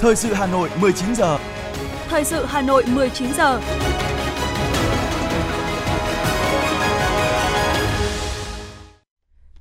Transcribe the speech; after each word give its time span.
Thời 0.00 0.16
sự 0.16 0.32
Hà 0.32 0.46
Nội 0.46 0.70
19 0.80 1.14
giờ. 1.14 1.38
Thời 2.08 2.24
sự 2.24 2.44
Hà 2.44 2.62
Nội 2.62 2.84
19 2.94 3.32
giờ. 3.36 3.60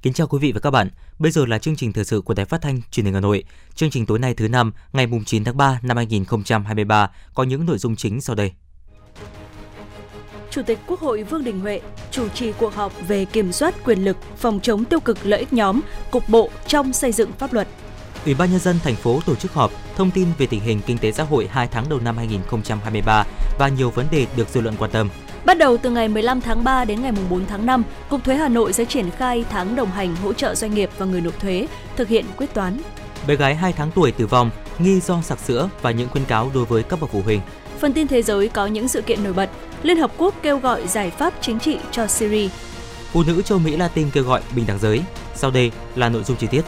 Kính 0.02 0.14
chào 0.14 0.28
quý 0.28 0.40
vị 0.40 0.52
và 0.52 0.60
các 0.60 0.72
bạn. 0.72 0.90
Bây 1.20 1.32
giờ 1.32 1.46
là 1.46 1.60
chương 1.60 1.76
trình 1.76 1.94
thời 1.94 2.06
sự 2.06 2.22
của 2.22 2.34
Đài 2.34 2.46
Phát 2.46 2.62
thanh 2.62 2.82
Truyền 2.92 3.06
hình 3.06 3.14
Hà 3.14 3.20
Nội. 3.20 3.44
Chương 3.76 3.90
trình 3.90 4.06
tối 4.06 4.20
nay 4.20 4.34
thứ 4.34 4.48
năm, 4.48 4.72
ngày 4.94 5.08
9 5.26 5.44
tháng 5.44 5.58
3 5.58 5.80
năm 5.84 5.98
2023 5.98 7.10
có 7.34 7.44
những 7.44 7.66
nội 7.66 7.78
dung 7.78 7.96
chính 7.96 8.22
sau 8.22 8.36
đây. 8.36 8.52
Chủ 10.52 10.62
tịch 10.62 10.80
Quốc 10.88 11.00
hội 11.00 11.24
Vương 11.24 11.44
Đình 11.44 11.60
Huệ 11.60 11.82
chủ 12.12 12.30
trì 12.30 12.52
cuộc 12.52 12.76
họp 12.76 13.08
về 13.08 13.26
kiểm 13.26 13.52
soát 13.52 13.76
quyền 13.86 14.06
lực, 14.06 14.18
phòng 14.38 14.60
chống 14.64 14.86
tiêu 14.86 15.00
cực 15.00 15.18
lợi 15.26 15.40
ích 15.40 15.54
nhóm, 15.54 15.82
cục 16.12 16.30
bộ 16.30 16.50
trong 16.68 16.94
xây 16.94 17.12
dựng 17.12 17.32
pháp 17.32 17.54
luật. 17.54 17.68
Ủy 18.26 18.34
ban 18.34 18.52
nhân 18.52 18.60
dân 18.60 18.80
thành 18.84 18.96
phố 18.96 19.22
tổ 19.26 19.36
chức 19.36 19.54
họp 19.54 19.72
thông 19.96 20.12
tin 20.12 20.28
về 20.38 20.46
tình 20.46 20.60
hình 20.60 20.82
kinh 20.86 20.98
tế 20.98 21.12
xã 21.12 21.24
hội 21.24 21.48
2 21.52 21.68
tháng 21.68 21.90
đầu 21.90 22.00
năm 22.00 22.18
2023 22.18 23.26
và 23.60 23.68
nhiều 23.68 23.90
vấn 23.90 24.06
đề 24.12 24.28
được 24.36 24.50
dư 24.50 24.62
luận 24.62 24.76
quan 24.80 24.92
tâm. 24.92 25.10
Bắt 25.46 25.58
đầu 25.58 25.78
từ 25.78 25.90
ngày 25.90 26.08
15 26.08 26.42
tháng 26.42 26.64
3 26.64 26.86
đến 26.86 27.02
ngày 27.02 27.12
4 27.30 27.46
tháng 27.46 27.66
5, 27.66 27.84
Cục 28.10 28.24
Thuế 28.24 28.36
Hà 28.36 28.48
Nội 28.48 28.74
sẽ 28.74 28.86
triển 28.86 29.12
khai 29.12 29.46
tháng 29.50 29.76
đồng 29.76 29.92
hành 29.92 30.16
hỗ 30.16 30.34
trợ 30.34 30.56
doanh 30.56 30.74
nghiệp 30.74 30.90
và 30.98 31.06
người 31.06 31.22
nộp 31.22 31.40
thuế 31.40 31.68
thực 31.96 32.08
hiện 32.08 32.26
quyết 32.38 32.54
toán. 32.54 32.82
Bé 33.28 33.36
gái 33.36 33.56
2 33.56 33.74
tháng 33.74 33.92
tuổi 33.92 34.12
tử 34.12 34.28
vong 34.28 34.50
nghi 34.80 35.00
do 35.00 35.22
sặc 35.22 35.40
sữa 35.40 35.70
và 35.82 35.92
những 35.92 36.10
khuyến 36.10 36.26
cáo 36.26 36.52
đối 36.54 36.66
với 36.66 36.84
các 36.84 37.02
bậc 37.02 37.10
phụ 37.12 37.22
huynh. 37.22 37.42
Phần 37.80 37.94
tin 37.94 38.08
thế 38.08 38.22
giới 38.22 38.48
có 38.50 38.68
những 38.68 38.88
sự 38.88 39.02
kiện 39.02 39.24
nổi 39.24 39.34
bật. 39.34 39.50
Liên 39.84 39.98
Hợp 39.98 40.12
Quốc 40.18 40.36
kêu 40.42 40.58
gọi 40.58 40.88
giải 40.88 41.10
pháp 41.10 41.34
chính 41.42 41.60
trị 41.60 41.78
cho 41.92 42.08
Syria. 42.08 42.50
Phụ 43.12 43.24
nữ 43.24 43.42
châu 43.42 43.60
Mỹ 43.60 43.76
Latin 43.78 44.12
kêu 44.12 44.24
gọi 44.24 44.42
bình 44.56 44.66
đẳng 44.68 44.80
giới. 44.80 45.02
Sau 45.36 45.52
đây 45.52 45.72
là 45.96 46.10
nội 46.10 46.24
dung 46.24 46.38
chi 46.38 46.48
tiết. 46.48 46.62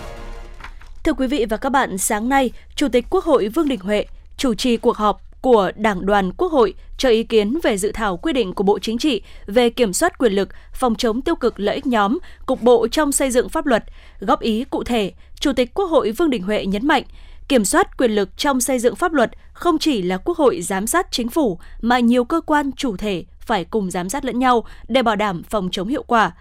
Thưa 1.08 1.14
quý 1.14 1.28
vị 1.28 1.46
và 1.50 1.58
các 1.58 1.70
bạn, 1.70 1.98
sáng 1.98 2.30
nay, 2.30 2.52
Chủ 2.76 2.88
tịch 2.88 3.06
Quốc 3.10 3.24
hội 3.24 3.48
Vương 3.48 3.68
Đình 3.68 3.80
Huệ 3.80 4.06
chủ 4.38 4.54
trì 4.54 4.78
cuộc 4.78 4.98
họp 4.98 5.42
của 5.42 5.72
Đảng 5.76 6.06
đoàn 6.06 6.32
Quốc 6.38 6.52
hội 6.52 6.74
cho 6.98 7.10
ý 7.10 7.24
kiến 7.24 7.58
về 7.64 7.78
dự 7.78 7.92
thảo 7.92 8.18
quy 8.18 8.34
định 8.34 8.54
của 8.54 8.64
Bộ 8.64 8.80
Chính 8.80 8.98
trị 8.98 9.22
về 9.46 9.70
kiểm 9.70 9.94
soát 9.94 10.18
quyền 10.18 10.34
lực, 10.34 10.50
phòng 10.74 10.96
chống 10.96 11.22
tiêu 11.22 11.36
cực 11.36 11.60
lợi 11.60 11.76
ích 11.76 11.88
nhóm, 11.88 12.18
cục 12.46 12.62
bộ 12.62 12.88
trong 12.88 13.12
xây 13.12 13.32
dựng 13.32 13.50
pháp 13.50 13.66
luật. 13.66 13.84
Góp 14.20 14.40
ý 14.40 14.64
cụ 14.64 14.84
thể, 14.84 15.12
Chủ 15.40 15.54
tịch 15.54 15.74
Quốc 15.74 15.86
hội 15.86 16.12
Vương 16.12 16.30
Đình 16.30 16.44
Huệ 16.44 16.66
nhấn 16.66 16.88
mạnh, 16.88 17.04
kiểm 17.48 17.66
soát 17.66 17.98
quyền 17.98 18.12
lực 18.12 18.38
trong 18.38 18.62
xây 18.62 18.80
dựng 18.80 18.96
pháp 18.96 19.14
luật 19.14 19.32
không 19.54 19.78
chỉ 19.78 20.02
là 20.02 20.18
Quốc 20.18 20.38
hội 20.38 20.62
giám 20.62 20.88
sát 20.88 21.08
chính 21.12 21.30
phủ 21.30 21.60
mà 21.82 22.00
nhiều 22.00 22.24
cơ 22.26 22.42
quan 22.42 22.72
chủ 22.72 22.98
thể 22.98 23.24
phải 23.40 23.66
cùng 23.66 23.92
giám 23.92 24.10
sát 24.10 24.26
lẫn 24.26 24.40
nhau 24.40 24.64
để 24.88 25.02
bảo 25.02 25.16
đảm 25.16 25.44
phòng 25.50 25.70
chống 25.72 25.88
hiệu 25.88 26.04
quả. 26.04 26.32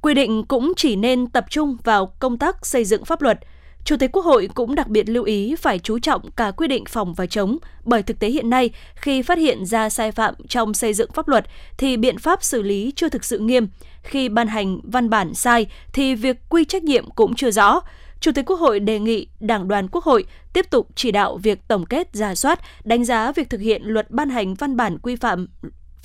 Quy 0.00 0.14
định 0.14 0.44
cũng 0.44 0.72
chỉ 0.76 0.96
nên 0.96 1.26
tập 1.26 1.44
trung 1.50 1.76
vào 1.84 2.06
công 2.06 2.38
tác 2.38 2.66
xây 2.66 2.84
dựng 2.84 3.04
pháp 3.04 3.22
luật– 3.22 3.38
Chủ 3.86 3.96
tịch 3.96 4.12
Quốc 4.12 4.24
hội 4.24 4.48
cũng 4.54 4.74
đặc 4.74 4.88
biệt 4.88 5.08
lưu 5.08 5.24
ý 5.24 5.56
phải 5.56 5.78
chú 5.78 5.98
trọng 5.98 6.30
cả 6.30 6.50
quy 6.50 6.68
định 6.68 6.84
phòng 6.88 7.14
và 7.14 7.26
chống, 7.26 7.58
bởi 7.84 8.02
thực 8.02 8.18
tế 8.18 8.28
hiện 8.28 8.50
nay 8.50 8.70
khi 8.94 9.22
phát 9.22 9.38
hiện 9.38 9.66
ra 9.66 9.88
sai 9.88 10.12
phạm 10.12 10.34
trong 10.48 10.74
xây 10.74 10.94
dựng 10.94 11.10
pháp 11.12 11.28
luật 11.28 11.46
thì 11.78 11.96
biện 11.96 12.18
pháp 12.18 12.44
xử 12.44 12.62
lý 12.62 12.92
chưa 12.96 13.08
thực 13.08 13.24
sự 13.24 13.38
nghiêm, 13.38 13.68
khi 14.02 14.28
ban 14.28 14.48
hành 14.48 14.80
văn 14.82 15.10
bản 15.10 15.34
sai 15.34 15.66
thì 15.92 16.14
việc 16.14 16.36
quy 16.48 16.64
trách 16.64 16.84
nhiệm 16.84 17.10
cũng 17.10 17.34
chưa 17.34 17.50
rõ. 17.50 17.80
Chủ 18.20 18.32
tịch 18.34 18.44
Quốc 18.46 18.60
hội 18.60 18.80
đề 18.80 18.98
nghị 18.98 19.26
Đảng 19.40 19.68
đoàn 19.68 19.88
Quốc 19.88 20.04
hội 20.04 20.24
tiếp 20.52 20.70
tục 20.70 20.88
chỉ 20.94 21.10
đạo 21.10 21.36
việc 21.36 21.68
tổng 21.68 21.86
kết, 21.86 22.08
giả 22.12 22.34
soát, 22.34 22.60
đánh 22.84 23.04
giá 23.04 23.32
việc 23.32 23.50
thực 23.50 23.60
hiện 23.60 23.82
luật 23.84 24.10
ban 24.10 24.30
hành 24.30 24.54
văn 24.54 24.76
bản 24.76 24.98
quy 24.98 25.16
phạm 25.16 25.46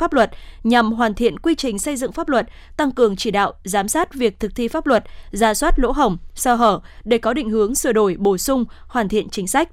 pháp 0.01 0.13
luật 0.13 0.31
nhằm 0.63 0.91
hoàn 0.91 1.13
thiện 1.13 1.39
quy 1.39 1.55
trình 1.55 1.79
xây 1.79 1.95
dựng 1.95 2.11
pháp 2.11 2.29
luật, 2.29 2.47
tăng 2.77 2.91
cường 2.91 3.15
chỉ 3.15 3.31
đạo, 3.31 3.53
giám 3.63 3.87
sát 3.87 4.13
việc 4.13 4.39
thực 4.39 4.55
thi 4.55 4.67
pháp 4.67 4.87
luật, 4.87 5.03
ra 5.31 5.53
soát 5.53 5.79
lỗ 5.79 5.91
hổng, 5.91 6.17
sơ 6.35 6.55
hở 6.55 6.79
để 7.03 7.17
có 7.17 7.33
định 7.33 7.49
hướng 7.49 7.75
sửa 7.75 7.91
đổi, 7.91 8.15
bổ 8.19 8.37
sung, 8.37 8.65
hoàn 8.87 9.09
thiện 9.09 9.29
chính 9.29 9.47
sách. 9.47 9.69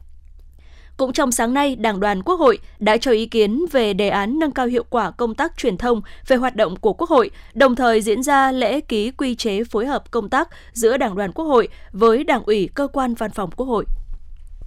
Cũng 0.96 1.12
trong 1.12 1.32
sáng 1.32 1.54
nay, 1.54 1.76
Đảng 1.76 2.00
đoàn 2.00 2.22
Quốc 2.22 2.36
hội 2.36 2.58
đã 2.78 2.96
cho 2.96 3.10
ý 3.10 3.26
kiến 3.26 3.64
về 3.72 3.94
đề 3.94 4.08
án 4.08 4.38
nâng 4.38 4.52
cao 4.52 4.66
hiệu 4.66 4.84
quả 4.90 5.10
công 5.10 5.34
tác 5.34 5.56
truyền 5.56 5.76
thông 5.76 6.02
về 6.26 6.36
hoạt 6.36 6.56
động 6.56 6.76
của 6.76 6.92
Quốc 6.92 7.10
hội, 7.10 7.30
đồng 7.54 7.76
thời 7.76 8.00
diễn 8.00 8.22
ra 8.22 8.52
lễ 8.52 8.80
ký 8.80 9.10
quy 9.10 9.34
chế 9.34 9.64
phối 9.64 9.86
hợp 9.86 10.10
công 10.10 10.28
tác 10.28 10.48
giữa 10.72 10.96
Đảng 10.96 11.16
đoàn 11.16 11.32
Quốc 11.32 11.44
hội 11.44 11.68
với 11.92 12.24
Đảng 12.24 12.42
ủy 12.42 12.68
cơ 12.74 12.88
quan 12.92 13.14
văn 13.14 13.30
phòng 13.30 13.50
Quốc 13.56 13.66
hội. 13.66 13.84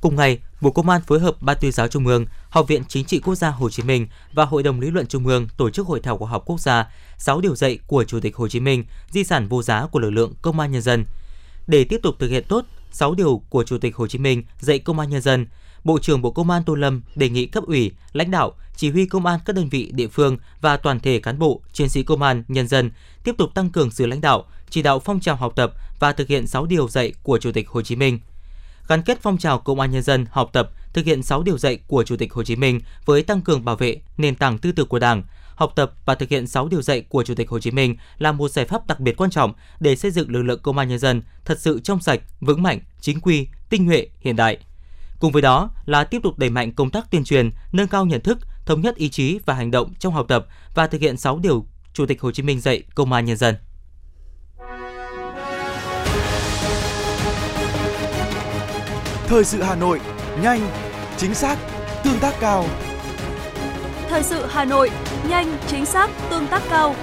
Cùng 0.01 0.16
ngày, 0.16 0.39
Bộ 0.62 0.72
Công 0.72 0.89
an 0.89 1.01
phối 1.01 1.19
hợp 1.19 1.41
Ban 1.41 1.57
tuyên 1.62 1.72
giáo 1.72 1.88
Trung 1.88 2.07
ương, 2.07 2.25
Học 2.50 2.67
viện 2.67 2.84
Chính 2.88 3.06
trị 3.06 3.19
Quốc 3.19 3.35
gia 3.35 3.50
Hồ 3.50 3.69
Chí 3.69 3.84
Minh 3.84 4.07
và 4.34 4.45
Hội 4.45 4.63
đồng 4.63 4.79
Lý 4.79 4.91
luận 4.91 5.07
Trung 5.07 5.28
ương 5.28 5.47
tổ 5.57 5.69
chức 5.69 5.88
hội 5.88 6.00
thảo 6.00 6.17
khoa 6.17 6.29
học 6.29 6.44
quốc 6.45 6.59
gia 6.59 6.91
6 7.17 7.41
điều 7.41 7.56
dạy 7.56 7.79
của 7.88 8.03
Chủ 8.03 8.19
tịch 8.19 8.35
Hồ 8.35 8.47
Chí 8.47 8.59
Minh, 8.59 8.85
di 9.09 9.23
sản 9.23 9.47
vô 9.47 9.63
giá 9.63 9.85
của 9.85 10.00
lực 10.00 10.09
lượng 10.09 10.34
Công 10.41 10.59
an 10.59 10.72
nhân 10.72 10.81
dân. 10.81 11.06
Để 11.67 11.84
tiếp 11.84 12.00
tục 12.03 12.16
thực 12.19 12.28
hiện 12.28 12.44
tốt 12.47 12.66
6 12.91 13.16
điều 13.16 13.41
của 13.50 13.63
Chủ 13.63 13.78
tịch 13.78 13.95
Hồ 13.95 14.07
Chí 14.07 14.19
Minh 14.19 14.44
dạy 14.59 14.79
Công 14.79 15.00
an 15.00 15.09
nhân 15.09 15.22
dân, 15.22 15.47
Bộ 15.84 16.00
trưởng 16.00 16.22
Bộ 16.22 16.31
Công 16.31 16.50
an 16.50 16.63
Tô 16.66 16.75
Lâm 16.75 17.01
đề 17.16 17.29
nghị 17.29 17.45
cấp 17.45 17.63
ủy, 17.63 17.91
lãnh 18.13 18.31
đạo, 18.31 18.53
chỉ 18.75 18.90
huy 18.91 19.06
công 19.06 19.25
an 19.25 19.40
các 19.45 19.56
đơn 19.56 19.69
vị 19.69 19.91
địa 19.94 20.07
phương 20.07 20.38
và 20.61 20.78
toàn 20.78 21.00
thể 21.00 21.19
cán 21.19 21.40
bộ, 21.40 21.61
chiến 21.73 21.90
sĩ 21.90 22.03
công 22.03 22.22
an, 22.22 22.44
nhân 22.47 22.67
dân 22.67 22.91
tiếp 23.23 23.35
tục 23.38 23.53
tăng 23.53 23.69
cường 23.69 23.91
sự 23.91 24.06
lãnh 24.06 24.22
đạo, 24.22 24.45
chỉ 24.69 24.81
đạo 24.81 25.00
phong 25.00 25.19
trào 25.19 25.35
học 25.35 25.53
tập 25.56 25.73
và 26.00 26.11
thực 26.11 26.28
hiện 26.28 26.47
6 26.47 26.66
điều 26.66 26.88
dạy 26.88 27.13
của 27.23 27.38
Chủ 27.38 27.51
tịch 27.51 27.69
Hồ 27.69 27.81
Chí 27.81 27.95
Minh– 27.95 28.19
gắn 28.91 29.02
kết 29.02 29.18
phong 29.22 29.38
trào 29.38 29.59
công 29.59 29.79
an 29.79 29.91
nhân 29.91 30.03
dân 30.03 30.25
học 30.31 30.50
tập, 30.53 30.69
thực 30.94 31.06
hiện 31.06 31.24
6 31.24 31.44
điều 31.44 31.57
dạy 31.57 31.79
của 31.88 32.03
Chủ 32.03 32.16
tịch 32.18 32.34
Hồ 32.34 32.44
Chí 32.44 32.56
Minh 32.56 32.79
với 33.06 33.24
tăng 33.24 33.41
cường 33.41 33.66
bảo 33.66 33.75
vệ 33.75 34.02
nền 34.18 34.35
tảng 34.35 34.57
tư 34.57 34.72
tưởng 34.72 34.88
của 34.88 35.00
Đảng, 35.00 35.24
học 35.56 35.74
tập 35.75 35.94
và 36.06 36.16
thực 36.16 36.29
hiện 36.29 36.47
6 36.47 36.68
điều 36.68 36.81
dạy 36.81 37.02
của 37.02 37.24
Chủ 37.24 37.35
tịch 37.35 37.50
Hồ 37.50 37.59
Chí 37.59 37.72
Minh 37.72 37.96
là 38.18 38.31
một 38.31 38.52
giải 38.52 38.66
pháp 38.66 38.88
đặc 38.88 39.00
biệt 39.00 39.18
quan 39.18 39.29
trọng 39.29 39.53
để 39.79 39.96
xây 39.96 40.12
dựng 40.12 40.31
lực 40.31 40.41
lượng 40.41 40.59
công 40.63 40.78
an 40.78 40.90
nhân 40.90 41.00
dân 41.00 41.22
thật 41.46 41.59
sự 41.59 41.79
trong 41.84 42.02
sạch, 42.02 42.22
vững 42.40 42.63
mạnh, 42.63 42.79
chính 43.02 43.19
quy, 43.22 43.47
tinh 43.69 43.85
nhuệ, 43.85 44.07
hiện 44.19 44.35
đại. 44.35 44.57
Cùng 45.19 45.31
với 45.31 45.41
đó 45.41 45.69
là 45.85 46.03
tiếp 46.03 46.19
tục 46.23 46.38
đẩy 46.38 46.50
mạnh 46.50 46.72
công 46.72 46.90
tác 46.90 47.12
tuyên 47.12 47.23
truyền, 47.23 47.50
nâng 47.72 47.88
cao 47.88 48.06
nhận 48.06 48.22
thức, 48.22 48.38
thống 48.66 48.81
nhất 48.81 48.96
ý 48.96 49.09
chí 49.09 49.40
và 49.46 49.53
hành 49.53 49.72
động 49.72 49.94
trong 50.00 50.13
học 50.13 50.25
tập 50.28 50.47
và 50.75 50.88
thực 50.88 51.02
hiện 51.02 51.18
6 51.18 51.40
điều 51.40 51.66
Chủ 51.94 52.06
tịch 52.06 52.22
Hồ 52.22 52.31
Chí 52.31 52.44
Minh 52.44 52.62
dạy 52.62 52.84
công 52.96 53.13
an 53.13 53.25
nhân 53.25 53.38
dân. 53.38 53.56
Thời 59.31 59.44
sự 59.44 59.62
Hà 59.62 59.75
Nội, 59.75 60.00
nhanh, 60.42 60.72
chính 61.18 61.34
xác, 61.34 61.58
tương 62.03 62.19
tác 62.19 62.34
cao. 62.40 62.66
Thời 64.09 64.24
sự 64.24 64.46
Hà 64.50 64.66
Nội, 64.66 64.90
nhanh, 65.30 65.58
chính 65.68 65.86
xác, 65.86 66.09
tương 66.30 66.47
tác 66.47 66.62
cao. 66.69 66.96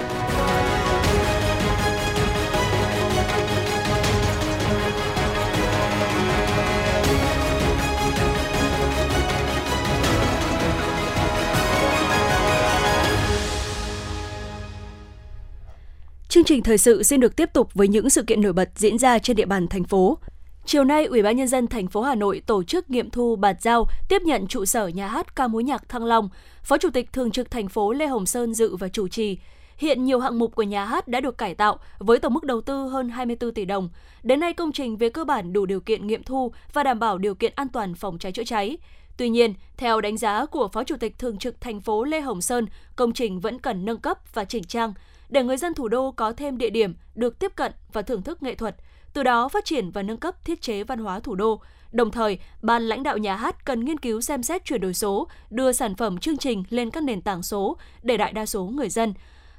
Chương 16.29 16.43
trình 16.43 16.63
thời 16.63 16.77
sự 16.77 17.03
xin 17.03 17.19
được 17.19 17.35
tiếp 17.35 17.49
tục 17.53 17.69
với 17.73 17.87
những 17.87 18.09
sự 18.09 18.23
kiện 18.23 18.41
nổi 18.41 18.53
bật 18.53 18.69
diễn 18.75 18.97
ra 18.97 19.19
trên 19.19 19.35
địa 19.35 19.45
bàn 19.45 19.67
thành 19.67 19.83
phố. 19.83 20.17
Chiều 20.65 20.83
nay, 20.83 21.05
Ủy 21.05 21.23
ban 21.23 21.37
nhân 21.37 21.47
dân 21.47 21.67
thành 21.67 21.87
phố 21.87 22.01
Hà 22.01 22.15
Nội 22.15 22.41
tổ 22.45 22.63
chức 22.63 22.89
nghiệm 22.89 23.09
thu 23.09 23.35
bàn 23.35 23.55
giao 23.61 23.87
tiếp 24.09 24.21
nhận 24.21 24.47
trụ 24.47 24.65
sở 24.65 24.87
nhà 24.87 25.07
hát 25.07 25.35
ca 25.35 25.47
mối 25.47 25.63
nhạc 25.63 25.89
Thăng 25.89 26.05
Long. 26.05 26.29
Phó 26.63 26.77
Chủ 26.77 26.89
tịch 26.89 27.13
Thường 27.13 27.31
trực 27.31 27.51
thành 27.51 27.69
phố 27.69 27.93
Lê 27.93 28.07
Hồng 28.07 28.25
Sơn 28.25 28.53
dự 28.53 28.75
và 28.75 28.87
chủ 28.87 29.07
trì. 29.07 29.37
Hiện 29.77 30.05
nhiều 30.05 30.19
hạng 30.19 30.39
mục 30.39 30.55
của 30.55 30.63
nhà 30.63 30.85
hát 30.85 31.07
đã 31.07 31.19
được 31.19 31.37
cải 31.37 31.55
tạo 31.55 31.77
với 31.97 32.19
tổng 32.19 32.33
mức 32.33 32.43
đầu 32.43 32.61
tư 32.61 32.87
hơn 32.87 33.09
24 33.09 33.53
tỷ 33.53 33.65
đồng. 33.65 33.89
Đến 34.23 34.39
nay 34.39 34.53
công 34.53 34.71
trình 34.71 34.97
về 34.97 35.09
cơ 35.09 35.23
bản 35.23 35.53
đủ 35.53 35.65
điều 35.65 35.79
kiện 35.79 36.07
nghiệm 36.07 36.23
thu 36.23 36.51
và 36.73 36.83
đảm 36.83 36.99
bảo 36.99 37.17
điều 37.17 37.35
kiện 37.35 37.53
an 37.55 37.67
toàn 37.69 37.95
phòng 37.95 38.17
cháy 38.17 38.31
chữa 38.31 38.43
cháy. 38.43 38.77
Tuy 39.17 39.29
nhiên, 39.29 39.53
theo 39.77 40.01
đánh 40.01 40.17
giá 40.17 40.45
của 40.45 40.67
Phó 40.67 40.83
Chủ 40.83 40.95
tịch 40.97 41.19
Thường 41.19 41.37
trực 41.37 41.61
thành 41.61 41.81
phố 41.81 42.03
Lê 42.03 42.21
Hồng 42.21 42.41
Sơn, 42.41 42.65
công 42.95 43.13
trình 43.13 43.39
vẫn 43.39 43.59
cần 43.59 43.85
nâng 43.85 43.97
cấp 43.97 44.17
và 44.33 44.45
chỉnh 44.45 44.63
trang 44.63 44.93
để 45.29 45.43
người 45.43 45.57
dân 45.57 45.73
thủ 45.73 45.87
đô 45.87 46.11
có 46.11 46.31
thêm 46.31 46.57
địa 46.57 46.69
điểm 46.69 46.95
được 47.15 47.39
tiếp 47.39 47.51
cận 47.55 47.71
và 47.93 48.01
thưởng 48.01 48.21
thức 48.21 48.43
nghệ 48.43 48.55
thuật– 48.55 48.75
từ 49.13 49.23
đó 49.23 49.49
phát 49.49 49.65
triển 49.65 49.91
và 49.91 50.03
nâng 50.03 50.17
cấp 50.17 50.45
thiết 50.45 50.61
chế 50.61 50.83
văn 50.83 50.99
hóa 50.99 51.19
thủ 51.19 51.35
đô. 51.35 51.61
Đồng 51.91 52.11
thời, 52.11 52.39
ban 52.61 52.83
lãnh 52.83 53.03
đạo 53.03 53.17
nhà 53.17 53.35
hát 53.35 53.65
cần 53.65 53.85
nghiên 53.85 53.99
cứu 53.99 54.21
xem 54.21 54.43
xét 54.43 54.65
chuyển 54.65 54.81
đổi 54.81 54.93
số, 54.93 55.27
đưa 55.49 55.71
sản 55.71 55.95
phẩm 55.95 56.17
chương 56.17 56.37
trình 56.37 56.63
lên 56.69 56.89
các 56.89 57.03
nền 57.03 57.21
tảng 57.21 57.43
số 57.43 57.77
để 58.03 58.17
đại 58.17 58.33
đa 58.33 58.45
số 58.45 58.63
người 58.63 58.89
dân. 58.89 59.13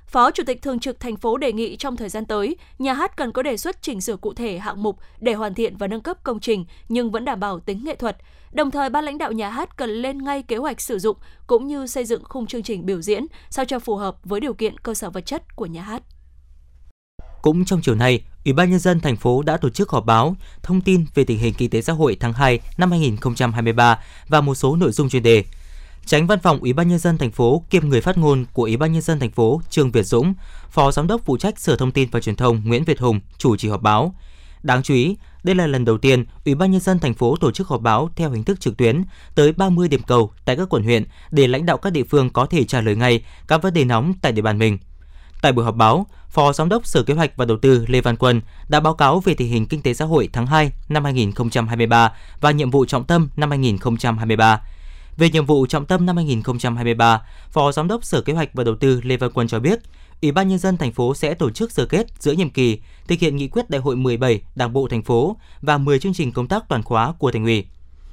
Phó 0.07 0.31
Chủ 0.31 0.43
tịch 0.47 0.63
Thường 0.63 0.79
trực 0.79 1.01
thành 1.01 1.17
phố 1.17 1.37
đề 1.37 1.53
nghị 1.53 1.77
trong 1.77 1.97
thời 1.97 2.09
gian 2.09 2.27
tới, 2.27 2.57
nhà 2.79 2.93
hát 2.93 3.17
cần 3.17 3.33
có 3.33 3.43
đề 3.43 3.57
xuất 3.57 3.83
chỉnh 3.83 4.01
sửa 4.01 4.17
cụ 4.17 4.35
thể 4.35 4.59
hạng 4.59 4.83
mục 4.83 4.99
để 5.21 5.35
hoàn 5.35 5.55
thiện 5.55 5.77
và 5.77 5.87
nâng 5.87 6.01
cấp 6.01 6.23
công 6.23 6.41
trình 6.41 6.65
nhưng 6.89 7.11
vẫn 7.11 7.25
đảm 7.25 7.41
bảo 7.41 7.61
tính 7.61 7.85
nghệ 7.85 7.95
thuật. 7.95 8.17
Đồng 8.53 8.71
thời, 8.71 8.91
ban 8.91 9.05
lãnh 9.05 9.19
đạo 9.19 9.33
nhà 9.33 9.51
hát 9.51 9.77
cần 9.77 9.91
lên 9.91 10.25
ngay 10.25 10.43
kế 10.43 10.57
hoạch 10.57 10.81
sử 10.81 10.99
dụng 10.99 11.17
cũng 11.47 11.67
như 11.67 11.87
xây 11.87 12.05
dựng 12.05 12.25
khung 12.25 12.47
chương 12.47 12.63
trình 12.63 12.87
biểu 12.87 13.03
diễn 13.03 13.27
sao 13.51 13.65
cho 13.65 13.79
phù 13.79 13.97
hợp 13.97 14.17
với 14.25 14.41
điều 14.41 14.55
kiện 14.55 14.79
cơ 14.79 14.95
sở 14.95 15.11
vật 15.11 15.27
chất 15.27 15.57
của 15.57 15.67
nhà 15.67 15.83
hát. 15.83 16.03
Cũng 17.43 17.65
trong 17.65 17.81
chiều 17.83 17.95
nay, 17.95 18.23
Ủy 18.45 18.53
ban 18.53 18.71
nhân 18.71 18.79
dân 18.79 19.01
thành 19.01 19.17
phố 19.17 19.43
đã 19.43 19.57
tổ 19.57 19.71
chức 19.71 19.91
họp 19.91 20.07
báo 20.07 20.37
thông 20.63 20.81
tin 20.81 21.05
về 21.15 21.25
tình 21.25 21.39
hình 21.39 21.55
kinh 21.55 21.71
tế 21.71 21.83
xã 21.83 21.93
hội 21.93 22.17
tháng 22.21 22.33
2 22.33 22.61
năm 22.79 22.91
2023 22.91 23.99
và 24.29 24.41
một 24.41 24.55
số 24.55 24.77
nội 24.77 24.93
dung 24.93 25.09
chuyên 25.09 25.23
đề. 25.23 25.45
Tránh 26.07 26.27
Văn 26.27 26.39
phòng 26.43 26.61
Ủy 26.61 26.73
ban 26.73 26.89
nhân 26.89 26.99
dân 26.99 27.19
thành 27.19 27.31
phố 27.31 27.63
kiêm 27.71 27.89
người 27.89 28.01
phát 28.01 28.19
ngôn 28.19 28.45
của 28.53 28.63
Ủy 28.63 28.77
ban 28.77 28.93
nhân 28.93 29.03
dân 29.03 29.21
thành 29.21 29.31
phố 29.31 29.61
Trương 29.71 29.91
Việt 29.91 30.03
Dũng, 30.03 30.35
Phó 30.71 30.93
Giám 30.93 31.07
đốc 31.07 31.21
phụ 31.25 31.37
trách 31.37 31.59
Sở 31.59 31.77
Thông 31.77 31.93
tin 31.93 32.09
và 32.11 32.21
Truyền 32.21 32.37
thông 32.37 32.63
Nguyễn 32.65 32.85
Việt 32.85 33.01
Hùng 33.01 33.21
chủ 33.39 33.57
trì 33.57 33.69
họp 33.69 33.83
báo. 33.83 34.15
Đáng 34.63 34.83
chú 34.83 34.95
ý, 34.95 35.17
đây 35.43 35.55
là 35.55 35.67
lần 35.67 35.85
đầu 35.85 35.99
tiên 35.99 36.25
Ủy 36.45 36.55
ban 36.55 36.71
nhân 36.71 36.81
dân 36.81 36.99
thành 36.99 37.15
phố 37.15 37.37
tổ 37.37 37.51
chức 37.51 37.69
họp 37.69 37.81
báo 37.81 38.11
theo 38.17 38.31
hình 38.31 38.45
thức 38.45 38.61
trực 38.61 38.77
tuyến 38.77 39.03
tới 39.35 39.53
30 39.53 39.89
điểm 39.89 40.03
cầu 40.03 40.33
tại 40.45 40.57
các 40.57 40.69
quận 40.69 40.83
huyện 40.83 41.05
để 41.31 41.47
lãnh 41.47 41.67
đạo 41.67 41.77
các 41.77 41.93
địa 41.93 42.05
phương 42.05 42.31
có 42.31 42.47
thể 42.47 42.65
trả 42.65 42.81
lời 42.81 42.97
ngay 42.97 43.25
các 43.49 43.63
vấn 43.63 43.75
đề 43.75 43.85
nóng 43.85 44.15
tại 44.23 44.33
địa 44.33 44.43
bàn 44.43 44.59
mình. 44.59 44.79
Tại 45.43 45.53
buổi 45.53 45.65
họp 45.65 45.77
báo, 45.77 46.07
Phó 46.29 46.53
Giám 46.53 46.69
đốc 46.69 46.87
Sở 46.87 47.03
Kế 47.03 47.15
hoạch 47.15 47.37
và 47.37 47.45
Đầu 47.45 47.57
tư 47.57 47.85
Lê 47.89 48.01
Văn 48.01 48.17
Quân 48.17 48.41
đã 48.69 48.81
báo 48.81 48.95
cáo 48.95 49.21
về 49.21 49.35
tình 49.35 49.49
hình 49.49 49.67
kinh 49.67 49.83
tế 49.83 49.95
xã 49.95 50.05
hội 50.05 50.29
tháng 50.33 50.47
2 50.47 50.73
năm 50.89 51.05
2023 51.05 52.13
và 52.41 52.51
nhiệm 52.51 52.71
vụ 52.71 52.85
trọng 52.85 53.05
tâm 53.05 53.29
năm 53.37 53.51
2023. 53.51 54.61
Về 55.17 55.31
nhiệm 55.31 55.47
vụ 55.47 55.67
trọng 55.67 55.87
tâm 55.87 56.07
năm 56.07 56.17
2023, 56.17 57.23
Phó 57.51 57.73
Giám 57.73 57.89
đốc 57.89 58.05
Sở 58.05 58.21
Kế 58.21 58.33
hoạch 58.33 58.55
và 58.55 58.65
Đầu 58.65 58.75
tư 58.75 59.01
Lê 59.05 59.17
Văn 59.17 59.31
Quân 59.35 59.49
cho 59.49 59.61
biết, 59.61 59.81
Ủy 60.23 60.33
ban 60.33 60.49
nhân 60.49 60.59
dân 60.59 60.77
thành 60.77 60.93
phố 60.93 61.15
sẽ 61.15 61.35
tổ 61.35 61.51
chức 61.51 61.73
sơ 61.73 61.87
kết 61.87 62.07
giữa 62.19 62.33
nhiệm 62.33 62.51
kỳ, 62.51 62.79
thực 63.09 63.19
hiện 63.19 63.37
nghị 63.37 63.49
quyết 63.49 63.71
đại 63.71 63.81
hội 63.81 63.97
17 63.97 64.41
Đảng 64.55 64.73
bộ 64.73 64.89
thành 64.89 65.03
phố 65.03 65.37
và 65.63 65.79
10 65.79 65.99
chương 65.99 66.15
trình 66.15 66.33
công 66.33 66.49
tác 66.49 66.69
toàn 66.69 66.83
khóa 66.83 67.13
của 67.19 67.33
thành 67.33 67.45
ủy. 67.45 67.67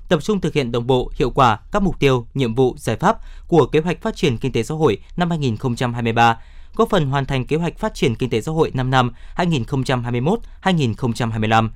Tập 0.10 0.24
trung 0.24 0.42
thực 0.42 0.54
hiện 0.54 0.72
đồng 0.72 0.88
bộ, 0.88 1.12
hiệu 1.16 1.30
quả 1.30 1.60
các 1.72 1.82
mục 1.82 2.00
tiêu, 2.00 2.28
nhiệm 2.34 2.56
vụ, 2.56 2.76
giải 2.78 2.96
pháp 2.96 3.18
của 3.48 3.66
kế 3.66 3.80
hoạch 3.80 4.02
phát 4.02 4.16
triển 4.16 4.38
kinh 4.38 4.52
tế 4.52 4.64
xã 4.64 4.76
hội 4.76 4.98
năm 5.18 5.30
2023, 5.30 6.38
góp 6.78 6.90
phần 6.90 7.06
hoàn 7.06 7.26
thành 7.26 7.46
kế 7.46 7.56
hoạch 7.56 7.80
phát 7.80 7.94
triển 7.94 8.16
kinh 8.16 8.30
tế 8.30 8.42
xã 8.42 8.52
hội 8.52 8.72
5 8.74 8.90
năm 8.90 9.12
2021-2025 9.36 11.70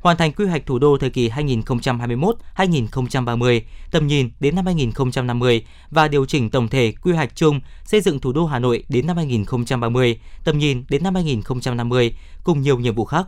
hoàn 0.00 0.16
thành 0.16 0.32
quy 0.32 0.46
hoạch 0.46 0.66
thủ 0.66 0.78
đô 0.78 0.98
thời 0.98 1.10
kỳ 1.10 1.28
2021-2030, 1.28 3.60
tầm 3.90 4.06
nhìn 4.06 4.30
đến 4.40 4.54
năm 4.54 4.66
2050 4.66 5.66
và 5.90 6.08
điều 6.08 6.26
chỉnh 6.26 6.50
tổng 6.50 6.68
thể 6.68 6.92
quy 7.02 7.12
hoạch 7.12 7.36
chung 7.36 7.60
xây 7.84 8.00
dựng 8.00 8.20
thủ 8.20 8.32
đô 8.32 8.46
Hà 8.46 8.58
Nội 8.58 8.84
đến 8.88 9.06
năm 9.06 9.16
2030, 9.16 10.20
tầm 10.44 10.58
nhìn 10.58 10.84
đến 10.88 11.02
năm 11.02 11.14
2050 11.14 12.16
cùng 12.44 12.62
nhiều 12.62 12.78
nhiệm 12.78 12.94
vụ 12.94 13.04
khác. 13.04 13.26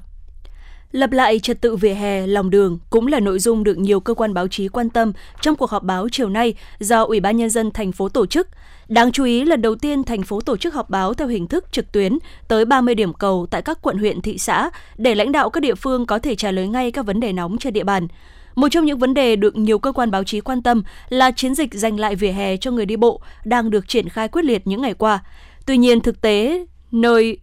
Lập 0.93 1.13
lại 1.13 1.39
trật 1.39 1.61
tự 1.61 1.77
vỉa 1.77 1.95
hè, 1.95 2.27
lòng 2.27 2.51
đường 2.51 2.79
cũng 2.91 3.07
là 3.07 3.21
nội 3.21 3.39
dung 3.39 3.65
được 3.65 3.79
nhiều 3.79 4.01
cơ 4.01 4.15
quan 4.15 4.35
báo 4.35 4.49
chí 4.49 4.69
quan 4.69 4.91
tâm 4.91 5.13
trong 5.41 5.57
cuộc 5.57 5.71
họp 5.71 5.83
báo 5.83 6.09
chiều 6.13 6.29
nay 6.29 6.55
do 6.79 7.03
Ủy 7.03 7.21
ban 7.21 7.37
nhân 7.37 7.51
dân 7.51 7.71
thành 7.71 7.93
phố 7.93 8.09
tổ 8.09 8.27
chức. 8.27 8.49
Đáng 8.89 9.13
chú 9.13 9.25
ý, 9.25 9.45
lần 9.45 9.63
đầu 9.63 9.75
tiên 9.75 10.05
thành 10.05 10.23
phố 10.23 10.41
tổ 10.41 10.57
chức 10.57 10.75
họp 10.75 10.91
báo 10.91 11.15
theo 11.15 11.29
hình 11.29 11.47
thức 11.47 11.65
trực 11.73 11.93
tuyến 11.93 12.19
tới 12.49 12.65
30 12.65 12.95
điểm 12.95 13.13
cầu 13.15 13.47
tại 13.51 13.63
các 13.63 13.79
quận 13.83 13.99
huyện 13.99 14.21
thị 14.21 14.39
xã 14.39 14.71
để 14.97 15.15
lãnh 15.15 15.33
đạo 15.33 15.51
các 15.51 15.61
địa 15.61 15.75
phương 15.75 16.07
có 16.07 16.19
thể 16.19 16.35
trả 16.35 16.51
lời 16.51 16.69
ngay 16.69 16.91
các 16.91 17.07
vấn 17.07 17.21
đề 17.21 17.33
nóng 17.33 17.59
trên 17.59 17.73
địa 17.73 17.85
bàn. 17.85 18.09
Một 18.55 18.69
trong 18.69 18.85
những 18.85 18.99
vấn 18.99 19.15
đề 19.15 19.37
được 19.37 19.57
nhiều 19.57 19.79
cơ 19.79 19.93
quan 19.93 20.11
báo 20.11 20.25
chí 20.25 20.41
quan 20.41 20.63
tâm 20.63 20.83
là 21.09 21.31
chiến 21.31 21.55
dịch 21.55 21.75
giành 21.75 22.01
lại 22.01 22.15
vỉa 22.15 22.33
hè 22.33 22.57
cho 22.57 22.71
người 22.71 22.87
đi 22.87 22.97
bộ 22.97 23.21
đang 23.45 23.71
được 23.71 23.89
triển 23.89 24.09
khai 24.09 24.29
quyết 24.29 24.45
liệt 24.45 24.67
những 24.67 24.83
ngày 24.83 24.95
qua. 24.95 25.25
Tuy 25.67 25.77
nhiên 25.77 26.01
thực 26.01 26.21
tế 26.21 26.67
nơi 26.93 27.39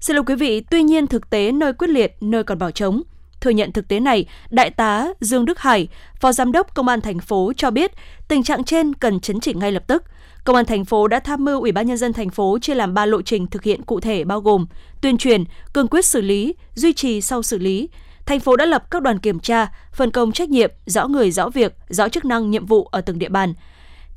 Xin 0.00 0.16
lỗi 0.16 0.24
quý 0.26 0.34
vị, 0.34 0.60
tuy 0.60 0.82
nhiên 0.82 1.06
thực 1.06 1.30
tế 1.30 1.52
nơi 1.52 1.72
quyết 1.72 1.90
liệt, 1.90 2.16
nơi 2.20 2.44
còn 2.44 2.58
bỏ 2.58 2.70
trống. 2.70 3.02
Thừa 3.40 3.50
nhận 3.50 3.72
thực 3.72 3.88
tế 3.88 4.00
này, 4.00 4.26
Đại 4.50 4.70
tá 4.70 5.08
Dương 5.20 5.44
Đức 5.44 5.58
Hải, 5.58 5.88
Phó 6.20 6.32
Giám 6.32 6.52
đốc 6.52 6.74
Công 6.74 6.88
an 6.88 7.00
thành 7.00 7.18
phố 7.18 7.52
cho 7.56 7.70
biết 7.70 7.92
tình 8.28 8.42
trạng 8.42 8.64
trên 8.64 8.94
cần 8.94 9.20
chấn 9.20 9.40
chỉnh 9.40 9.58
ngay 9.58 9.72
lập 9.72 9.82
tức. 9.86 10.04
Công 10.44 10.56
an 10.56 10.64
thành 10.64 10.84
phố 10.84 11.08
đã 11.08 11.20
tham 11.20 11.44
mưu 11.44 11.60
Ủy 11.60 11.72
ban 11.72 11.86
nhân 11.86 11.96
dân 11.96 12.12
thành 12.12 12.30
phố 12.30 12.58
chia 12.58 12.74
làm 12.74 12.94
3 12.94 13.06
lộ 13.06 13.22
trình 13.22 13.46
thực 13.46 13.62
hiện 13.62 13.82
cụ 13.82 14.00
thể 14.00 14.24
bao 14.24 14.40
gồm 14.40 14.66
tuyên 15.00 15.18
truyền, 15.18 15.44
cương 15.72 15.88
quyết 15.88 16.04
xử 16.04 16.20
lý, 16.20 16.54
duy 16.74 16.92
trì 16.92 17.20
sau 17.20 17.42
xử 17.42 17.58
lý. 17.58 17.88
Thành 18.26 18.40
phố 18.40 18.56
đã 18.56 18.66
lập 18.66 18.90
các 18.90 19.02
đoàn 19.02 19.18
kiểm 19.18 19.40
tra, 19.40 19.66
phân 19.92 20.10
công 20.10 20.32
trách 20.32 20.48
nhiệm, 20.48 20.70
rõ 20.86 21.06
người 21.06 21.30
rõ 21.30 21.48
việc, 21.48 21.74
rõ 21.88 22.08
chức 22.08 22.24
năng 22.24 22.50
nhiệm 22.50 22.66
vụ 22.66 22.84
ở 22.84 23.00
từng 23.00 23.18
địa 23.18 23.28
bàn. 23.28 23.54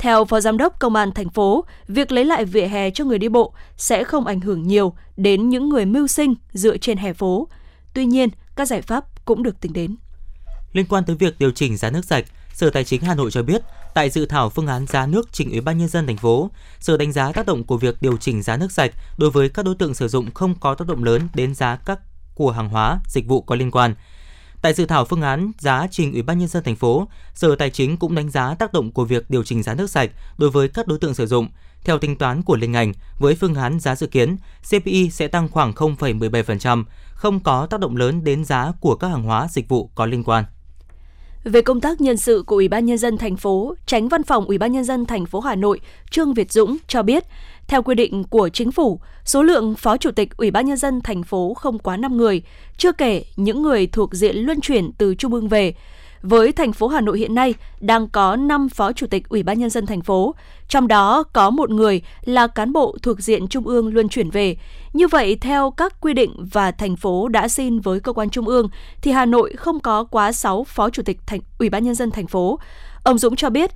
Theo 0.01 0.25
Phó 0.25 0.39
Giám 0.39 0.57
đốc 0.57 0.79
Công 0.79 0.95
an 0.95 1.11
thành 1.11 1.29
phố, 1.29 1.65
việc 1.87 2.11
lấy 2.11 2.25
lại 2.25 2.45
vỉa 2.45 2.65
hè 2.65 2.91
cho 2.91 3.05
người 3.05 3.19
đi 3.19 3.29
bộ 3.29 3.53
sẽ 3.77 4.03
không 4.03 4.25
ảnh 4.25 4.39
hưởng 4.41 4.67
nhiều 4.67 4.93
đến 5.17 5.49
những 5.49 5.69
người 5.69 5.85
mưu 5.85 6.07
sinh 6.07 6.33
dựa 6.53 6.77
trên 6.77 6.97
hè 6.97 7.13
phố. 7.13 7.47
Tuy 7.93 8.05
nhiên, 8.05 8.29
các 8.55 8.67
giải 8.67 8.81
pháp 8.81 9.25
cũng 9.25 9.43
được 9.43 9.59
tính 9.61 9.73
đến. 9.73 9.95
Liên 10.73 10.85
quan 10.85 11.03
tới 11.05 11.15
việc 11.15 11.39
điều 11.39 11.51
chỉnh 11.51 11.77
giá 11.77 11.89
nước 11.89 12.05
sạch, 12.05 12.25
Sở 12.53 12.69
Tài 12.69 12.83
chính 12.83 13.01
Hà 13.01 13.15
Nội 13.15 13.31
cho 13.31 13.43
biết, 13.43 13.61
tại 13.93 14.09
dự 14.09 14.25
thảo 14.25 14.49
phương 14.49 14.67
án 14.67 14.87
giá 14.87 15.05
nước 15.05 15.29
trình 15.31 15.51
Ủy 15.51 15.61
ban 15.61 15.77
nhân 15.77 15.87
dân 15.87 16.07
thành 16.07 16.17
phố, 16.17 16.49
Sở 16.79 16.97
đánh 16.97 17.11
giá 17.11 17.31
tác 17.31 17.45
động 17.45 17.63
của 17.63 17.77
việc 17.77 18.01
điều 18.01 18.17
chỉnh 18.17 18.43
giá 18.43 18.57
nước 18.57 18.71
sạch 18.71 18.91
đối 19.17 19.31
với 19.31 19.49
các 19.49 19.65
đối 19.65 19.75
tượng 19.75 19.93
sử 19.93 20.07
dụng 20.07 20.31
không 20.31 20.55
có 20.59 20.75
tác 20.75 20.87
động 20.87 21.03
lớn 21.03 21.21
đến 21.35 21.55
giá 21.55 21.75
các 21.75 21.99
của 22.35 22.51
hàng 22.51 22.69
hóa, 22.69 22.99
dịch 23.07 23.27
vụ 23.27 23.41
có 23.41 23.55
liên 23.55 23.71
quan. 23.71 23.95
Tại 24.61 24.73
dự 24.73 24.85
thảo 24.85 25.05
phương 25.05 25.21
án 25.21 25.51
giá 25.59 25.87
trình 25.91 26.13
Ủy 26.13 26.21
ban 26.21 26.39
nhân 26.39 26.47
dân 26.47 26.63
thành 26.63 26.75
phố, 26.75 27.07
Sở 27.33 27.55
Tài 27.55 27.69
chính 27.69 27.97
cũng 27.97 28.15
đánh 28.15 28.29
giá 28.29 28.55
tác 28.55 28.73
động 28.73 28.91
của 28.91 29.05
việc 29.05 29.29
điều 29.29 29.43
chỉnh 29.43 29.63
giá 29.63 29.73
nước 29.73 29.89
sạch 29.89 30.11
đối 30.37 30.49
với 30.49 30.67
các 30.67 30.87
đối 30.87 30.99
tượng 30.99 31.13
sử 31.13 31.25
dụng. 31.25 31.47
Theo 31.83 31.97
tính 31.97 32.15
toán 32.15 32.43
của 32.43 32.55
liên 32.55 32.71
ngành, 32.71 32.93
với 33.19 33.35
phương 33.35 33.55
án 33.55 33.79
giá 33.79 33.95
dự 33.95 34.07
kiến, 34.07 34.37
CPI 34.69 35.09
sẽ 35.09 35.27
tăng 35.27 35.49
khoảng 35.49 35.71
0,17%, 35.71 36.83
không 37.13 37.39
có 37.39 37.65
tác 37.65 37.79
động 37.79 37.95
lớn 37.95 38.23
đến 38.23 38.45
giá 38.45 38.71
của 38.79 38.95
các 38.95 39.07
hàng 39.07 39.23
hóa 39.23 39.47
dịch 39.51 39.69
vụ 39.69 39.89
có 39.95 40.05
liên 40.05 40.23
quan. 40.23 40.45
Về 41.43 41.61
công 41.61 41.81
tác 41.81 42.01
nhân 42.01 42.17
sự 42.17 42.43
của 42.47 42.55
Ủy 42.55 42.67
ban 42.67 42.85
nhân 42.85 42.97
dân 42.97 43.17
thành 43.17 43.37
phố, 43.37 43.75
Tránh 43.85 44.07
Văn 44.07 44.23
phòng 44.23 44.45
Ủy 44.45 44.57
ban 44.57 44.71
nhân 44.71 44.83
dân 44.83 45.05
thành 45.05 45.25
phố 45.25 45.39
Hà 45.39 45.55
Nội 45.55 45.79
Trương 46.09 46.33
Việt 46.33 46.51
Dũng 46.51 46.77
cho 46.87 47.03
biết, 47.03 47.23
theo 47.71 47.83
quy 47.83 47.95
định 47.95 48.23
của 48.23 48.49
chính 48.49 48.71
phủ, 48.71 48.99
số 49.25 49.43
lượng 49.43 49.75
phó 49.75 49.97
chủ 49.97 50.11
tịch 50.11 50.37
Ủy 50.37 50.51
ban 50.51 50.65
nhân 50.65 50.77
dân 50.77 51.01
thành 51.01 51.23
phố 51.23 51.53
không 51.53 51.79
quá 51.79 51.97
5 51.97 52.17
người, 52.17 52.41
chưa 52.77 52.91
kể 52.91 53.23
những 53.35 53.61
người 53.61 53.87
thuộc 53.87 54.13
diện 54.13 54.37
luân 54.37 54.61
chuyển 54.61 54.91
từ 54.97 55.15
trung 55.15 55.33
ương 55.33 55.47
về. 55.47 55.73
Với 56.21 56.51
thành 56.51 56.73
phố 56.73 56.87
Hà 56.87 57.01
Nội 57.01 57.19
hiện 57.19 57.35
nay 57.35 57.53
đang 57.79 58.07
có 58.09 58.35
5 58.35 58.69
phó 58.69 58.93
chủ 58.93 59.07
tịch 59.07 59.29
Ủy 59.29 59.43
ban 59.43 59.59
nhân 59.59 59.69
dân 59.69 59.85
thành 59.85 60.01
phố, 60.01 60.35
trong 60.67 60.87
đó 60.87 61.23
có 61.23 61.49
một 61.49 61.69
người 61.69 62.01
là 62.25 62.47
cán 62.47 62.73
bộ 62.73 62.97
thuộc 63.01 63.19
diện 63.19 63.47
trung 63.47 63.67
ương 63.67 63.93
luân 63.93 64.09
chuyển 64.09 64.29
về. 64.29 64.57
Như 64.93 65.07
vậy, 65.07 65.37
theo 65.41 65.71
các 65.71 66.01
quy 66.01 66.13
định 66.13 66.35
và 66.51 66.71
thành 66.71 66.95
phố 66.95 67.27
đã 67.27 67.47
xin 67.47 67.79
với 67.79 67.99
cơ 67.99 68.13
quan 68.13 68.29
trung 68.29 68.47
ương, 68.47 68.69
thì 69.01 69.11
Hà 69.11 69.25
Nội 69.25 69.53
không 69.57 69.79
có 69.79 70.03
quá 70.03 70.31
6 70.31 70.63
phó 70.63 70.89
chủ 70.89 71.03
tịch 71.03 71.19
thành 71.25 71.39
Ủy 71.59 71.69
ban 71.69 71.83
nhân 71.83 71.95
dân 71.95 72.11
thành 72.11 72.27
phố. 72.27 72.59
Ông 73.03 73.17
Dũng 73.17 73.35
cho 73.35 73.49
biết, 73.49 73.71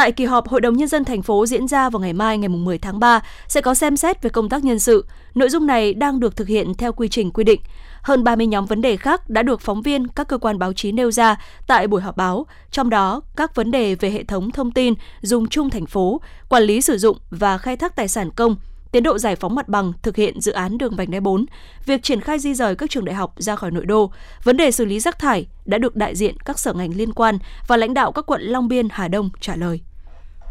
Tại 0.00 0.12
kỳ 0.12 0.24
họp 0.24 0.48
Hội 0.48 0.60
đồng 0.60 0.76
Nhân 0.76 0.88
dân 0.88 1.04
thành 1.04 1.22
phố 1.22 1.46
diễn 1.46 1.68
ra 1.68 1.90
vào 1.90 2.00
ngày 2.00 2.12
mai 2.12 2.38
ngày 2.38 2.48
10 2.48 2.78
tháng 2.78 3.00
3 3.00 3.20
sẽ 3.48 3.60
có 3.60 3.74
xem 3.74 3.96
xét 3.96 4.22
về 4.22 4.30
công 4.30 4.48
tác 4.48 4.64
nhân 4.64 4.78
sự. 4.78 5.04
Nội 5.34 5.48
dung 5.48 5.66
này 5.66 5.94
đang 5.94 6.20
được 6.20 6.36
thực 6.36 6.48
hiện 6.48 6.74
theo 6.74 6.92
quy 6.92 7.08
trình 7.08 7.30
quy 7.30 7.44
định. 7.44 7.60
Hơn 8.02 8.24
30 8.24 8.46
nhóm 8.46 8.66
vấn 8.66 8.80
đề 8.80 8.96
khác 8.96 9.30
đã 9.30 9.42
được 9.42 9.60
phóng 9.60 9.82
viên 9.82 10.08
các 10.08 10.28
cơ 10.28 10.38
quan 10.38 10.58
báo 10.58 10.72
chí 10.72 10.92
nêu 10.92 11.10
ra 11.10 11.40
tại 11.66 11.86
buổi 11.86 12.00
họp 12.00 12.16
báo, 12.16 12.46
trong 12.70 12.90
đó 12.90 13.20
các 13.36 13.54
vấn 13.54 13.70
đề 13.70 13.94
về 13.94 14.10
hệ 14.10 14.24
thống 14.24 14.50
thông 14.50 14.70
tin 14.70 14.94
dùng 15.20 15.48
chung 15.48 15.70
thành 15.70 15.86
phố, 15.86 16.20
quản 16.48 16.62
lý 16.62 16.80
sử 16.80 16.98
dụng 16.98 17.18
và 17.30 17.58
khai 17.58 17.76
thác 17.76 17.96
tài 17.96 18.08
sản 18.08 18.30
công, 18.30 18.56
tiến 18.92 19.02
độ 19.02 19.18
giải 19.18 19.36
phóng 19.36 19.54
mặt 19.54 19.68
bằng 19.68 19.92
thực 20.02 20.16
hiện 20.16 20.40
dự 20.40 20.52
án 20.52 20.78
đường 20.78 20.96
vành 20.96 21.10
đai 21.10 21.20
4, 21.20 21.46
việc 21.86 22.02
triển 22.02 22.20
khai 22.20 22.38
di 22.38 22.54
rời 22.54 22.74
các 22.74 22.90
trường 22.90 23.04
đại 23.04 23.14
học 23.14 23.34
ra 23.36 23.56
khỏi 23.56 23.70
nội 23.70 23.86
đô, 23.86 24.12
vấn 24.44 24.56
đề 24.56 24.70
xử 24.70 24.84
lý 24.84 25.00
rác 25.00 25.18
thải 25.18 25.46
đã 25.64 25.78
được 25.78 25.96
đại 25.96 26.16
diện 26.16 26.40
các 26.44 26.58
sở 26.58 26.72
ngành 26.72 26.96
liên 26.96 27.12
quan 27.12 27.38
và 27.66 27.76
lãnh 27.76 27.94
đạo 27.94 28.12
các 28.12 28.26
quận 28.26 28.42
Long 28.42 28.68
Biên, 28.68 28.88
Hà 28.90 29.08
Đông 29.08 29.30
trả 29.40 29.56
lời. 29.56 29.80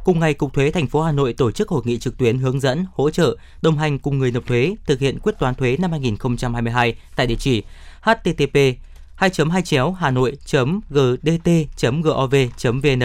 Cùng 0.04 0.20
ngày, 0.20 0.34
Cục 0.34 0.54
Thuế 0.54 0.72
thành 0.72 0.88
phố 0.88 1.02
Hà 1.02 1.12
Nội 1.12 1.34
tổ 1.34 1.52
chức 1.52 1.70
hội 1.70 1.82
nghị 1.86 1.98
trực 1.98 2.18
tuyến 2.18 2.38
hướng 2.38 2.60
dẫn, 2.60 2.86
hỗ 2.94 3.10
trợ, 3.10 3.38
đồng 3.62 3.78
hành 3.78 4.00
cùng 4.00 4.20
người 4.20 4.32
nộp 4.32 4.46
thuế 4.48 4.76
thực 4.86 5.00
hiện 5.00 5.20
quyết 5.20 5.40
toán 5.40 5.56
thuế 5.56 5.78
năm 5.78 5.92
2022 5.92 6.96
tại 7.16 7.28
địa 7.28 7.36
chỉ 7.40 7.64
http 8.02 8.60
2 9.16 9.30
2 9.52 9.62
chéo 9.62 9.92
hà 9.92 10.12
nội 10.12 10.38
gdt 10.90 11.50
gov 12.04 12.36
vn 12.64 13.00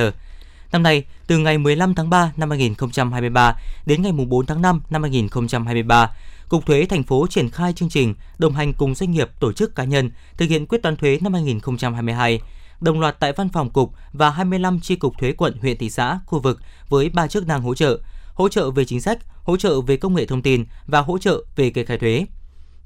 Năm 0.73 0.83
nay, 0.83 1.05
từ 1.27 1.39
ngày 1.39 1.59
15 1.59 1.95
tháng 1.95 2.11
3 2.11 2.33
năm 2.37 2.51
2023 2.51 3.57
đến 3.87 4.03
ngày 4.03 4.13
4 4.13 4.47
tháng 4.47 4.63
5 4.63 4.81
năm 4.91 5.03
2023, 5.03 6.11
Cục 6.49 6.67
Thuế 6.67 6.87
thành 6.87 7.03
phố 7.03 7.27
triển 7.31 7.51
khai 7.51 7.73
chương 7.73 7.89
trình 7.89 8.15
đồng 8.39 8.53
hành 8.53 8.73
cùng 8.73 8.95
doanh 8.95 9.11
nghiệp, 9.11 9.31
tổ 9.41 9.53
chức 9.53 9.75
cá 9.75 9.85
nhân 9.85 10.11
thực 10.37 10.49
hiện 10.49 10.67
quyết 10.67 10.83
toán 10.83 10.97
thuế 10.97 11.19
năm 11.23 11.33
2022 11.33 12.41
đồng 12.81 13.01
loạt 13.01 13.17
tại 13.21 13.33
văn 13.33 13.49
phòng 13.49 13.71
cục 13.71 13.93
và 14.13 14.31
25 14.31 14.81
chi 14.81 14.97
cục 14.97 15.19
thuế 15.19 15.33
quận, 15.33 15.59
huyện, 15.61 15.79
thị 15.79 15.91
xã, 15.91 16.19
khu 16.27 16.41
vực 16.41 16.61
với 16.89 17.09
ba 17.09 17.27
chức 17.27 17.47
năng 17.47 17.63
hỗ 17.63 17.75
trợ: 17.75 18.01
hỗ 18.35 18.49
trợ 18.49 18.71
về 18.71 18.85
chính 18.85 19.01
sách, 19.01 19.19
hỗ 19.43 19.57
trợ 19.57 19.81
về 19.81 19.97
công 19.97 20.15
nghệ 20.15 20.27
thông 20.27 20.43
tin 20.43 20.65
và 20.87 21.01
hỗ 21.01 21.19
trợ 21.19 21.45
về 21.57 21.71
kê 21.71 21.85
khai 21.85 21.99
thuế. 21.99 22.27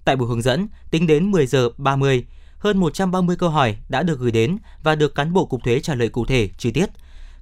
Tại 0.04 0.16
buổi 0.16 0.28
hướng 0.28 0.42
dẫn, 0.42 0.68
tính 0.90 1.06
đến 1.06 1.30
10 1.30 1.46
giờ 1.46 1.68
30, 1.76 2.26
hơn 2.58 2.78
130 2.78 3.36
câu 3.36 3.50
hỏi 3.50 3.76
đã 3.88 4.02
được 4.02 4.18
gửi 4.18 4.30
đến 4.30 4.58
và 4.82 4.94
được 4.94 5.14
cán 5.14 5.32
bộ 5.32 5.44
cục 5.44 5.64
thuế 5.64 5.80
trả 5.80 5.94
lời 5.94 6.08
cụ 6.08 6.24
thể, 6.26 6.48
chi 6.58 6.70
tiết. 6.70 6.86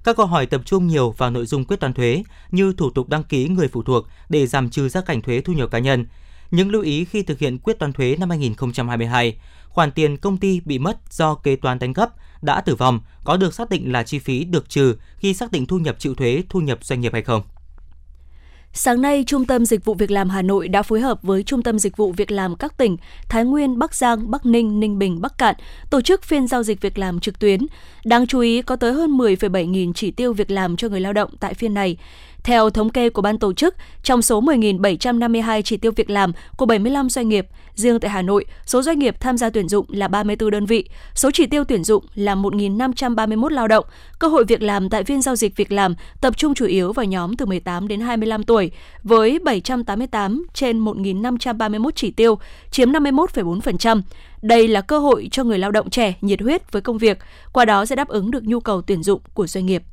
Các 0.03 0.17
câu 0.17 0.25
hỏi 0.25 0.45
tập 0.45 0.61
trung 0.65 0.87
nhiều 0.87 1.11
vào 1.11 1.29
nội 1.29 1.45
dung 1.45 1.65
quyết 1.65 1.79
toán 1.79 1.93
thuế 1.93 2.23
như 2.51 2.73
thủ 2.77 2.89
tục 2.89 3.09
đăng 3.09 3.23
ký 3.23 3.47
người 3.47 3.67
phụ 3.67 3.83
thuộc 3.83 4.05
để 4.29 4.47
giảm 4.47 4.69
trừ 4.69 4.89
gia 4.89 5.01
cảnh 5.01 5.21
thuế 5.21 5.41
thu 5.41 5.53
nhập 5.53 5.71
cá 5.71 5.79
nhân, 5.79 6.05
những 6.51 6.71
lưu 6.71 6.81
ý 6.81 7.05
khi 7.05 7.23
thực 7.23 7.39
hiện 7.39 7.57
quyết 7.57 7.79
toán 7.79 7.93
thuế 7.93 8.15
năm 8.19 8.29
2022, 8.29 9.37
khoản 9.69 9.91
tiền 9.91 10.17
công 10.17 10.37
ty 10.37 10.61
bị 10.65 10.79
mất 10.79 10.97
do 11.11 11.35
kế 11.35 11.55
toán 11.55 11.79
đánh 11.79 11.93
cắp 11.93 12.09
đã 12.41 12.61
tử 12.61 12.75
vong 12.75 12.99
có 13.23 13.37
được 13.37 13.53
xác 13.53 13.69
định 13.69 13.91
là 13.91 14.03
chi 14.03 14.19
phí 14.19 14.43
được 14.43 14.69
trừ 14.69 14.95
khi 15.17 15.33
xác 15.33 15.51
định 15.51 15.65
thu 15.65 15.79
nhập 15.79 15.95
chịu 15.99 16.15
thuế 16.15 16.43
thu 16.49 16.59
nhập 16.59 16.79
doanh 16.83 17.01
nghiệp 17.01 17.13
hay 17.13 17.21
không. 17.21 17.41
Sáng 18.73 19.01
nay, 19.01 19.23
Trung 19.27 19.45
tâm 19.45 19.65
Dịch 19.65 19.85
vụ 19.85 19.93
Việc 19.93 20.11
làm 20.11 20.29
Hà 20.29 20.41
Nội 20.41 20.67
đã 20.67 20.81
phối 20.81 21.01
hợp 21.01 21.23
với 21.23 21.43
Trung 21.43 21.63
tâm 21.63 21.79
Dịch 21.79 21.97
vụ 21.97 22.11
Việc 22.11 22.31
làm 22.31 22.55
các 22.55 22.77
tỉnh 22.77 22.97
Thái 23.29 23.45
Nguyên, 23.45 23.79
Bắc 23.79 23.95
Giang, 23.95 24.31
Bắc 24.31 24.45
Ninh, 24.45 24.79
Ninh 24.79 24.99
Bình, 24.99 25.21
Bắc 25.21 25.37
Cạn 25.37 25.55
tổ 25.89 26.01
chức 26.01 26.23
phiên 26.23 26.47
giao 26.47 26.63
dịch 26.63 26.81
việc 26.81 26.97
làm 26.97 27.19
trực 27.19 27.39
tuyến. 27.39 27.59
Đáng 28.05 28.27
chú 28.27 28.39
ý 28.39 28.61
có 28.61 28.75
tới 28.75 28.93
hơn 28.93 29.17
10,7 29.17 29.65
nghìn 29.65 29.93
chỉ 29.93 30.11
tiêu 30.11 30.33
việc 30.33 30.51
làm 30.51 30.77
cho 30.77 30.89
người 30.89 31.01
lao 31.01 31.13
động 31.13 31.29
tại 31.39 31.53
phiên 31.53 31.73
này. 31.73 31.97
Theo 32.47 32.69
thống 32.69 32.89
kê 32.89 33.09
của 33.09 33.21
ban 33.21 33.37
tổ 33.37 33.53
chức, 33.53 33.75
trong 34.03 34.21
số 34.21 34.41
10.752 34.41 35.61
chỉ 35.61 35.77
tiêu 35.77 35.91
việc 35.95 36.09
làm 36.09 36.31
của 36.57 36.65
75 36.65 37.09
doanh 37.09 37.29
nghiệp, 37.29 37.47
riêng 37.75 37.99
tại 37.99 38.11
Hà 38.11 38.21
Nội, 38.21 38.45
số 38.65 38.81
doanh 38.81 38.99
nghiệp 38.99 39.15
tham 39.19 39.37
gia 39.37 39.49
tuyển 39.49 39.67
dụng 39.69 39.85
là 39.89 40.07
34 40.07 40.51
đơn 40.51 40.65
vị, 40.65 40.89
số 41.15 41.31
chỉ 41.31 41.45
tiêu 41.45 41.63
tuyển 41.63 41.83
dụng 41.83 42.05
là 42.15 42.35
1.531 42.35 43.49
lao 43.49 43.67
động. 43.67 43.85
Cơ 44.19 44.27
hội 44.27 44.43
việc 44.43 44.61
làm 44.61 44.89
tại 44.89 45.03
phiên 45.03 45.21
giao 45.21 45.35
dịch 45.35 45.55
việc 45.55 45.71
làm 45.71 45.95
tập 46.21 46.37
trung 46.37 46.53
chủ 46.53 46.65
yếu 46.65 46.93
vào 46.93 47.05
nhóm 47.05 47.35
từ 47.35 47.45
18 47.45 47.87
đến 47.87 48.01
25 48.01 48.43
tuổi, 48.43 48.71
với 49.03 49.39
788 49.39 50.45
trên 50.53 50.85
1.531 50.85 51.89
chỉ 51.95 52.11
tiêu, 52.11 52.37
chiếm 52.71 52.91
51,4%. 52.91 54.01
Đây 54.41 54.67
là 54.67 54.81
cơ 54.81 54.99
hội 54.99 55.27
cho 55.31 55.43
người 55.43 55.59
lao 55.59 55.71
động 55.71 55.89
trẻ 55.89 56.13
nhiệt 56.21 56.41
huyết 56.41 56.71
với 56.71 56.81
công 56.81 56.97
việc, 56.97 57.19
qua 57.53 57.65
đó 57.65 57.85
sẽ 57.85 57.95
đáp 57.95 58.07
ứng 58.07 58.31
được 58.31 58.43
nhu 58.43 58.59
cầu 58.59 58.81
tuyển 58.81 59.03
dụng 59.03 59.21
của 59.33 59.47
doanh 59.47 59.65
nghiệp. 59.65 59.83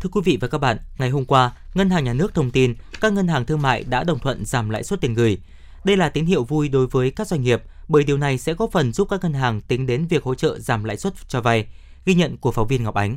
Thưa 0.00 0.10
quý 0.12 0.20
vị 0.24 0.38
và 0.40 0.48
các 0.48 0.58
bạn, 0.58 0.76
ngày 0.98 1.10
hôm 1.10 1.24
qua, 1.24 1.52
Ngân 1.74 1.90
hàng 1.90 2.04
Nhà 2.04 2.12
nước 2.12 2.34
thông 2.34 2.50
tin 2.50 2.74
các 3.00 3.12
ngân 3.12 3.28
hàng 3.28 3.44
thương 3.44 3.62
mại 3.62 3.84
đã 3.90 4.04
đồng 4.04 4.18
thuận 4.18 4.44
giảm 4.44 4.70
lãi 4.70 4.82
suất 4.82 5.00
tiền 5.00 5.14
gửi. 5.14 5.38
Đây 5.84 5.96
là 5.96 6.08
tín 6.08 6.26
hiệu 6.26 6.44
vui 6.44 6.68
đối 6.68 6.86
với 6.86 7.10
các 7.10 7.26
doanh 7.26 7.42
nghiệp 7.42 7.62
bởi 7.88 8.04
điều 8.04 8.16
này 8.16 8.38
sẽ 8.38 8.54
góp 8.54 8.70
phần 8.70 8.92
giúp 8.92 9.08
các 9.10 9.20
ngân 9.22 9.32
hàng 9.32 9.60
tính 9.60 9.86
đến 9.86 10.06
việc 10.06 10.22
hỗ 10.22 10.34
trợ 10.34 10.58
giảm 10.58 10.84
lãi 10.84 10.96
suất 10.96 11.12
cho 11.28 11.40
vay. 11.40 11.66
Ghi 12.04 12.14
nhận 12.14 12.36
của 12.36 12.50
phóng 12.50 12.66
viên 12.66 12.82
Ngọc 12.82 12.94
Ánh. 12.94 13.16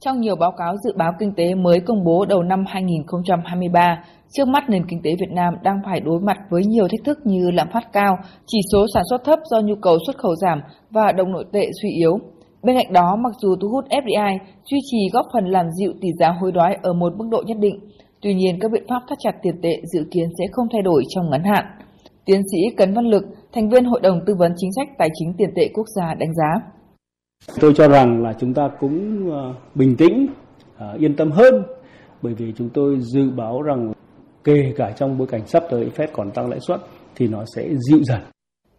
Trong 0.00 0.20
nhiều 0.20 0.36
báo 0.36 0.52
cáo 0.58 0.76
dự 0.84 0.92
báo 0.96 1.12
kinh 1.18 1.34
tế 1.36 1.54
mới 1.54 1.80
công 1.80 2.04
bố 2.04 2.24
đầu 2.24 2.42
năm 2.42 2.64
2023, 2.68 4.04
trước 4.32 4.48
mắt 4.48 4.64
nền 4.68 4.86
kinh 4.88 5.02
tế 5.02 5.10
Việt 5.20 5.30
Nam 5.30 5.54
đang 5.62 5.76
phải 5.84 6.00
đối 6.00 6.20
mặt 6.20 6.38
với 6.50 6.64
nhiều 6.64 6.88
thách 6.88 7.04
thức 7.04 7.18
như 7.24 7.50
lạm 7.50 7.68
phát 7.72 7.92
cao, 7.92 8.18
chỉ 8.46 8.58
số 8.72 8.86
sản 8.94 9.02
xuất 9.10 9.24
thấp 9.24 9.38
do 9.50 9.60
nhu 9.60 9.74
cầu 9.82 9.98
xuất 10.06 10.18
khẩu 10.18 10.34
giảm 10.34 10.60
và 10.90 11.12
đồng 11.12 11.32
nội 11.32 11.44
tệ 11.52 11.70
suy 11.82 11.88
yếu. 11.90 12.20
Bên 12.64 12.76
cạnh 12.76 12.92
đó, 12.92 13.16
mặc 13.16 13.32
dù 13.42 13.56
thu 13.60 13.68
hút 13.68 13.84
FDI 13.90 14.38
duy 14.64 14.78
trì 14.90 14.98
góp 15.12 15.26
phần 15.32 15.44
làm 15.44 15.66
dịu 15.80 15.92
tỷ 16.00 16.08
giá 16.18 16.28
hối 16.40 16.52
đoái 16.52 16.78
ở 16.82 16.92
một 16.92 17.12
mức 17.16 17.24
độ 17.30 17.42
nhất 17.46 17.56
định, 17.60 17.78
tuy 18.22 18.34
nhiên 18.34 18.58
các 18.60 18.70
biện 18.72 18.84
pháp 18.88 19.00
thắt 19.08 19.18
chặt 19.20 19.32
tiền 19.42 19.54
tệ 19.62 19.80
dự 19.92 20.04
kiến 20.10 20.28
sẽ 20.38 20.44
không 20.52 20.66
thay 20.72 20.82
đổi 20.82 21.02
trong 21.08 21.30
ngắn 21.30 21.44
hạn. 21.44 21.64
Tiến 22.24 22.40
sĩ 22.52 22.76
Cấn 22.76 22.94
Văn 22.94 23.04
Lực, 23.04 23.24
thành 23.52 23.68
viên 23.68 23.84
Hội 23.84 24.00
đồng 24.02 24.20
Tư 24.26 24.34
vấn 24.38 24.52
Chính 24.56 24.70
sách 24.76 24.88
Tài 24.98 25.08
chính 25.14 25.34
Tiền 25.38 25.50
tệ 25.56 25.68
Quốc 25.74 25.86
gia 25.96 26.14
đánh 26.14 26.34
giá. 26.34 26.60
Tôi 27.60 27.72
cho 27.76 27.88
rằng 27.88 28.22
là 28.22 28.32
chúng 28.40 28.54
ta 28.54 28.68
cũng 28.80 29.26
ờ, 29.30 29.54
bình 29.74 29.96
tĩnh, 29.96 30.26
ờ, 30.78 30.96
yên 30.98 31.16
tâm 31.16 31.30
hơn 31.30 31.54
bởi 32.22 32.34
vì 32.34 32.52
chúng 32.56 32.68
tôi 32.74 32.96
dự 33.00 33.30
báo 33.36 33.62
rằng 33.62 33.92
kể 34.44 34.72
cả 34.76 34.92
trong 34.96 35.18
bối 35.18 35.26
cảnh 35.26 35.46
sắp 35.46 35.62
tới 35.70 35.90
Fed 35.96 36.06
còn 36.12 36.30
tăng 36.30 36.50
lãi 36.50 36.60
suất 36.60 36.80
thì 37.16 37.28
nó 37.28 37.44
sẽ 37.56 37.68
dịu 37.90 37.98
dần. 38.02 38.20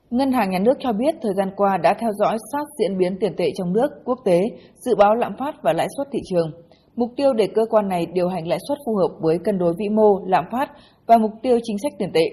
Ngân 0.10 0.32
hàng 0.32 0.50
Nhà 0.50 0.60
nước 0.60 0.74
cho 0.80 0.94
biết 0.94 1.16
thời 1.22 1.34
gian 1.38 1.50
qua 1.56 1.78
đã 1.78 1.94
theo 2.00 2.12
dõi 2.14 2.38
sát 2.52 2.64
diễn 2.80 2.98
biến 2.98 3.18
tiền 3.20 3.36
tệ 3.38 3.52
trong 3.58 3.74
nước, 3.74 3.88
quốc 4.06 4.20
tế, 4.26 4.42
dự 4.76 4.96
báo 4.96 5.16
lạm 5.16 5.34
phát 5.40 5.56
và 5.64 5.74
lãi 5.74 5.88
suất 5.98 6.08
thị 6.12 6.20
trường. 6.30 6.52
Mục 6.96 7.10
tiêu 7.18 7.34
để 7.34 7.48
cơ 7.56 7.62
quan 7.70 7.88
này 7.88 8.06
điều 8.14 8.28
hành 8.28 8.48
lãi 8.48 8.60
suất 8.68 8.78
phù 8.86 8.96
hợp 8.96 9.18
với 9.22 9.38
cân 9.44 9.58
đối 9.58 9.74
vĩ 9.80 9.90
mô, 9.90 10.26
lạm 10.26 10.46
phát 10.52 10.72
và 11.08 11.18
mục 11.18 11.32
tiêu 11.42 11.60
chính 11.64 11.78
sách 11.84 11.94
tiền 12.00 12.12
tệ. 12.14 12.30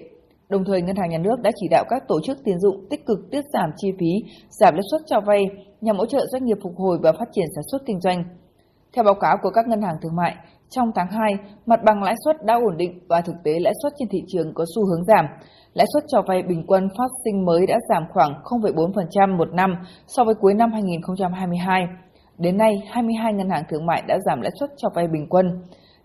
Đồng 0.49 0.65
thời, 0.65 0.83
Ngân 0.83 0.97
hàng 0.97 1.11
Nhà 1.11 1.19
nước 1.19 1.41
đã 1.43 1.51
chỉ 1.61 1.69
đạo 1.71 1.85
các 1.89 2.03
tổ 2.09 2.21
chức 2.25 2.39
tiến 2.45 2.59
dụng 2.59 2.87
tích 2.91 3.07
cực 3.07 3.19
tiết 3.31 3.45
giảm 3.53 3.71
chi 3.77 3.89
phí, 3.99 4.13
giảm 4.51 4.75
lãi 4.75 4.83
suất 4.91 5.01
cho 5.07 5.21
vay 5.21 5.43
nhằm 5.81 5.97
hỗ 5.97 6.07
trợ 6.07 6.27
doanh 6.27 6.45
nghiệp 6.45 6.59
phục 6.63 6.73
hồi 6.77 6.99
và 7.03 7.13
phát 7.13 7.29
triển 7.33 7.47
sản 7.55 7.65
xuất 7.73 7.83
kinh 7.87 8.01
doanh. 8.01 8.25
Theo 8.95 9.05
báo 9.05 9.15
cáo 9.15 9.37
của 9.43 9.51
các 9.51 9.67
ngân 9.69 9.83
hàng 9.83 9.97
thương 10.03 10.17
mại, 10.17 10.35
trong 10.71 10.89
tháng 10.95 11.07
2, 11.11 11.33
mặt 11.67 11.81
bằng 11.85 12.03
lãi 12.03 12.15
suất 12.25 12.37
đã 12.45 12.55
ổn 12.55 12.77
định 12.77 12.99
và 13.09 13.21
thực 13.21 13.35
tế 13.45 13.53
lãi 13.61 13.73
suất 13.83 13.93
trên 13.99 14.09
thị 14.09 14.19
trường 14.29 14.55
có 14.55 14.65
xu 14.75 14.87
hướng 14.87 15.05
giảm. 15.05 15.27
Lãi 15.75 15.87
suất 15.93 16.05
cho 16.09 16.23
vay 16.27 16.43
bình 16.43 16.65
quân 16.67 16.89
phát 16.99 17.11
sinh 17.25 17.45
mới 17.45 17.67
đã 17.67 17.79
giảm 17.89 18.03
khoảng 18.13 18.33
0,4% 18.45 19.37
một 19.37 19.49
năm 19.53 19.75
so 20.07 20.25
với 20.25 20.35
cuối 20.35 20.55
năm 20.55 20.73
2022. 20.73 21.87
Đến 22.39 22.57
nay, 22.57 22.73
22 22.91 23.33
ngân 23.33 23.51
hàng 23.51 23.65
thương 23.69 23.87
mại 23.87 24.03
đã 24.09 24.19
giảm 24.27 24.41
lãi 24.41 24.51
suất 24.61 24.71
cho 24.77 24.89
vay 24.95 25.09
bình 25.09 25.27
quân. 25.31 25.47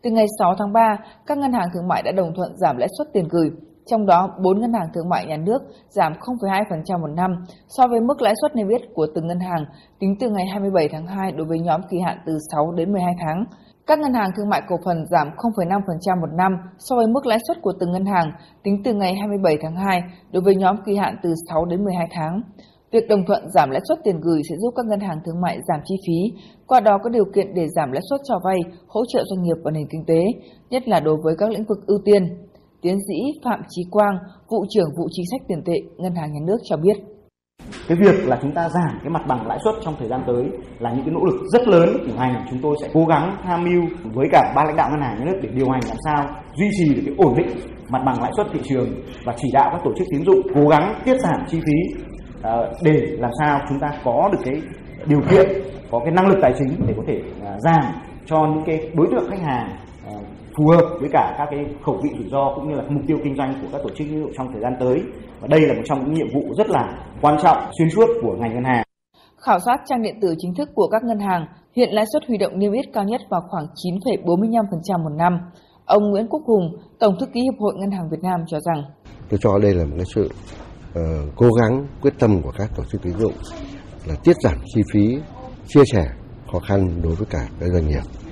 Từ 0.03 0.09
ngày 0.09 0.25
6 0.39 0.55
tháng 0.59 0.73
3, 0.73 0.97
các 1.25 1.37
ngân 1.37 1.53
hàng 1.53 1.69
thương 1.73 1.87
mại 1.87 2.03
đã 2.03 2.11
đồng 2.11 2.33
thuận 2.35 2.57
giảm 2.57 2.77
lãi 2.77 2.89
suất 2.97 3.07
tiền 3.13 3.27
gửi, 3.29 3.49
trong 3.87 4.05
đó 4.05 4.29
4 4.43 4.61
ngân 4.61 4.73
hàng 4.73 4.87
thương 4.93 5.09
mại 5.09 5.25
nhà 5.25 5.37
nước 5.37 5.61
giảm 5.89 6.13
0,2% 6.13 7.01
một 7.01 7.13
năm 7.15 7.31
so 7.67 7.87
với 7.87 7.99
mức 8.01 8.21
lãi 8.21 8.33
suất 8.41 8.55
niêm 8.55 8.67
yết 8.67 8.81
của 8.93 9.07
từng 9.15 9.27
ngân 9.27 9.39
hàng 9.39 9.65
tính 9.99 10.15
từ 10.19 10.29
ngày 10.29 10.45
27 10.45 10.89
tháng 10.91 11.07
2 11.07 11.31
đối 11.31 11.47
với 11.47 11.59
nhóm 11.59 11.81
kỳ 11.89 11.97
hạn 12.05 12.17
từ 12.25 12.37
6 12.51 12.71
đến 12.71 12.93
12 12.93 13.13
tháng. 13.19 13.45
Các 13.87 13.99
ngân 13.99 14.13
hàng 14.13 14.29
thương 14.37 14.49
mại 14.49 14.61
cổ 14.67 14.75
phần 14.85 15.05
giảm 15.09 15.27
0,5% 15.37 16.21
một 16.21 16.35
năm 16.37 16.51
so 16.77 16.95
với 16.95 17.07
mức 17.07 17.25
lãi 17.25 17.39
suất 17.47 17.61
của 17.61 17.73
từng 17.79 17.91
ngân 17.91 18.05
hàng 18.05 18.31
tính 18.63 18.81
từ 18.83 18.93
ngày 18.93 19.15
27 19.15 19.57
tháng 19.61 19.75
2 19.75 20.01
đối 20.31 20.43
với 20.43 20.55
nhóm 20.55 20.75
kỳ 20.85 20.95
hạn 20.95 21.15
từ 21.23 21.33
6 21.49 21.65
đến 21.65 21.83
12 21.83 22.07
tháng. 22.11 22.41
Việc 22.91 23.07
đồng 23.09 23.25
thuận 23.27 23.49
giảm 23.49 23.69
lãi 23.69 23.81
suất 23.87 23.99
tiền 24.03 24.19
gửi 24.21 24.41
sẽ 24.49 24.55
giúp 24.57 24.73
các 24.75 24.85
ngân 24.85 24.99
hàng 24.99 25.19
thương 25.25 25.41
mại 25.41 25.57
giảm 25.67 25.79
chi 25.85 25.95
phí, 26.07 26.37
qua 26.67 26.79
đó 26.79 26.97
có 27.03 27.09
điều 27.09 27.25
kiện 27.35 27.53
để 27.53 27.67
giảm 27.75 27.91
lãi 27.91 28.01
suất 28.09 28.21
cho 28.23 28.39
vay, 28.43 28.57
hỗ 28.87 29.01
trợ 29.07 29.23
doanh 29.25 29.43
nghiệp 29.43 29.55
và 29.63 29.71
nền 29.71 29.87
kinh 29.91 30.05
tế, 30.07 30.21
nhất 30.69 30.87
là 30.87 30.99
đối 30.99 31.17
với 31.23 31.35
các 31.37 31.49
lĩnh 31.49 31.65
vực 31.69 31.77
ưu 31.87 31.99
tiên. 32.05 32.46
Tiến 32.81 32.97
sĩ 33.07 33.39
Phạm 33.45 33.59
Chí 33.69 33.81
Quang, 33.91 34.17
vụ 34.49 34.65
trưởng 34.69 34.89
vụ 34.97 35.07
chính 35.11 35.25
sách 35.31 35.41
tiền 35.47 35.61
tệ 35.65 35.73
Ngân 35.97 36.15
hàng 36.15 36.33
Nhà 36.33 36.39
nước 36.47 36.57
cho 36.63 36.77
biết. 36.77 36.97
Cái 37.87 37.97
việc 38.01 38.27
là 38.27 38.39
chúng 38.41 38.53
ta 38.53 38.69
giảm 38.69 38.99
cái 39.03 39.09
mặt 39.09 39.21
bằng 39.27 39.47
lãi 39.47 39.59
suất 39.63 39.75
trong 39.83 39.95
thời 39.99 40.07
gian 40.07 40.23
tới 40.27 40.43
là 40.79 40.91
những 40.93 41.05
cái 41.05 41.13
nỗ 41.13 41.25
lực 41.25 41.35
rất 41.53 41.67
lớn 41.67 41.89
của 42.05 42.13
ngành. 42.17 42.45
Chúng 42.49 42.59
tôi 42.63 42.75
sẽ 42.81 42.89
cố 42.93 43.05
gắng 43.05 43.37
tham 43.43 43.63
mưu 43.63 43.81
với 44.13 44.27
cả 44.31 44.53
ba 44.55 44.63
lãnh 44.63 44.75
đạo 44.75 44.89
ngân 44.89 45.01
hàng 45.01 45.19
nhà 45.19 45.25
nước 45.25 45.39
để 45.41 45.49
điều 45.53 45.69
hành 45.69 45.81
làm 45.87 45.97
sao 46.05 46.25
duy 46.55 46.67
trì 46.77 46.95
được 46.95 47.01
cái 47.05 47.15
ổn 47.17 47.33
định 47.37 47.57
mặt 47.89 48.01
bằng 48.05 48.21
lãi 48.21 48.31
suất 48.37 48.47
thị 48.53 48.59
trường 48.63 48.89
và 49.25 49.33
chỉ 49.37 49.49
đạo 49.53 49.69
các 49.71 49.81
tổ 49.83 49.91
chức 49.97 50.07
tín 50.11 50.25
dụng 50.25 50.41
cố 50.55 50.67
gắng 50.67 51.01
tiết 51.05 51.19
giảm 51.19 51.45
chi 51.47 51.59
phí 51.59 52.03
ờ, 52.41 52.73
để 52.83 53.01
làm 53.19 53.31
sao 53.39 53.59
chúng 53.69 53.79
ta 53.79 53.87
có 54.03 54.29
được 54.31 54.39
cái 54.45 54.61
điều 55.05 55.21
kiện 55.29 55.49
có 55.91 55.99
cái 55.99 56.11
năng 56.11 56.27
lực 56.27 56.37
tài 56.41 56.53
chính 56.59 56.87
để 56.87 56.93
có 56.97 57.03
thể 57.07 57.21
ờ, 57.43 57.57
giảm 57.59 57.93
cho 58.25 58.37
những 58.53 58.63
cái 58.65 58.91
đối 58.93 59.07
tượng 59.11 59.29
khách 59.29 59.41
hàng 59.45 59.86
phù 60.57 60.67
hợp 60.67 60.85
với 60.99 61.09
cả 61.13 61.35
các 61.37 61.47
cái 61.51 61.65
khẩu 61.85 61.99
vị 62.03 62.09
rủi 62.17 62.29
ro 62.31 62.53
cũng 62.55 62.69
như 62.69 62.75
là 62.75 62.83
mục 62.89 63.03
tiêu 63.07 63.17
kinh 63.23 63.35
doanh 63.35 63.53
của 63.61 63.67
các 63.71 63.81
tổ 63.83 63.89
chức 63.89 64.07
tín 64.07 64.19
dụng 64.19 64.31
trong 64.37 64.47
thời 64.51 64.61
gian 64.61 64.73
tới 64.79 65.01
và 65.41 65.47
đây 65.47 65.61
là 65.61 65.73
một 65.73 65.81
trong 65.85 65.99
những 66.03 66.13
nhiệm 66.13 66.27
vụ 66.33 66.53
rất 66.57 66.69
là 66.69 66.83
quan 67.21 67.37
trọng 67.43 67.57
xuyên 67.77 67.89
suốt 67.89 68.07
của 68.21 68.35
ngành 68.39 68.53
ngân 68.53 68.63
hàng. 68.63 68.83
Khảo 69.37 69.59
sát 69.59 69.77
trang 69.85 70.01
điện 70.01 70.15
tử 70.21 70.35
chính 70.37 70.55
thức 70.55 70.69
của 70.75 70.87
các 70.87 71.03
ngân 71.03 71.19
hàng, 71.19 71.45
hiện 71.75 71.89
lãi 71.91 72.05
suất 72.13 72.23
huy 72.27 72.37
động 72.37 72.59
niêm 72.59 72.71
yết 72.71 72.85
cao 72.93 73.03
nhất 73.03 73.21
vào 73.29 73.41
khoảng 73.49 73.65
9,45% 74.25 75.03
một 75.03 75.15
năm. 75.17 75.39
Ông 75.85 76.09
Nguyễn 76.09 76.27
Quốc 76.27 76.41
Hùng, 76.45 76.77
Tổng 76.99 77.15
thư 77.19 77.25
ký 77.25 77.41
Hiệp 77.41 77.59
hội 77.59 77.73
Ngân 77.77 77.91
hàng 77.91 78.09
Việt 78.09 78.21
Nam 78.21 78.39
cho 78.47 78.59
rằng 78.59 78.83
Tôi 79.29 79.39
cho 79.41 79.59
đây 79.59 79.73
là 79.73 79.85
một 79.85 79.95
cái 79.95 80.05
sự 80.15 80.29
uh, 80.89 81.35
cố 81.35 81.47
gắng 81.61 81.87
quyết 82.01 82.13
tâm 82.19 82.41
của 82.41 82.51
các 82.57 82.69
tổ 82.77 82.83
chức 82.91 83.01
tín 83.01 83.13
dụng 83.13 83.33
là 84.07 84.15
tiết 84.23 84.35
giảm 84.43 84.55
chi 84.65 84.81
phí, 84.93 85.17
chia 85.67 85.83
sẻ 85.93 86.05
khó 86.51 86.59
khăn 86.59 87.01
đối 87.03 87.15
với 87.15 87.27
cả 87.29 87.47
các 87.59 87.69
doanh 87.73 87.87
nghiệp. 87.87 88.26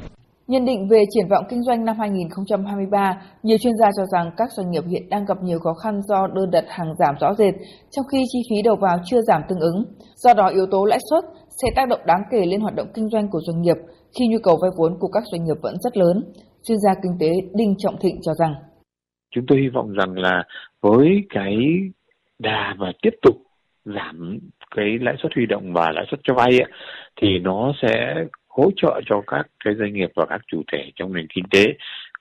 Nhận 0.47 0.65
định 0.65 0.87
về 0.87 1.03
triển 1.09 1.27
vọng 1.29 1.45
kinh 1.49 1.63
doanh 1.63 1.85
năm 1.85 1.95
2023, 1.99 3.21
nhiều 3.43 3.57
chuyên 3.57 3.73
gia 3.79 3.89
cho 3.97 4.05
rằng 4.05 4.31
các 4.37 4.49
doanh 4.51 4.71
nghiệp 4.71 4.83
hiện 4.89 5.09
đang 5.09 5.25
gặp 5.25 5.37
nhiều 5.43 5.59
khó 5.59 5.73
khăn 5.83 6.01
do 6.01 6.27
đơn 6.27 6.51
đặt 6.51 6.65
hàng 6.67 6.95
giảm 6.99 7.15
rõ 7.19 7.33
rệt, 7.33 7.53
trong 7.91 8.05
khi 8.11 8.23
chi 8.31 8.39
phí 8.49 8.61
đầu 8.61 8.75
vào 8.75 8.97
chưa 9.05 9.21
giảm 9.21 9.41
tương 9.49 9.59
ứng. 9.59 9.85
Do 10.15 10.33
đó, 10.33 10.47
yếu 10.47 10.65
tố 10.71 10.85
lãi 10.85 10.99
suất 11.09 11.23
sẽ 11.61 11.67
tác 11.75 11.87
động 11.89 11.99
đáng 12.05 12.21
kể 12.31 12.45
lên 12.45 12.61
hoạt 12.61 12.75
động 12.75 12.87
kinh 12.93 13.09
doanh 13.09 13.27
của 13.31 13.39
doanh 13.41 13.61
nghiệp 13.61 13.77
khi 14.19 14.25
nhu 14.27 14.37
cầu 14.43 14.57
vay 14.61 14.71
vốn 14.77 14.93
của 14.99 15.07
các 15.07 15.23
doanh 15.31 15.43
nghiệp 15.43 15.57
vẫn 15.61 15.75
rất 15.79 15.97
lớn. 15.97 16.23
Chuyên 16.67 16.77
gia 16.79 16.93
kinh 17.03 17.17
tế 17.19 17.31
Đinh 17.53 17.75
Trọng 17.77 17.97
Thịnh 18.01 18.19
cho 18.21 18.33
rằng 18.33 18.53
Chúng 19.35 19.45
tôi 19.47 19.59
hy 19.61 19.69
vọng 19.73 19.91
rằng 19.91 20.17
là 20.17 20.43
với 20.81 21.07
cái 21.29 21.55
đà 22.39 22.75
và 22.79 22.91
tiếp 23.01 23.13
tục 23.21 23.35
giảm 23.85 24.39
cái 24.75 24.85
lãi 25.01 25.15
suất 25.21 25.31
huy 25.35 25.45
động 25.45 25.73
và 25.73 25.91
lãi 25.91 26.05
suất 26.11 26.19
cho 26.23 26.33
vay 26.33 26.51
ấy, 26.51 26.71
thì 27.21 27.27
nó 27.39 27.73
sẽ 27.81 28.15
hỗ 28.57 28.71
trợ 28.75 29.01
cho 29.05 29.21
các 29.27 29.47
cái 29.65 29.73
doanh 29.79 29.93
nghiệp 29.93 30.11
và 30.15 30.25
các 30.29 30.41
chủ 30.47 30.61
thể 30.71 30.91
trong 30.95 31.13
nền 31.13 31.27
kinh 31.35 31.45
tế 31.51 31.65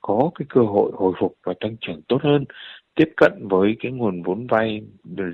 có 0.01 0.31
cái 0.35 0.47
cơ 0.49 0.61
hội 0.61 0.91
hồi 0.95 1.13
phục 1.21 1.35
và 1.45 1.55
tăng 1.61 1.77
trưởng 1.81 2.01
tốt 2.09 2.19
hơn, 2.23 2.45
tiếp 2.97 3.09
cận 3.17 3.33
với 3.51 3.77
cái 3.81 3.93
nguồn 3.93 4.23
vốn 4.23 4.47
vay 4.47 4.81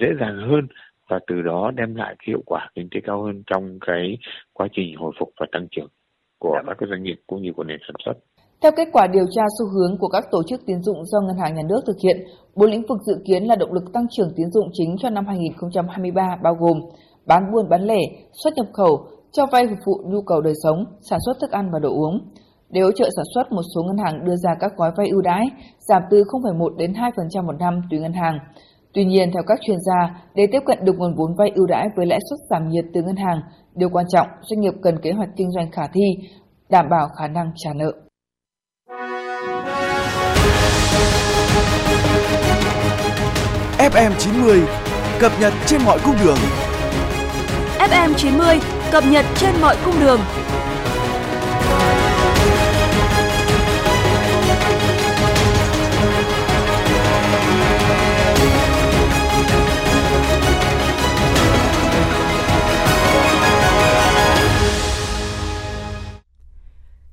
dễ 0.00 0.08
dàng 0.20 0.36
hơn 0.50 0.66
và 1.08 1.18
từ 1.26 1.42
đó 1.42 1.70
đem 1.76 1.94
lại 1.94 2.14
cái 2.18 2.24
hiệu 2.26 2.42
quả 2.46 2.70
kinh 2.74 2.88
tế 2.94 3.00
cao 3.04 3.22
hơn 3.22 3.42
trong 3.46 3.78
cái 3.86 4.18
quá 4.52 4.68
trình 4.72 4.96
hồi 4.96 5.12
phục 5.18 5.28
và 5.40 5.46
tăng 5.52 5.66
trưởng 5.70 5.88
của 6.38 6.58
các 6.66 6.76
cái 6.78 6.88
doanh 6.90 7.02
nghiệp 7.02 7.16
cũng 7.26 7.42
như 7.42 7.52
của 7.56 7.64
nền 7.64 7.78
sản 7.86 7.96
xuất. 8.04 8.12
Theo 8.62 8.72
kết 8.76 8.88
quả 8.92 9.06
điều 9.06 9.24
tra 9.36 9.42
xu 9.58 9.66
hướng 9.66 9.98
của 9.98 10.08
các 10.08 10.24
tổ 10.30 10.42
chức 10.48 10.60
tín 10.66 10.82
dụng 10.82 11.04
do 11.04 11.20
Ngân 11.20 11.36
hàng 11.42 11.54
Nhà 11.54 11.62
nước 11.68 11.80
thực 11.86 11.96
hiện, 12.04 12.16
bốn 12.56 12.70
lĩnh 12.70 12.86
vực 12.88 12.98
dự 13.06 13.14
kiến 13.26 13.44
là 13.44 13.56
động 13.56 13.72
lực 13.72 13.84
tăng 13.92 14.06
trưởng 14.10 14.32
tín 14.36 14.50
dụng 14.50 14.68
chính 14.72 14.96
cho 14.98 15.10
năm 15.10 15.26
2023 15.26 16.36
bao 16.42 16.54
gồm 16.54 16.80
bán 17.26 17.42
buôn 17.52 17.68
bán 17.68 17.82
lẻ, 17.82 18.00
xuất 18.44 18.54
nhập 18.56 18.66
khẩu, 18.72 19.06
cho 19.32 19.46
vay 19.52 19.66
phục 19.66 19.78
vụ 19.86 20.02
nhu 20.04 20.22
cầu 20.22 20.40
đời 20.40 20.54
sống, 20.62 20.84
sản 21.10 21.18
xuất 21.26 21.36
thức 21.40 21.50
ăn 21.50 21.70
và 21.72 21.78
đồ 21.78 21.88
uống. 21.88 22.20
Để 22.70 22.80
hỗ 22.80 22.92
trợ 22.92 23.08
sản 23.16 23.24
xuất, 23.34 23.52
một 23.52 23.62
số 23.74 23.82
ngân 23.82 23.98
hàng 23.98 24.24
đưa 24.24 24.36
ra 24.36 24.54
các 24.60 24.72
gói 24.76 24.90
vay 24.96 25.08
ưu 25.08 25.22
đãi 25.22 25.44
giảm 25.78 26.02
từ 26.10 26.24
0,1 26.24 26.76
đến 26.76 26.92
2% 26.92 27.46
một 27.46 27.58
năm 27.58 27.82
tùy 27.90 27.98
ngân 27.98 28.12
hàng. 28.12 28.38
Tuy 28.94 29.04
nhiên, 29.04 29.30
theo 29.32 29.42
các 29.46 29.58
chuyên 29.62 29.78
gia, 29.80 30.20
để 30.34 30.46
tiếp 30.52 30.60
cận 30.66 30.78
được 30.84 30.98
nguồn 30.98 31.14
vốn 31.14 31.34
vay 31.38 31.50
ưu 31.54 31.66
đãi 31.66 31.88
với 31.96 32.06
lãi 32.06 32.18
suất 32.30 32.38
giảm 32.50 32.68
nhiệt 32.68 32.84
từ 32.94 33.02
ngân 33.02 33.16
hàng, 33.16 33.40
điều 33.74 33.88
quan 33.88 34.06
trọng 34.08 34.28
doanh 34.42 34.60
nghiệp 34.60 34.74
cần 34.82 34.98
kế 35.02 35.12
hoạch 35.12 35.28
kinh 35.36 35.50
doanh 35.50 35.70
khả 35.70 35.86
thi, 35.92 36.28
đảm 36.70 36.88
bảo 36.90 37.08
khả 37.18 37.28
năng 37.28 37.52
trả 37.56 37.72
nợ. 37.74 37.92
FM 43.78 44.10
90 44.18 44.60
cập 45.20 45.32
nhật 45.40 45.52
trên 45.66 45.80
mọi 45.86 45.98
cung 46.04 46.14
đường. 46.24 46.38
FM 47.78 48.14
90 48.16 48.79
cập 48.90 49.04
nhật 49.06 49.26
trên 49.36 49.60
mọi 49.60 49.76
cung 49.84 50.00
đường. 50.00 50.20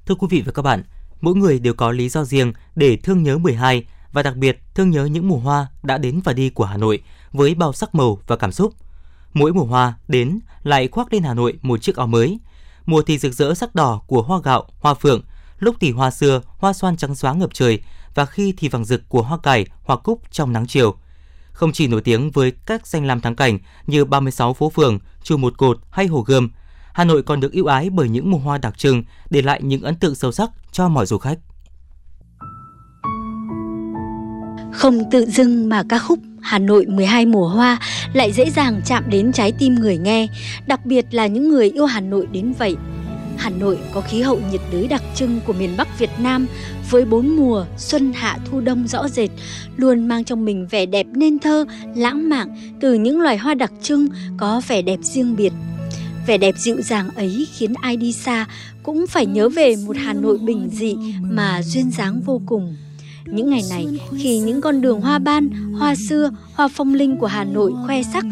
Thưa 0.06 0.16
quý 0.16 0.28
vị 0.30 0.44
và 0.46 0.52
các 0.52 0.62
bạn, 0.62 0.84
mỗi 1.22 1.36
người 1.36 1.60
đều 1.60 1.74
có 1.74 1.92
lý 1.92 2.10
do 2.10 2.24
riêng 2.24 2.54
để 2.76 2.98
thương 3.04 3.24
nhớ 3.24 3.38
12 3.38 3.86
và 4.12 4.24
đặc 4.24 4.36
biệt 4.36 4.60
thương 4.76 4.90
nhớ 4.90 5.06
những 5.06 5.28
mùa 5.28 5.38
hoa 5.38 5.68
đã 5.84 5.98
đến 5.98 6.22
và 6.24 6.34
đi 6.34 6.50
của 6.50 6.66
Hà 6.66 6.78
Nội 6.78 7.04
với 7.32 7.56
bao 7.56 7.74
sắc 7.74 7.96
màu 7.96 8.18
và 8.28 8.36
cảm 8.36 8.52
xúc– 8.52 8.74
Mỗi 9.34 9.54
mùa 9.54 9.66
hoa 9.66 9.94
đến 10.08 10.40
lại 10.64 10.88
khoác 10.88 11.14
lên 11.14 11.24
Hà 11.24 11.34
Nội 11.34 11.60
một 11.62 11.82
chiếc 11.82 11.96
áo 11.96 12.08
mới. 12.08 12.40
Mùa 12.86 13.02
thì 13.02 13.18
rực 13.18 13.34
rỡ 13.34 13.54
sắc 13.54 13.76
đỏ 13.76 14.02
của 14.08 14.22
hoa 14.22 14.40
gạo, 14.44 14.68
hoa 14.80 14.94
phượng, 14.94 15.22
lúc 15.60 15.76
thì 15.80 15.92
hoa 15.92 16.12
xưa, 16.12 16.42
hoa 16.48 16.74
xoan 16.74 16.98
trắng 16.98 17.16
xóa 17.16 17.34
ngập 17.34 17.50
trời 17.54 17.80
và 18.16 18.26
khi 18.26 18.54
thì 18.58 18.68
vàng 18.68 18.86
rực 18.86 19.10
của 19.10 19.22
hoa 19.22 19.38
cải, 19.38 19.66
hoa 19.84 19.98
cúc 19.98 20.22
trong 20.32 20.54
nắng 20.54 20.68
chiều. 20.68 20.96
Không 21.52 21.72
chỉ 21.72 21.88
nổi 21.88 22.02
tiếng 22.02 22.32
với 22.32 22.52
các 22.66 22.88
danh 22.88 23.06
lam 23.06 23.22
thắng 23.22 23.36
cảnh 23.36 23.60
như 23.88 24.06
36 24.06 24.54
phố 24.54 24.70
phường, 24.70 25.00
chùa 25.24 25.38
Một 25.38 25.58
Cột 25.58 25.80
hay 25.90 26.08
Hồ 26.08 26.22
Gươm, 26.22 26.50
Hà 26.94 27.04
Nội 27.04 27.24
còn 27.24 27.40
được 27.40 27.52
ưu 27.52 27.66
ái 27.66 27.90
bởi 27.90 28.10
những 28.10 28.32
mùa 28.32 28.38
hoa 28.38 28.58
đặc 28.58 28.78
trưng 28.78 29.04
để 29.30 29.42
lại 29.42 29.62
những 29.64 29.82
ấn 29.82 29.96
tượng 29.96 30.16
sâu 30.16 30.32
sắc 30.32 30.50
cho 30.72 30.90
mọi 30.90 31.06
du 31.06 31.18
khách. 31.18 31.40
Không 34.74 35.10
tự 35.12 35.26
dưng 35.26 35.70
mà 35.70 35.84
ca 35.90 36.00
khúc 36.00 36.20
Hà 36.42 36.60
Nội 36.60 36.86
12 36.86 37.26
mùa 37.26 37.48
hoa 37.48 37.80
lại 38.14 38.32
dễ 38.32 38.50
dàng 38.50 38.82
chạm 38.86 39.04
đến 39.10 39.32
trái 39.32 39.52
tim 39.52 39.76
người 39.76 39.98
nghe, 39.98 40.28
đặc 40.68 40.86
biệt 40.86 41.06
là 41.12 41.28
những 41.28 41.50
người 41.50 41.70
yêu 41.70 41.86
Hà 41.86 42.00
Nội 42.00 42.28
đến 42.32 42.54
vậy. 42.58 42.76
Hà 43.38 43.50
Nội 43.50 43.78
có 43.94 44.02
khí 44.02 44.22
hậu 44.22 44.40
nhiệt 44.52 44.62
đới 44.72 44.88
đặc 44.88 45.04
trưng 45.16 45.40
của 45.46 45.54
miền 45.54 45.74
Bắc 45.78 46.00
Việt 46.00 46.10
Nam 46.20 46.48
với 46.90 47.06
bốn 47.06 47.36
mùa 47.36 47.66
xuân 47.78 48.14
hạ 48.16 48.38
thu 48.46 48.62
đông 48.62 48.88
rõ 48.88 49.10
rệt, 49.10 49.30
luôn 49.78 50.08
mang 50.08 50.24
trong 50.24 50.46
mình 50.46 50.68
vẻ 50.68 50.86
đẹp 50.86 51.06
nên 51.14 51.40
thơ, 51.40 51.66
lãng 51.96 52.30
mạn 52.30 52.48
từ 52.82 52.94
những 52.94 53.22
loài 53.22 53.38
hoa 53.38 53.54
đặc 53.54 53.72
trưng 53.82 54.08
có 54.38 54.62
vẻ 54.68 54.82
đẹp 54.82 55.00
riêng 55.02 55.36
biệt. 55.36 55.54
Vẻ 56.28 56.38
đẹp 56.38 56.56
dịu 56.58 56.82
dàng 56.82 57.10
ấy 57.16 57.48
khiến 57.54 57.74
ai 57.82 57.98
đi 57.98 58.12
xa 58.14 58.46
cũng 58.84 59.08
phải 59.08 59.26
nhớ 59.26 59.50
về 59.50 59.76
một 59.86 59.98
Hà 59.98 60.14
Nội 60.14 60.38
bình 60.38 60.70
dị 60.72 60.96
mà 61.22 61.62
duyên 61.64 61.92
dáng 61.92 62.22
vô 62.26 62.42
cùng. 62.46 62.76
Những 63.32 63.50
ngày 63.50 63.62
này, 63.70 63.86
khi 64.18 64.40
những 64.40 64.62
con 64.62 64.82
đường 64.82 65.02
hoa 65.02 65.20
ban, 65.20 65.50
hoa 65.50 65.96
xưa, 65.96 66.32
hoa 66.54 66.68
phong 66.68 66.94
linh 66.94 67.18
của 67.18 67.28
Hà 67.28 67.44
Nội 67.44 67.74
khoe 67.86 68.04
sắc 68.04 68.26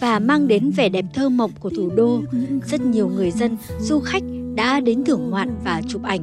và 0.00 0.18
mang 0.18 0.48
đến 0.48 0.70
vẻ 0.70 0.88
đẹp 0.88 1.04
thơ 1.14 1.28
mộng 1.28 1.50
của 1.60 1.70
thủ 1.70 1.90
đô, 1.96 2.20
rất 2.66 2.80
nhiều 2.80 3.08
người 3.08 3.30
dân, 3.30 3.56
du 3.80 4.00
khách 4.00 4.22
đã 4.54 4.80
đến 4.80 5.04
thưởng 5.04 5.30
ngoạn 5.30 5.54
và 5.64 5.82
chụp 5.88 6.02
ảnh. 6.02 6.20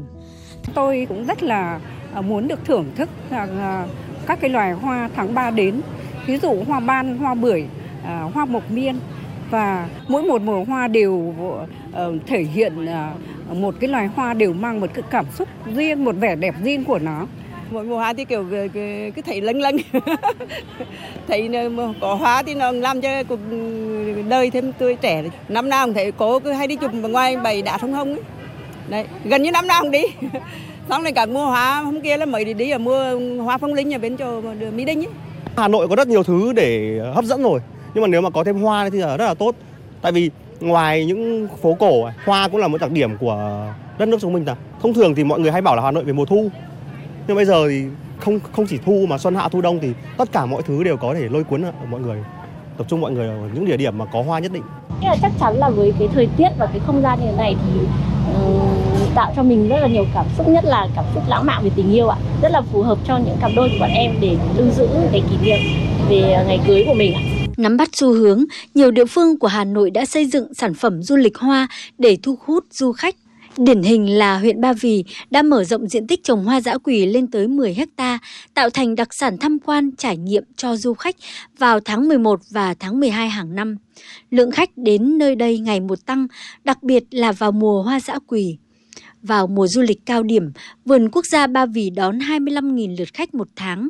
Tôi 0.74 1.06
cũng 1.10 1.26
rất 1.26 1.44
là 1.44 1.80
à, 2.14 2.22
muốn 2.22 2.48
được 2.48 2.60
thưởng 2.66 2.86
thức 2.96 3.10
à, 3.30 3.48
à, 3.60 3.88
các 4.26 4.40
cái 4.42 4.50
loài 4.50 4.72
hoa 4.74 5.10
tháng 5.16 5.34
3 5.34 5.52
đến, 5.52 5.82
ví 6.26 6.38
dụ 6.38 6.64
hoa 6.68 6.80
ban, 6.80 7.18
hoa 7.18 7.34
bưởi, 7.34 7.66
hoa 8.34 8.46
mộc 8.46 8.72
miên 8.72 8.96
và 9.50 9.90
mỗi 10.08 10.24
một 10.24 10.42
mùa 10.42 10.64
hoa 10.64 10.88
đều 10.88 11.34
ờ, 11.92 12.14
thể 12.28 12.44
hiện 12.44 12.74
một 13.54 13.76
cái 13.80 13.90
loài 13.90 14.08
hoa 14.08 14.34
đều 14.34 14.54
mang 14.54 14.80
một 14.80 14.88
cái 14.94 15.04
cảm 15.10 15.26
xúc 15.34 15.48
riêng, 15.76 16.06
một 16.06 16.16
vẻ 16.20 16.36
đẹp 16.36 16.56
riêng 16.64 16.84
của 16.84 17.00
nó 17.00 17.28
mỗi 17.72 17.84
mùa 17.84 17.96
hoa 17.96 18.14
thì 18.14 18.26
kiểu 18.26 18.46
cứ 19.16 19.22
thấy 19.26 19.42
lâng 19.42 19.62
lâng 19.62 19.78
thấy 21.28 21.50
có 22.02 22.16
hoa 22.16 22.44
thì 22.44 22.54
nó 22.54 22.72
làm 22.72 23.02
cho 23.02 23.24
cuộc 23.24 23.40
đời 24.30 24.50
thêm 24.50 24.74
tươi 24.74 24.96
trẻ. 24.96 25.24
Năm 25.50 25.70
nào 25.70 25.86
cũng 25.86 25.94
thấy 25.94 26.12
cố 26.12 26.40
cứ 26.40 26.52
hay 26.52 26.68
đi 26.68 26.76
chụp 26.76 26.92
ngoài 26.94 27.38
bầy 27.38 27.62
đá 27.62 27.78
sông 27.78 27.94
hông 27.94 28.10
ấy. 28.10 28.22
đấy, 28.90 29.06
gần 29.24 29.44
như 29.44 29.52
năm 29.52 29.68
nào 29.68 29.82
cũng 29.82 29.92
đi. 29.92 30.04
Xong 30.90 31.04
rồi 31.04 31.12
cả 31.12 31.26
mua 31.26 31.46
hoa 31.46 31.82
hôm 31.82 32.02
kia 32.02 32.18
là 32.18 32.26
mới 32.26 32.46
đi 32.46 32.54
đi 32.54 32.70
ở 32.70 32.78
mua 32.78 33.20
hoa 33.44 33.58
phong 33.58 33.74
linh 33.74 33.94
ở 33.94 34.00
bên 34.00 34.18
chỗ 34.18 34.42
mỹ 34.76 34.86
đinh 34.86 35.00
ấy. 35.00 35.12
hà 35.58 35.68
nội 35.68 35.88
có 35.88 35.96
rất 35.96 36.08
nhiều 36.08 36.24
thứ 36.24 36.54
để 36.54 37.00
hấp 37.16 37.26
dẫn 37.26 37.44
rồi. 37.44 37.60
Nhưng 37.94 38.02
mà 38.02 38.08
nếu 38.08 38.22
mà 38.22 38.30
có 38.30 38.44
thêm 38.44 38.62
hoa 38.62 38.90
thì 38.90 39.00
rất 39.00 39.18
là 39.18 39.34
tốt. 39.34 39.56
Tại 40.02 40.12
vì 40.12 40.32
ngoài 40.60 41.06
những 41.06 41.48
phố 41.62 41.74
cổ 41.80 42.10
hoa 42.26 42.48
cũng 42.48 42.62
là 42.62 42.68
một 42.68 42.82
đặc 42.82 42.92
điểm 42.92 43.18
của 43.18 43.66
đất 43.98 44.08
nước 44.08 44.18
chúng 44.22 44.34
mình 44.34 44.46
ta. 44.46 44.56
Thông 44.82 44.94
thường 44.94 45.16
thì 45.16 45.24
mọi 45.24 45.40
người 45.40 45.52
hay 45.52 45.62
bảo 45.62 45.76
là 45.76 45.82
hà 45.82 45.92
nội 45.92 46.04
về 46.04 46.14
mùa 46.14 46.26
thu 46.26 46.50
nhưng 47.28 47.36
bây 47.36 47.46
giờ 47.46 47.68
thì 47.70 47.84
không 48.20 48.40
không 48.52 48.68
chỉ 48.68 48.78
thu 48.86 49.06
mà 49.10 49.18
xuân 49.18 49.36
hạ 49.36 49.50
thu 49.52 49.62
đông 49.62 49.80
thì 49.82 49.90
tất 50.18 50.32
cả 50.32 50.46
mọi 50.46 50.62
thứ 50.62 50.84
đều 50.84 50.98
có 50.98 51.14
thể 51.14 51.30
lôi 51.30 51.44
cuốn 51.44 51.64
mọi 51.90 52.02
người 52.02 52.18
tập 52.78 52.88
trung 52.90 53.02
mọi 53.02 53.12
người 53.12 53.28
ở 53.28 53.50
những 53.54 53.66
địa 53.66 53.78
điểm 53.78 53.98
mà 53.98 54.06
có 54.06 54.22
hoa 54.22 54.40
nhất 54.40 54.52
định. 54.52 54.64
Nhưng 55.02 55.10
mà 55.10 55.16
chắc 55.22 55.32
chắn 55.40 55.58
là 55.58 55.70
với 55.70 55.94
cái 56.00 56.08
thời 56.14 56.28
tiết 56.38 56.50
và 56.58 56.66
cái 56.66 56.80
không 56.86 57.02
gian 57.02 57.20
như 57.20 57.26
thế 57.26 57.38
này 57.38 57.56
thì 57.66 57.80
uh, 58.46 59.16
tạo 59.16 59.34
cho 59.36 59.44
mình 59.44 59.70
rất 59.70 59.80
là 59.80 59.88
nhiều 59.88 60.06
cảm 60.14 60.26
xúc 60.38 60.48
nhất 60.48 60.66
là 60.66 60.88
cảm 60.96 61.06
xúc 61.14 61.24
lãng 61.28 61.46
mạn 61.46 61.64
về 61.64 61.70
tình 61.76 61.92
yêu 61.92 62.08
ạ. 62.08 62.18
Rất 62.42 62.52
là 62.52 62.62
phù 62.62 62.82
hợp 62.82 62.98
cho 63.08 63.18
những 63.18 63.38
cặp 63.42 63.52
đôi 63.56 63.70
của 63.70 63.76
bọn 63.80 63.90
em 63.90 64.12
để 64.22 64.38
lưu 64.58 64.72
giữ 64.72 64.88
cái 65.12 65.24
kỷ 65.30 65.38
niệm 65.46 65.60
về 66.10 66.44
ngày 66.48 66.60
cưới 66.68 66.84
của 66.88 66.94
mình 66.94 67.14
ạ. 67.14 67.22
Nắm 67.58 67.78
bắt 67.78 67.90
xu 67.94 68.14
hướng, 68.14 68.44
nhiều 68.74 68.92
địa 68.92 69.06
phương 69.06 69.40
của 69.40 69.48
Hà 69.48 69.64
Nội 69.64 69.92
đã 69.92 70.06
xây 70.06 70.26
dựng 70.26 70.54
sản 70.54 70.74
phẩm 70.74 71.04
du 71.04 71.16
lịch 71.16 71.38
hoa 71.38 71.68
để 71.98 72.18
thu 72.24 72.38
hút 72.46 72.64
du 72.72 72.92
khách 72.92 73.16
Điển 73.58 73.84
hình 73.84 74.18
là 74.18 74.38
huyện 74.40 74.62
Ba 74.62 74.74
Vì 74.74 75.04
đã 75.30 75.42
mở 75.42 75.64
rộng 75.64 75.88
diện 75.88 76.08
tích 76.08 76.24
trồng 76.24 76.46
hoa 76.46 76.62
dã 76.62 76.78
quỳ 76.78 77.06
lên 77.06 77.28
tới 77.28 77.48
10 77.48 77.74
hecta, 77.74 78.20
tạo 78.54 78.70
thành 78.70 78.96
đặc 78.96 79.14
sản 79.14 79.38
tham 79.38 79.60
quan 79.60 79.92
trải 79.98 80.18
nghiệm 80.18 80.44
cho 80.56 80.76
du 80.76 80.94
khách 80.94 81.16
vào 81.58 81.80
tháng 81.80 82.08
11 82.08 82.40
và 82.50 82.74
tháng 82.74 83.00
12 83.00 83.30
hàng 83.30 83.56
năm. 83.56 83.78
Lượng 84.32 84.52
khách 84.52 84.70
đến 84.76 85.18
nơi 85.18 85.36
đây 85.36 85.60
ngày 85.60 85.80
một 85.80 86.06
tăng, 86.06 86.28
đặc 86.64 86.84
biệt 86.84 87.04
là 87.12 87.32
vào 87.32 87.52
mùa 87.52 87.84
hoa 87.84 88.00
dã 88.00 88.20
quỳ. 88.28 88.58
Vào 89.22 89.48
mùa 89.48 89.68
du 89.68 89.82
lịch 89.82 90.06
cao 90.06 90.24
điểm, 90.24 90.52
vườn 90.86 91.10
quốc 91.12 91.26
gia 91.26 91.48
Ba 91.48 91.66
Vì 91.66 91.90
đón 91.90 92.20
25.000 92.20 92.96
lượt 92.98 93.14
khách 93.14 93.34
một 93.34 93.48
tháng. 93.56 93.88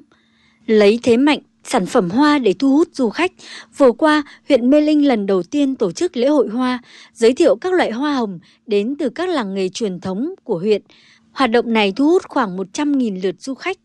Lấy 0.66 1.00
thế 1.04 1.18
mạnh 1.18 1.40
sản 1.68 1.86
phẩm 1.86 2.10
hoa 2.10 2.40
để 2.40 2.54
thu 2.60 2.78
hút 2.78 2.88
du 2.94 3.10
khách. 3.10 3.32
Vừa 3.78 3.92
qua, 3.92 4.24
huyện 4.50 4.70
Mê 4.70 4.82
Linh 4.82 5.08
lần 5.08 5.26
đầu 5.26 5.44
tiên 5.44 5.76
tổ 5.76 5.92
chức 5.92 6.18
lễ 6.18 6.28
hội 6.28 6.48
hoa, 6.48 6.80
giới 7.14 7.34
thiệu 7.34 7.56
các 7.56 7.74
loại 7.74 7.92
hoa 7.92 8.14
hồng 8.14 8.40
đến 8.68 8.96
từ 9.00 9.10
các 9.10 9.30
làng 9.30 9.54
nghề 9.54 9.70
truyền 9.70 10.00
thống 10.00 10.34
của 10.44 10.58
huyện. 10.58 10.82
Hoạt 11.32 11.52
động 11.52 11.74
này 11.74 11.94
thu 11.96 12.10
hút 12.10 12.24
khoảng 12.30 12.58
100.000 12.58 13.22
lượt 13.24 13.36
du 13.40 13.54
khách. 13.54 13.78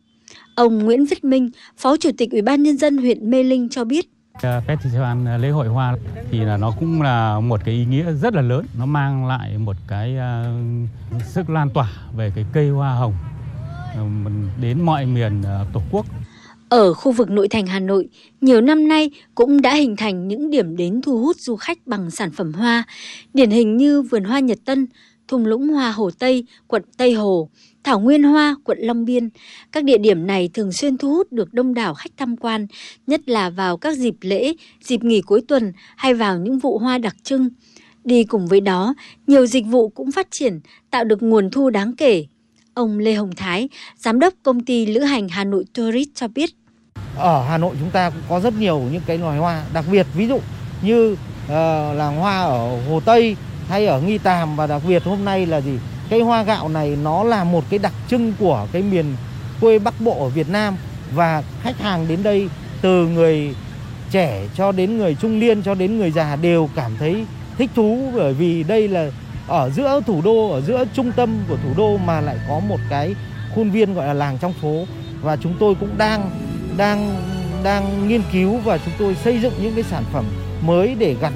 Ông 0.55 0.79
Nguyễn 0.79 1.05
Viết 1.05 1.25
Minh, 1.25 1.51
Phó 1.77 1.97
Chủ 1.97 2.11
tịch 2.19 2.31
Ủy 2.31 2.43
ban 2.43 2.63
Nhân 2.63 2.77
dân 2.77 2.97
huyện 2.99 3.31
Mê 3.31 3.43
Linh 3.43 3.69
cho 3.69 3.85
biết. 3.85 4.07
Festival 4.43 5.27
à, 5.27 5.39
lễ 5.39 5.49
hội 5.49 5.69
hoa 5.69 5.97
thì 6.31 6.41
là 6.41 6.57
nó 6.57 6.73
cũng 6.81 7.03
là 7.03 7.41
một 7.41 7.61
cái 7.65 7.75
ý 7.75 7.85
nghĩa 7.85 8.13
rất 8.13 8.35
là 8.35 8.43
lớn. 8.43 8.67
Nó 8.79 8.87
mang 8.87 9.27
lại 9.27 9.59
một 9.59 9.77
cái 9.89 10.17
uh, 10.17 11.23
sức 11.27 11.51
lan 11.51 11.71
tỏa 11.71 11.91
về 12.17 12.33
cái 12.35 12.45
cây 12.53 12.69
hoa 12.69 12.93
hồng 12.93 13.15
uh, 14.01 14.61
đến 14.61 14.83
mọi 14.83 15.07
miền 15.07 15.41
uh, 15.41 15.73
Tổ 15.73 15.83
quốc. 15.91 16.07
Ở 16.71 16.95
khu 16.95 17.13
vực 17.13 17.31
nội 17.31 17.49
thành 17.49 17.67
Hà 17.67 17.79
Nội, 17.79 18.09
nhiều 18.41 18.61
năm 18.61 18.89
nay 18.89 19.11
cũng 19.35 19.63
đã 19.63 19.75
hình 19.75 19.97
thành 19.97 20.29
những 20.29 20.51
điểm 20.51 20.77
đến 20.77 21.03
thu 21.03 21.19
hút 21.19 21.37
du 21.37 21.57
khách 21.57 21.87
bằng 21.87 22.11
sản 22.11 22.31
phẩm 22.31 22.53
hoa, 22.53 22.85
điển 23.35 23.51
hình 23.51 23.77
như 23.77 24.03
vườn 24.03 24.25
hoa 24.25 24.41
Nhật 24.41 24.59
Tân, 24.65 24.87
thung 25.29 25.47
lũng 25.47 25.69
hoa 25.69 25.93
Hồ 25.93 26.11
Tây, 26.19 26.45
quận 26.67 26.83
Tây 26.97 27.15
Hồ, 27.15 27.51
Thảo 27.85 28.01
Nguyên 28.01 28.23
Hoa, 28.23 28.57
quận 28.65 28.79
Long 28.81 29.05
Biên. 29.05 29.29
Các 29.73 29.85
địa 29.85 29.99
điểm 29.99 30.27
này 30.27 30.51
thường 30.55 30.73
xuyên 30.73 30.99
thu 30.99 31.15
hút 31.15 31.33
được 31.33 31.55
đông 31.55 31.75
đảo 31.75 31.95
khách 31.95 32.13
tham 32.17 32.37
quan, 32.37 32.67
nhất 33.07 33.29
là 33.29 33.51
vào 33.51 33.77
các 33.77 33.97
dịp 33.97 34.15
lễ, 34.21 34.55
dịp 34.81 35.05
nghỉ 35.05 35.21
cuối 35.21 35.41
tuần 35.49 35.73
hay 35.97 36.15
vào 36.15 36.39
những 36.39 36.59
vụ 36.59 36.79
hoa 36.79 36.99
đặc 36.99 37.17
trưng. 37.23 37.49
Đi 38.05 38.25
cùng 38.25 38.47
với 38.47 38.61
đó, 38.61 38.95
nhiều 39.27 39.47
dịch 39.47 39.65
vụ 39.67 39.89
cũng 39.89 40.13
phát 40.13 40.31
triển, 40.31 40.61
tạo 40.91 41.05
được 41.05 41.23
nguồn 41.23 41.51
thu 41.51 41.71
đáng 41.71 41.97
kể. 41.97 42.27
Ông 42.75 42.99
Lê 42.99 43.15
Hồng 43.15 43.31
Thái, 43.37 43.69
giám 43.97 44.19
đốc 44.19 44.35
công 44.43 44.61
ty 44.61 44.87
lữ 44.87 45.01
hành 45.01 45.29
Hà 45.29 45.45
Nội 45.45 45.65
Tourist 45.75 46.09
cho 46.15 46.29
biết. 46.29 46.51
Ở 47.17 47.45
Hà 47.49 47.59
Nội 47.59 47.77
chúng 47.81 47.91
ta 47.91 48.11
cũng 48.11 48.23
có 48.29 48.41
rất 48.41 48.55
nhiều 48.55 48.79
những 48.93 49.03
cái 49.07 49.19
loài 49.19 49.39
hoa, 49.39 49.63
đặc 49.73 49.85
biệt 49.91 50.07
ví 50.15 50.29
dụ 50.29 50.41
như 50.83 51.13
uh, 51.13 51.51
làng 51.97 52.17
hoa 52.17 52.43
ở 52.43 52.81
Hồ 52.89 53.01
Tây 53.05 53.37
hay 53.69 53.87
ở 53.87 54.01
Nghi 54.01 54.19
Tàm 54.19 54.57
và 54.57 54.67
đặc 54.67 54.83
biệt 54.89 55.05
hôm 55.05 55.25
nay 55.25 55.47
là 55.47 55.61
gì? 55.61 55.79
Cây 56.11 56.21
hoa 56.21 56.43
gạo 56.43 56.69
này 56.69 56.97
nó 57.03 57.25
là 57.25 57.45
một 57.45 57.65
cái 57.71 57.79
đặc 57.79 57.93
trưng 58.09 58.33
của 58.39 58.67
cái 58.73 58.83
miền 58.83 59.17
quê 59.61 59.79
Bắc 59.79 60.01
Bộ 60.01 60.25
ở 60.25 60.29
Việt 60.29 60.49
Nam 60.49 60.77
và 61.15 61.43
khách 61.63 61.79
hàng 61.79 62.09
đến 62.09 62.23
đây 62.23 62.49
từ 62.83 63.07
người 63.07 63.55
trẻ 64.11 64.47
cho 64.57 64.73
đến 64.73 64.99
người 64.99 65.17
trung 65.21 65.41
niên 65.41 65.63
cho 65.63 65.75
đến 65.75 65.99
người 65.99 66.11
già 66.11 66.37
đều 66.37 66.69
cảm 66.77 66.97
thấy 66.99 67.25
thích 67.59 67.71
thú 67.75 68.13
bởi 68.17 68.35
vì 68.35 68.63
đây 68.63 68.89
là 68.89 69.11
ở 69.47 69.71
giữa 69.71 70.01
thủ 70.07 70.21
đô 70.25 70.51
ở 70.51 70.61
giữa 70.61 70.85
trung 70.95 71.13
tâm 71.13 71.39
của 71.49 71.57
thủ 71.57 71.69
đô 71.77 71.97
mà 71.97 72.21
lại 72.21 72.37
có 72.49 72.61
một 72.61 72.79
cái 72.91 73.15
khuôn 73.55 73.71
viên 73.71 73.95
gọi 73.95 74.07
là 74.07 74.13
làng 74.13 74.39
trong 74.39 74.53
phố 74.53 74.85
và 75.23 75.37
chúng 75.37 75.55
tôi 75.61 75.75
cũng 75.81 75.99
đang 75.99 76.31
đang 76.81 77.17
đang 77.65 78.09
nghiên 78.09 78.23
cứu 78.33 78.57
và 78.57 78.79
chúng 78.79 78.95
tôi 78.99 79.15
xây 79.15 79.41
dựng 79.41 79.53
những 79.63 79.75
cái 79.75 79.85
sản 79.85 80.05
phẩm 80.13 80.25
mới 80.67 80.97
để 80.99 81.17
gắn 81.21 81.33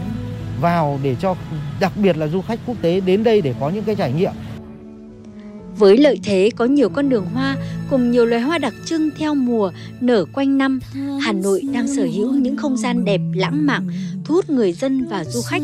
vào 0.61 1.00
để 1.02 1.16
cho 1.20 1.35
đặc 1.80 1.92
biệt 1.96 2.16
là 2.16 2.26
du 2.26 2.40
khách 2.40 2.61
quốc 2.66 2.76
tế 2.83 3.00
đến 3.00 3.24
đây 3.24 3.40
để 3.40 3.54
có 3.61 3.68
những 3.70 3.85
cái 3.85 3.94
trải 3.94 4.12
nghiệm. 4.12 4.33
Với 5.78 5.96
lợi 5.96 6.20
thế 6.24 6.50
có 6.57 6.64
nhiều 6.64 6.88
con 6.88 7.09
đường 7.09 7.26
hoa 7.35 7.57
cùng 7.90 8.10
nhiều 8.10 8.26
loài 8.26 8.42
hoa 8.42 8.58
đặc 8.58 8.74
trưng 8.84 9.10
theo 9.18 9.34
mùa 9.34 9.72
nở 10.00 10.24
quanh 10.32 10.58
năm, 10.58 10.80
Hà 11.20 11.32
Nội 11.32 11.62
đang 11.72 11.88
sở 11.88 12.04
hữu 12.04 12.32
những 12.32 12.56
không 12.56 12.76
gian 12.76 13.04
đẹp 13.04 13.20
lãng 13.34 13.66
mạn, 13.66 13.88
thu 14.24 14.34
hút 14.34 14.50
người 14.50 14.72
dân 14.72 15.06
và 15.08 15.24
du 15.24 15.40
khách. 15.42 15.62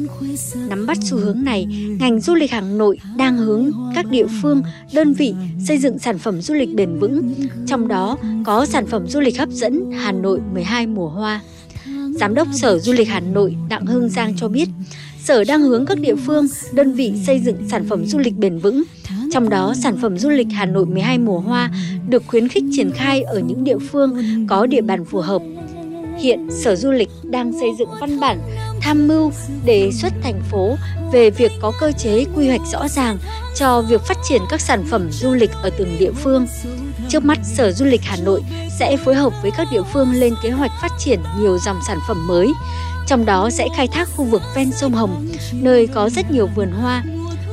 Nắm 0.69 0.87
bắt 0.87 0.99
xu 1.03 1.17
hướng 1.17 1.45
này, 1.45 1.67
ngành 2.01 2.21
du 2.21 2.35
lịch 2.35 2.51
Hà 2.51 2.61
Nội 2.61 2.99
đang 3.17 3.39
hướng 3.39 3.71
các 3.95 4.07
địa 4.11 4.27
phương, 4.43 4.63
đơn 4.93 5.13
vị 5.13 5.35
xây 5.67 5.79
dựng 5.79 5.99
sản 5.99 6.19
phẩm 6.19 6.41
du 6.41 6.55
lịch 6.55 6.75
bền 6.75 6.99
vững, 6.99 7.35
trong 7.67 7.89
đó 7.89 8.19
có 8.45 8.67
sản 8.67 8.87
phẩm 8.87 9.09
du 9.09 9.21
lịch 9.21 9.39
hấp 9.39 9.49
dẫn 9.51 9.91
Hà 9.93 10.13
Nội 10.13 10.41
12 10.53 10.87
mùa 10.87 11.09
hoa. 11.09 11.41
Giám 12.21 12.35
đốc 12.35 12.49
Sở 12.53 12.79
Du 12.79 12.93
lịch 12.93 13.09
Hà 13.09 13.21
Nội 13.21 13.57
Đặng 13.69 13.87
Hương 13.87 14.09
Giang 14.09 14.37
cho 14.37 14.49
biết, 14.49 14.69
Sở 15.25 15.45
đang 15.45 15.63
hướng 15.63 15.87
các 15.87 16.01
địa 16.01 16.17
phương, 16.17 16.47
đơn 16.73 16.93
vị 16.93 17.13
xây 17.27 17.41
dựng 17.41 17.57
sản 17.69 17.89
phẩm 17.89 18.07
du 18.07 18.19
lịch 18.19 18.37
bền 18.37 18.59
vững, 18.59 18.83
trong 19.31 19.49
đó, 19.49 19.75
sản 19.75 19.97
phẩm 20.03 20.19
du 20.19 20.31
lịch 20.31 20.47
Hà 20.53 20.67
Nội 20.67 20.87
12 20.87 21.19
mùa 21.19 21.39
hoa 21.39 21.71
được 22.09 22.23
khuyến 22.27 22.49
khích 22.49 22.65
triển 22.73 22.91
khai 22.93 23.23
ở 23.23 23.39
những 23.39 23.65
địa 23.65 23.79
phương 23.79 24.23
có 24.49 24.67
địa 24.67 24.81
bàn 24.81 25.05
phù 25.05 25.21
hợp. 25.21 25.43
Hiện 26.19 26.49
Sở 26.51 26.77
Du 26.77 26.91
lịch 26.91 27.09
đang 27.23 27.53
xây 27.53 27.71
dựng 27.79 27.89
văn 28.01 28.21
bản 28.21 28.39
tham 28.81 29.09
mưu 29.09 29.33
đề 29.65 29.91
xuất 29.93 30.13
thành 30.23 30.41
phố 30.51 30.77
về 31.13 31.31
việc 31.31 31.53
có 31.61 31.73
cơ 31.81 31.93
chế 31.93 32.25
quy 32.37 32.49
hoạch 32.49 32.61
rõ 32.73 32.89
ràng 32.89 33.19
cho 33.57 33.83
việc 33.83 34.01
phát 34.01 34.17
triển 34.29 34.43
các 34.51 34.61
sản 34.61 34.85
phẩm 34.91 35.09
du 35.11 35.33
lịch 35.33 35.51
ở 35.63 35.71
từng 35.71 35.97
địa 35.99 36.13
phương. 36.13 36.47
Trước 37.09 37.25
mắt, 37.25 37.39
Sở 37.45 37.73
Du 37.73 37.85
lịch 37.85 38.03
Hà 38.03 38.17
Nội 38.25 38.43
sẽ 38.79 38.97
phối 38.97 39.15
hợp 39.15 39.33
với 39.43 39.51
các 39.51 39.69
địa 39.73 39.83
phương 39.93 40.13
lên 40.13 40.35
kế 40.43 40.51
hoạch 40.51 40.71
phát 40.83 40.93
triển 40.99 41.21
nhiều 41.39 41.59
dòng 41.59 41.77
sản 41.87 41.99
phẩm 42.09 42.27
mới, 42.27 42.53
trong 43.07 43.25
đó 43.25 43.51
sẽ 43.51 43.69
khai 43.77 43.89
thác 43.93 44.09
khu 44.17 44.25
vực 44.25 44.43
ven 44.57 44.73
sông 44.73 44.93
Hồng, 44.93 45.27
nơi 45.53 45.87
có 45.87 46.11
rất 46.11 46.31
nhiều 46.31 46.49
vườn 46.57 46.71
hoa. 46.71 47.03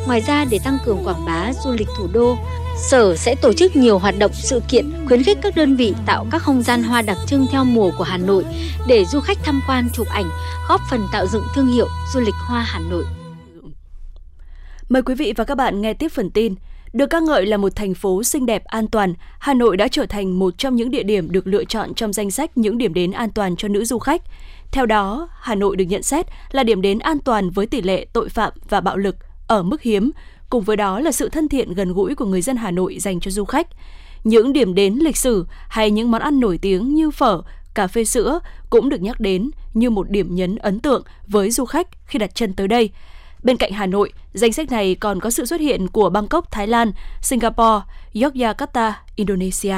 Ngoài 0.08 0.22
ra, 0.22 0.46
để 0.52 0.60
tăng 0.63 0.78
cường 0.86 1.04
quảng 1.06 1.26
bá 1.26 1.54
du 1.63 1.72
lịch 1.72 1.88
thủ 1.98 2.08
đô, 2.13 2.38
Sở 2.78 3.15
sẽ 3.15 3.36
tổ 3.36 3.54
chức 3.54 3.76
nhiều 3.76 4.00
hoạt 4.00 4.15
động 4.20 4.32
sự 4.34 4.62
kiện 4.70 4.91
khuyến 5.08 5.24
khích 5.24 5.38
các 5.41 5.56
đơn 5.56 5.76
vị 5.76 5.93
tạo 6.06 6.26
các 6.32 6.41
không 6.41 6.62
gian 6.62 6.84
hoa 6.84 7.02
đặc 7.02 7.17
trưng 7.28 7.48
theo 7.52 7.63
mùa 7.65 7.91
của 7.98 8.04
Hà 8.04 8.17
Nội 8.17 8.46
để 8.88 9.06
du 9.06 9.20
khách 9.20 9.38
tham 9.43 9.62
quan 9.67 9.89
chụp 9.93 10.08
ảnh, 10.08 10.30
góp 10.70 10.82
phần 10.89 11.02
tạo 11.12 11.28
dựng 11.28 11.43
thương 11.56 11.67
hiệu 11.67 11.88
du 12.13 12.20
lịch 12.20 12.34
hoa 12.48 12.62
Hà 12.67 12.80
Nội. 12.80 13.06
Mời 14.89 15.02
quý 15.02 15.15
vị 15.15 15.34
và 15.38 15.43
các 15.43 15.56
bạn 15.56 15.82
nghe 15.82 15.93
tiếp 15.93 16.08
phần 16.08 16.32
tin. 16.32 16.56
Được 16.93 17.08
ca 17.08 17.20
ngợi 17.20 17.46
là 17.46 17.58
một 17.58 17.76
thành 17.76 17.93
phố 17.93 18.24
xinh 18.24 18.46
đẹp 18.46 18.65
an 18.65 18.88
toàn, 18.88 19.13
Hà 19.39 19.54
Nội 19.54 19.78
đã 19.78 19.88
trở 19.88 20.06
thành 20.06 20.39
một 20.39 20.58
trong 20.58 20.76
những 20.76 20.91
địa 20.91 21.04
điểm 21.04 21.32
được 21.32 21.48
lựa 21.48 21.65
chọn 21.65 21.93
trong 21.93 22.13
danh 22.13 22.32
sách 22.32 22.58
những 22.58 22.78
điểm 22.78 22.93
đến 22.93 23.12
an 23.12 23.30
toàn 23.30 23.56
cho 23.56 23.67
nữ 23.67 23.86
du 23.86 24.00
khách. 24.00 24.22
Theo 24.72 24.86
đó, 24.86 25.30
Hà 25.41 25.56
Nội 25.56 25.76
được 25.76 25.86
nhận 25.86 26.04
xét 26.04 26.26
là 26.52 26.63
điểm 26.63 26.82
đến 26.82 27.00
an 27.00 27.20
toàn 27.20 27.50
với 27.50 27.65
tỷ 27.65 27.82
lệ 27.82 28.06
tội 28.13 28.30
phạm 28.30 28.54
và 28.70 28.82
bạo 28.82 28.98
lực 28.98 29.15
ở 29.48 29.64
mức 29.64 29.82
hiếm, 29.82 30.12
cùng 30.50 30.64
với 30.64 30.78
đó 30.78 31.00
là 31.00 31.12
sự 31.12 31.30
thân 31.30 31.50
thiện 31.50 31.74
gần 31.74 31.94
gũi 31.94 32.16
của 32.16 32.26
người 32.26 32.42
dân 32.42 32.58
Hà 32.58 32.72
Nội 32.72 32.98
dành 33.00 33.20
cho 33.20 33.32
du 33.32 33.46
khách. 33.46 33.68
Những 34.24 34.54
điểm 34.54 34.76
đến 34.76 34.94
lịch 35.02 35.18
sử 35.18 35.46
hay 35.70 35.92
những 35.92 36.12
món 36.12 36.22
ăn 36.22 36.40
nổi 36.40 36.58
tiếng 36.58 36.96
như 36.96 37.12
phở, 37.12 37.42
cà 37.74 37.88
phê 37.88 38.06
sữa 38.06 38.40
cũng 38.70 38.90
được 38.90 39.02
nhắc 39.02 39.20
đến 39.20 39.52
như 39.74 39.90
một 39.90 40.10
điểm 40.10 40.36
nhấn 40.36 40.56
ấn 40.56 40.80
tượng 40.80 41.04
với 41.28 41.52
du 41.52 41.66
khách 41.66 41.88
khi 42.08 42.20
đặt 42.20 42.36
chân 42.36 42.54
tới 42.54 42.68
đây. 42.68 42.90
Bên 43.44 43.58
cạnh 43.58 43.72
Hà 43.72 43.86
Nội, 43.86 44.14
danh 44.34 44.54
sách 44.54 44.72
này 44.72 44.96
còn 44.96 45.20
có 45.20 45.30
sự 45.30 45.46
xuất 45.46 45.62
hiện 45.62 45.88
của 45.88 46.10
Bangkok, 46.10 46.52
Thái 46.52 46.68
Lan, 46.68 46.92
Singapore, 47.22 47.86
Yogyakarta, 48.22 49.02
Indonesia. 49.16 49.76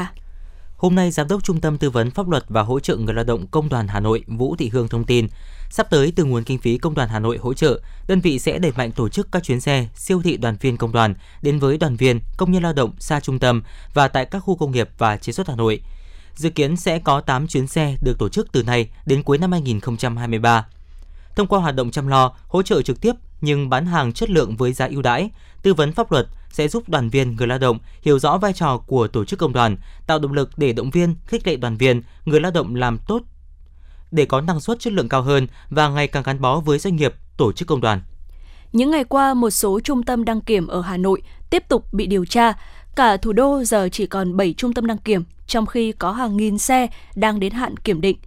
Hôm 0.79 0.95
nay, 0.95 1.11
Giám 1.11 1.27
đốc 1.27 1.43
Trung 1.43 1.61
tâm 1.61 1.77
Tư 1.77 1.89
vấn 1.89 2.11
Pháp 2.11 2.29
luật 2.29 2.43
và 2.49 2.61
Hỗ 2.61 2.79
trợ 2.79 2.95
Người 2.95 3.13
lao 3.13 3.23
động 3.23 3.47
Công 3.47 3.69
đoàn 3.69 3.87
Hà 3.87 3.99
Nội 3.99 4.23
Vũ 4.27 4.55
Thị 4.55 4.69
Hương 4.69 4.87
thông 4.87 5.03
tin, 5.03 5.27
sắp 5.69 5.89
tới 5.89 6.13
từ 6.15 6.23
nguồn 6.23 6.43
kinh 6.43 6.57
phí 6.57 6.77
Công 6.77 6.95
đoàn 6.95 7.09
Hà 7.09 7.19
Nội 7.19 7.37
hỗ 7.37 7.53
trợ, 7.53 7.79
đơn 8.07 8.19
vị 8.19 8.39
sẽ 8.39 8.59
đẩy 8.59 8.71
mạnh 8.71 8.91
tổ 8.91 9.09
chức 9.09 9.31
các 9.31 9.43
chuyến 9.43 9.59
xe 9.59 9.87
siêu 9.95 10.21
thị 10.23 10.37
đoàn 10.37 10.57
viên 10.61 10.77
công 10.77 10.91
đoàn 10.91 11.13
đến 11.41 11.59
với 11.59 11.77
đoàn 11.77 11.95
viên, 11.95 12.19
công 12.37 12.51
nhân 12.51 12.63
lao 12.63 12.73
động 12.73 12.91
xa 12.99 13.19
trung 13.19 13.39
tâm 13.39 13.63
và 13.93 14.07
tại 14.07 14.25
các 14.25 14.39
khu 14.39 14.55
công 14.55 14.71
nghiệp 14.71 14.89
và 14.97 15.17
chế 15.17 15.33
xuất 15.33 15.47
Hà 15.47 15.55
Nội. 15.55 15.81
Dự 16.35 16.49
kiến 16.49 16.77
sẽ 16.77 16.99
có 16.99 17.21
8 17.21 17.47
chuyến 17.47 17.67
xe 17.67 17.95
được 18.01 18.19
tổ 18.19 18.29
chức 18.29 18.51
từ 18.51 18.63
nay 18.63 18.89
đến 19.05 19.23
cuối 19.23 19.37
năm 19.37 19.51
2023. 19.51 20.65
Thông 21.35 21.47
qua 21.47 21.59
hoạt 21.59 21.75
động 21.75 21.91
chăm 21.91 22.07
lo, 22.07 22.33
hỗ 22.47 22.61
trợ 22.61 22.81
trực 22.81 23.01
tiếp 23.01 23.13
nhưng 23.41 23.69
bán 23.69 23.85
hàng 23.85 24.13
chất 24.13 24.29
lượng 24.29 24.55
với 24.55 24.73
giá 24.73 24.87
ưu 24.87 25.01
đãi, 25.01 25.29
tư 25.61 25.73
vấn 25.73 25.93
pháp 25.93 26.11
luật 26.11 26.27
sẽ 26.51 26.67
giúp 26.67 26.89
đoàn 26.89 27.09
viên 27.09 27.35
người 27.35 27.47
lao 27.47 27.57
động 27.57 27.79
hiểu 28.01 28.19
rõ 28.19 28.37
vai 28.37 28.53
trò 28.53 28.77
của 28.77 29.07
tổ 29.07 29.25
chức 29.25 29.39
công 29.39 29.53
đoàn, 29.53 29.77
tạo 30.07 30.19
động 30.19 30.33
lực 30.33 30.49
để 30.57 30.73
động 30.73 30.89
viên, 30.89 31.15
khích 31.25 31.47
lệ 31.47 31.55
đoàn 31.55 31.77
viên, 31.77 32.01
người 32.25 32.39
lao 32.39 32.51
động 32.51 32.75
làm 32.75 32.97
tốt 33.07 33.21
để 34.11 34.25
có 34.25 34.41
năng 34.41 34.59
suất 34.59 34.79
chất 34.79 34.93
lượng 34.93 35.09
cao 35.09 35.21
hơn 35.21 35.47
và 35.69 35.89
ngày 35.89 36.07
càng 36.07 36.23
gắn 36.23 36.41
bó 36.41 36.59
với 36.59 36.79
doanh 36.79 36.95
nghiệp, 36.95 37.13
tổ 37.37 37.51
chức 37.51 37.67
công 37.67 37.81
đoàn. 37.81 38.01
Những 38.73 38.91
ngày 38.91 39.03
qua, 39.03 39.33
một 39.33 39.49
số 39.49 39.79
trung 39.79 40.03
tâm 40.03 40.25
đăng 40.25 40.41
kiểm 40.41 40.67
ở 40.67 40.81
Hà 40.81 40.97
Nội 40.97 41.21
tiếp 41.49 41.63
tục 41.69 41.93
bị 41.93 42.07
điều 42.07 42.25
tra. 42.25 42.53
Cả 42.95 43.17
thủ 43.17 43.33
đô 43.33 43.63
giờ 43.63 43.89
chỉ 43.91 44.05
còn 44.05 44.37
7 44.37 44.53
trung 44.53 44.73
tâm 44.73 44.85
đăng 44.85 44.97
kiểm, 44.97 45.23
trong 45.47 45.65
khi 45.65 45.91
có 45.91 46.11
hàng 46.11 46.37
nghìn 46.37 46.57
xe 46.57 46.87
đang 47.15 47.39
đến 47.39 47.53
hạn 47.53 47.77
kiểm 47.77 48.01
định. 48.01 48.17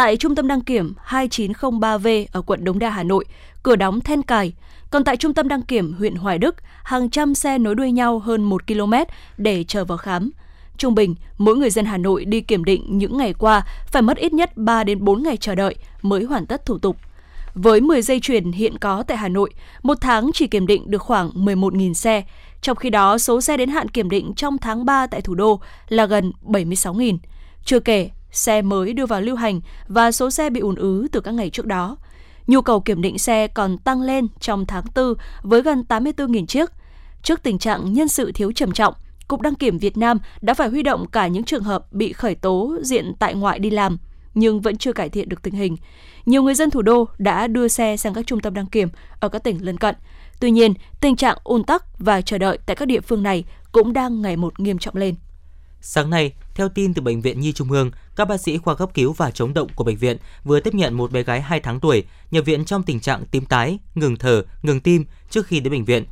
Tại 0.00 0.16
trung 0.16 0.34
tâm 0.34 0.48
đăng 0.48 0.60
kiểm 0.60 0.94
2903V 1.08 2.26
ở 2.32 2.42
quận 2.42 2.64
Đống 2.64 2.78
Đa, 2.78 2.90
Hà 2.90 3.02
Nội, 3.02 3.24
cửa 3.62 3.76
đóng 3.76 4.00
then 4.00 4.22
cài. 4.22 4.52
Còn 4.90 5.04
tại 5.04 5.16
trung 5.16 5.34
tâm 5.34 5.48
đăng 5.48 5.62
kiểm 5.62 5.92
huyện 5.92 6.14
Hoài 6.14 6.38
Đức, 6.38 6.56
hàng 6.82 7.10
trăm 7.10 7.34
xe 7.34 7.58
nối 7.58 7.74
đuôi 7.74 7.92
nhau 7.92 8.18
hơn 8.18 8.42
1 8.42 8.66
km 8.66 8.92
để 9.36 9.64
chờ 9.64 9.84
vào 9.84 9.98
khám. 9.98 10.30
Trung 10.76 10.94
bình, 10.94 11.14
mỗi 11.38 11.56
người 11.56 11.70
dân 11.70 11.84
Hà 11.84 11.96
Nội 11.96 12.24
đi 12.24 12.40
kiểm 12.40 12.64
định 12.64 12.98
những 12.98 13.18
ngày 13.18 13.32
qua 13.32 13.62
phải 13.86 14.02
mất 14.02 14.16
ít 14.16 14.32
nhất 14.32 14.56
3 14.56 14.84
đến 14.84 15.04
4 15.04 15.22
ngày 15.22 15.36
chờ 15.36 15.54
đợi 15.54 15.74
mới 16.02 16.24
hoàn 16.24 16.46
tất 16.46 16.66
thủ 16.66 16.78
tục. 16.78 16.96
Với 17.54 17.80
10 17.80 18.02
dây 18.02 18.20
chuyền 18.20 18.52
hiện 18.52 18.78
có 18.78 19.02
tại 19.02 19.16
Hà 19.16 19.28
Nội, 19.28 19.50
một 19.82 19.98
tháng 20.00 20.30
chỉ 20.34 20.46
kiểm 20.46 20.66
định 20.66 20.90
được 20.90 21.02
khoảng 21.02 21.30
11.000 21.30 21.92
xe, 21.92 22.22
trong 22.60 22.76
khi 22.76 22.90
đó 22.90 23.18
số 23.18 23.40
xe 23.40 23.56
đến 23.56 23.68
hạn 23.68 23.88
kiểm 23.88 24.10
định 24.10 24.32
trong 24.36 24.58
tháng 24.58 24.84
3 24.84 25.06
tại 25.06 25.20
thủ 25.20 25.34
đô 25.34 25.60
là 25.88 26.06
gần 26.06 26.32
76.000. 26.42 27.18
Chưa 27.64 27.80
kể, 27.80 28.10
xe 28.32 28.62
mới 28.62 28.92
đưa 28.92 29.06
vào 29.06 29.20
lưu 29.20 29.36
hành 29.36 29.60
và 29.88 30.12
số 30.12 30.30
xe 30.30 30.50
bị 30.50 30.60
ùn 30.60 30.74
ứ 30.74 31.08
từ 31.12 31.20
các 31.20 31.34
ngày 31.34 31.50
trước 31.50 31.66
đó. 31.66 31.96
Nhu 32.46 32.62
cầu 32.62 32.80
kiểm 32.80 33.02
định 33.02 33.18
xe 33.18 33.46
còn 33.46 33.78
tăng 33.78 34.02
lên 34.02 34.26
trong 34.40 34.66
tháng 34.66 34.84
4 34.94 35.14
với 35.42 35.62
gần 35.62 35.84
84.000 35.88 36.46
chiếc. 36.46 36.70
Trước 37.22 37.42
tình 37.42 37.58
trạng 37.58 37.92
nhân 37.92 38.08
sự 38.08 38.32
thiếu 38.32 38.52
trầm 38.52 38.72
trọng, 38.72 38.94
Cục 39.28 39.40
Đăng 39.40 39.54
kiểm 39.54 39.78
Việt 39.78 39.96
Nam 39.96 40.18
đã 40.40 40.54
phải 40.54 40.68
huy 40.68 40.82
động 40.82 41.06
cả 41.12 41.26
những 41.26 41.44
trường 41.44 41.62
hợp 41.62 41.92
bị 41.92 42.12
khởi 42.12 42.34
tố 42.34 42.76
diện 42.82 43.12
tại 43.18 43.34
ngoại 43.34 43.58
đi 43.58 43.70
làm, 43.70 43.98
nhưng 44.34 44.60
vẫn 44.60 44.76
chưa 44.76 44.92
cải 44.92 45.08
thiện 45.08 45.28
được 45.28 45.42
tình 45.42 45.54
hình. 45.54 45.76
Nhiều 46.26 46.42
người 46.42 46.54
dân 46.54 46.70
thủ 46.70 46.82
đô 46.82 47.08
đã 47.18 47.46
đưa 47.46 47.68
xe 47.68 47.96
sang 47.96 48.14
các 48.14 48.26
trung 48.26 48.40
tâm 48.40 48.54
đăng 48.54 48.66
kiểm 48.66 48.88
ở 49.20 49.28
các 49.28 49.44
tỉnh 49.44 49.64
lân 49.64 49.78
cận. 49.78 49.94
Tuy 50.40 50.50
nhiên, 50.50 50.74
tình 51.00 51.16
trạng 51.16 51.38
ùn 51.44 51.64
tắc 51.64 51.98
và 51.98 52.20
chờ 52.20 52.38
đợi 52.38 52.58
tại 52.66 52.76
các 52.76 52.86
địa 52.86 53.00
phương 53.00 53.22
này 53.22 53.44
cũng 53.72 53.92
đang 53.92 54.22
ngày 54.22 54.36
một 54.36 54.60
nghiêm 54.60 54.78
trọng 54.78 54.96
lên. 54.96 55.14
Sáng 55.80 56.10
nay, 56.10 56.32
theo 56.54 56.68
tin 56.68 56.94
từ 56.94 57.02
Bệnh 57.02 57.20
viện 57.20 57.40
Nhi 57.40 57.52
Trung 57.52 57.70
ương, 57.70 57.90
các 58.16 58.28
bác 58.28 58.40
sĩ 58.40 58.58
khoa 58.58 58.74
cấp 58.74 58.90
cứu 58.94 59.12
và 59.12 59.30
chống 59.30 59.54
động 59.54 59.68
của 59.74 59.84
bệnh 59.84 59.96
viện 59.96 60.16
vừa 60.44 60.60
tiếp 60.60 60.74
nhận 60.74 60.94
một 60.94 61.12
bé 61.12 61.22
gái 61.22 61.40
2 61.40 61.60
tháng 61.60 61.80
tuổi 61.80 62.04
nhập 62.30 62.44
viện 62.44 62.64
trong 62.64 62.82
tình 62.82 63.00
trạng 63.00 63.24
tím 63.26 63.46
tái, 63.46 63.78
ngừng 63.94 64.16
thở, 64.16 64.42
ngừng 64.62 64.80
tim 64.80 65.04
trước 65.30 65.46
khi 65.46 65.60
đến 65.60 65.72
bệnh 65.72 65.84
viện. 65.84 66.04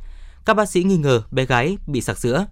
Các 0.45 0.53
bác 0.53 0.69
sĩ 0.69 0.83
nghi 0.83 0.97
ngờ 0.97 1.21
bé 1.31 1.45
gái 1.45 1.77
bị 1.87 2.01
sặc 2.01 2.17
sữa. 2.17 2.45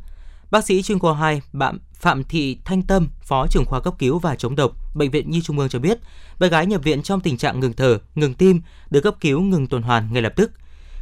Bác 0.52 0.66
sĩ 0.66 0.82
chuyên 0.82 1.00
khoa 1.00 1.14
2 1.14 1.42
bạn 1.54 1.78
Phạm 1.94 2.24
Thị 2.24 2.58
Thanh 2.66 2.82
Tâm, 2.82 3.10
Phó 3.22 3.48
trưởng 3.48 3.66
khoa 3.66 3.80
cấp 3.80 3.94
cứu 4.00 4.20
và 4.20 4.36
chống 4.36 4.56
độc, 4.56 4.72
Bệnh 4.96 5.12
viện 5.12 5.32
Nhi 5.32 5.42
Trung 5.42 5.60
ương 5.60 5.70
cho 5.70 5.80
biết, 5.80 5.98
bé 6.40 6.50
gái 6.50 6.66
nhập 6.66 6.84
viện 6.84 7.02
trong 7.04 7.22
tình 7.22 7.38
trạng 7.38 7.60
ngừng 7.60 7.74
thở, 7.74 8.00
ngừng 8.16 8.34
tim, 8.34 8.62
được 8.90 9.02
cấp 9.02 9.16
cứu 9.22 9.42
ngừng 9.42 9.68
tuần 9.68 9.82
hoàn 9.82 10.14
ngay 10.14 10.22
lập 10.22 10.34
tức. 10.36 10.52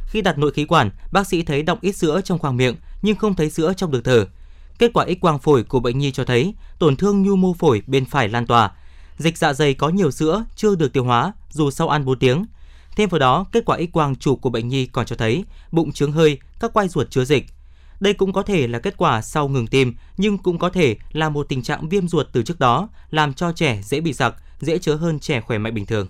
Khi 0.06 0.22
đặt 0.22 0.38
nội 0.38 0.52
khí 0.52 0.64
quản, 0.64 0.90
bác 1.12 1.26
sĩ 1.26 1.42
thấy 1.42 1.62
đọng 1.62 1.78
ít 1.80 1.92
sữa 1.92 2.20
trong 2.24 2.38
khoang 2.38 2.56
miệng 2.56 2.76
nhưng 3.02 3.16
không 3.16 3.34
thấy 3.34 3.50
sữa 3.50 3.72
trong 3.76 3.90
đường 3.90 4.02
thở. 4.02 4.26
Kết 4.78 4.90
quả 4.94 5.06
X 5.06 5.20
quang 5.20 5.38
phổi 5.38 5.62
của 5.62 5.80
bệnh 5.80 5.98
nhi 5.98 6.10
cho 6.10 6.24
thấy 6.24 6.54
tổn 6.78 6.96
thương 6.96 7.22
nhu 7.22 7.36
mô 7.36 7.54
phổi 7.54 7.82
bên 7.86 8.04
phải 8.04 8.28
lan 8.28 8.46
tỏa. 8.46 8.70
Dịch 9.18 9.38
dạ 9.38 9.52
dày 9.52 9.74
có 9.74 9.88
nhiều 9.88 10.10
sữa 10.10 10.44
chưa 10.56 10.74
được 10.74 10.92
tiêu 10.92 11.04
hóa 11.04 11.32
dù 11.50 11.70
sau 11.70 11.88
ăn 11.88 12.04
4 12.04 12.18
tiếng. 12.18 12.46
Thêm 12.96 13.08
vào 13.08 13.18
đó, 13.18 13.46
kết 13.52 13.64
quả 13.64 13.78
X 13.78 13.92
quang 13.92 14.16
chụp 14.16 14.38
của 14.42 14.50
bệnh 14.50 14.68
nhi 14.68 14.86
còn 14.86 15.06
cho 15.06 15.16
thấy 15.16 15.44
bụng 15.72 15.92
trướng 15.92 16.12
hơi, 16.12 16.38
các 16.60 16.72
quai 16.72 16.88
ruột 16.88 17.10
chứa 17.10 17.24
dịch. 17.24 17.46
Đây 18.00 18.14
cũng 18.14 18.32
có 18.32 18.42
thể 18.42 18.66
là 18.66 18.78
kết 18.78 18.94
quả 18.96 19.22
sau 19.22 19.48
ngừng 19.48 19.66
tim, 19.66 19.94
nhưng 20.16 20.38
cũng 20.38 20.58
có 20.58 20.70
thể 20.70 20.96
là 21.12 21.28
một 21.28 21.46
tình 21.48 21.62
trạng 21.62 21.88
viêm 21.88 22.08
ruột 22.08 22.26
từ 22.32 22.42
trước 22.42 22.58
đó, 22.58 22.88
làm 23.10 23.34
cho 23.34 23.52
trẻ 23.52 23.80
dễ 23.82 24.00
bị 24.00 24.12
sặc, 24.12 24.34
dễ 24.60 24.78
chứa 24.78 24.94
hơn 24.94 25.18
trẻ 25.18 25.40
khỏe 25.40 25.58
mạnh 25.58 25.74
bình 25.74 25.86
thường. 25.86 26.06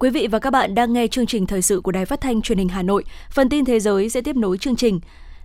Quý 0.00 0.10
vị 0.10 0.26
và 0.30 0.38
các 0.38 0.50
bạn 0.50 0.74
đang 0.74 0.92
nghe 0.92 1.06
chương 1.06 1.26
trình 1.26 1.46
thời 1.46 1.62
sự 1.62 1.80
của 1.80 1.92
Đài 1.92 2.06
Phát 2.06 2.20
thanh 2.20 2.42
Truyền 2.42 2.58
hình 2.58 2.68
Hà 2.68 2.82
Nội. 2.82 3.04
Phần 3.30 3.48
tin 3.48 3.64
thế 3.64 3.80
giới 3.80 4.08
sẽ 4.08 4.20
tiếp 4.20 4.36
nối 4.36 4.58
chương 4.58 4.76
trình. 4.76 5.00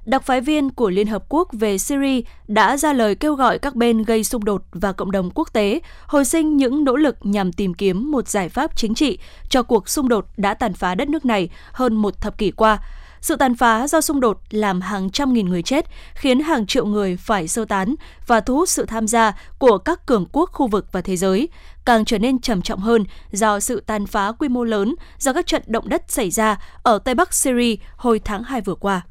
Đặc 0.05 0.23
phái 0.23 0.41
viên 0.41 0.69
của 0.69 0.89
Liên 0.89 1.07
Hợp 1.07 1.23
Quốc 1.29 1.47
về 1.51 1.77
Syria 1.77 2.21
đã 2.47 2.77
ra 2.77 2.93
lời 2.93 3.15
kêu 3.15 3.35
gọi 3.35 3.59
các 3.59 3.75
bên 3.75 4.03
gây 4.03 4.23
xung 4.23 4.45
đột 4.45 4.61
và 4.71 4.91
cộng 4.91 5.11
đồng 5.11 5.31
quốc 5.35 5.53
tế 5.53 5.79
hồi 6.07 6.25
sinh 6.25 6.57
những 6.57 6.83
nỗ 6.83 6.95
lực 6.95 7.17
nhằm 7.21 7.51
tìm 7.51 7.73
kiếm 7.73 8.11
một 8.11 8.27
giải 8.27 8.49
pháp 8.49 8.77
chính 8.77 8.93
trị 8.93 9.17
cho 9.49 9.63
cuộc 9.63 9.89
xung 9.89 10.09
đột 10.09 10.25
đã 10.37 10.53
tàn 10.53 10.73
phá 10.73 10.95
đất 10.95 11.09
nước 11.09 11.25
này 11.25 11.49
hơn 11.71 11.95
một 11.95 12.21
thập 12.21 12.37
kỷ 12.37 12.51
qua. 12.51 12.79
Sự 13.21 13.35
tàn 13.35 13.55
phá 13.55 13.87
do 13.87 14.01
xung 14.01 14.19
đột 14.19 14.39
làm 14.49 14.81
hàng 14.81 15.09
trăm 15.09 15.33
nghìn 15.33 15.49
người 15.49 15.63
chết, 15.63 15.85
khiến 16.13 16.39
hàng 16.39 16.65
triệu 16.67 16.85
người 16.85 17.17
phải 17.17 17.47
sơ 17.47 17.65
tán 17.65 17.95
và 18.27 18.39
thu 18.39 18.55
hút 18.55 18.69
sự 18.69 18.85
tham 18.85 19.07
gia 19.07 19.33
của 19.59 19.77
các 19.77 20.05
cường 20.05 20.25
quốc 20.31 20.49
khu 20.53 20.67
vực 20.67 20.85
và 20.91 21.01
thế 21.01 21.17
giới, 21.17 21.49
càng 21.85 22.05
trở 22.05 22.17
nên 22.19 22.41
trầm 22.41 22.61
trọng 22.61 22.79
hơn 22.79 23.05
do 23.31 23.59
sự 23.59 23.83
tàn 23.85 24.05
phá 24.05 24.31
quy 24.31 24.49
mô 24.49 24.63
lớn 24.63 24.95
do 25.17 25.33
các 25.33 25.47
trận 25.47 25.63
động 25.67 25.89
đất 25.89 26.03
xảy 26.07 26.31
ra 26.31 26.57
ở 26.83 26.99
Tây 26.99 27.15
Bắc 27.15 27.33
Syria 27.33 27.75
hồi 27.95 28.21
tháng 28.25 28.43
2 28.43 28.61
vừa 28.61 28.75
qua. 28.75 29.01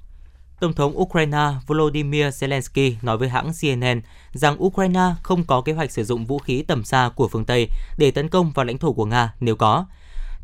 Tổng 0.61 0.73
thống 0.73 1.01
Ukraine 1.01 1.49
Volodymyr 1.67 2.25
Zelensky 2.25 2.95
nói 3.03 3.19
với 3.19 3.29
hãng 3.29 3.53
CNN 3.61 4.01
rằng 4.33 4.63
Ukraine 4.65 5.15
không 5.23 5.45
có 5.45 5.61
kế 5.61 5.73
hoạch 5.73 5.93
sử 5.93 6.05
dụng 6.05 6.25
vũ 6.25 6.39
khí 6.39 6.63
tầm 6.63 6.85
xa 6.85 7.11
của 7.15 7.29
phương 7.29 7.45
Tây 7.45 7.69
để 7.99 8.11
tấn 8.11 8.29
công 8.29 8.53
vào 8.53 8.65
lãnh 8.65 8.79
thổ 8.79 8.93
của 8.93 9.07
Nga 9.07 9.35
nếu 9.41 9.57
có. 9.57 9.87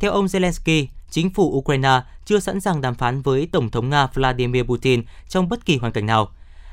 Theo 0.01 0.13
ông 0.13 0.27
Zelensky, 0.27 0.87
chính 1.11 1.31
phủ 1.31 1.59
Ukraine 1.59 2.01
chưa 2.25 2.41
sẵn 2.41 2.61
sàng 2.61 2.81
đàm 2.81 2.95
phán 2.95 3.23
với 3.23 3.49
Tổng 3.53 3.71
thống 3.71 3.91
Nga 3.91 4.07
Vladimir 4.07 4.65
Putin 4.65 5.03
trong 5.29 5.49
bất 5.49 5.65
kỳ 5.65 5.77
hoàn 5.77 5.93
cảnh 5.93 6.07
nào. 6.07 6.29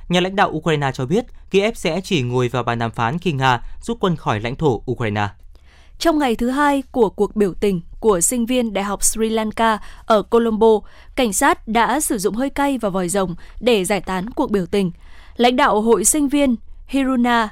Nhà 0.09 0.19
lãnh 0.19 0.35
đạo 0.35 0.49
Ukraine 0.49 0.91
cho 0.93 1.05
biết 1.05 1.25
Kiev 1.51 1.75
sẽ 1.75 2.01
chỉ 2.01 2.21
ngồi 2.21 2.47
vào 2.47 2.63
bàn 2.63 2.79
đàm 2.79 2.91
phán 2.91 3.19
khi 3.19 3.31
Nga 3.31 3.61
rút 3.81 3.97
quân 3.99 4.15
khỏi 4.15 4.39
lãnh 4.39 4.55
thổ 4.55 4.81
Ukraine. 4.91 5.27
Trong 5.99 6.19
ngày 6.19 6.35
thứ 6.35 6.49
hai 6.49 6.83
của 6.91 7.09
cuộc 7.09 7.35
biểu 7.35 7.53
tình 7.53 7.81
của 7.99 8.21
sinh 8.21 8.45
viên 8.45 8.73
Đại 8.73 8.83
học 8.83 9.03
Sri 9.03 9.29
Lanka 9.29 9.77
ở 10.05 10.21
Colombo, 10.21 10.79
cảnh 11.15 11.33
sát 11.33 11.67
đã 11.67 11.99
sử 11.99 12.17
dụng 12.17 12.35
hơi 12.35 12.49
cay 12.49 12.77
và 12.77 12.89
vòi 12.89 13.09
rồng 13.09 13.35
để 13.59 13.85
giải 13.85 14.01
tán 14.01 14.29
cuộc 14.29 14.51
biểu 14.51 14.65
tình. 14.65 14.91
Lãnh 15.37 15.55
đạo 15.55 15.81
hội 15.81 16.05
sinh 16.05 16.27
viên 16.27 16.55
Hiruna 16.87 17.49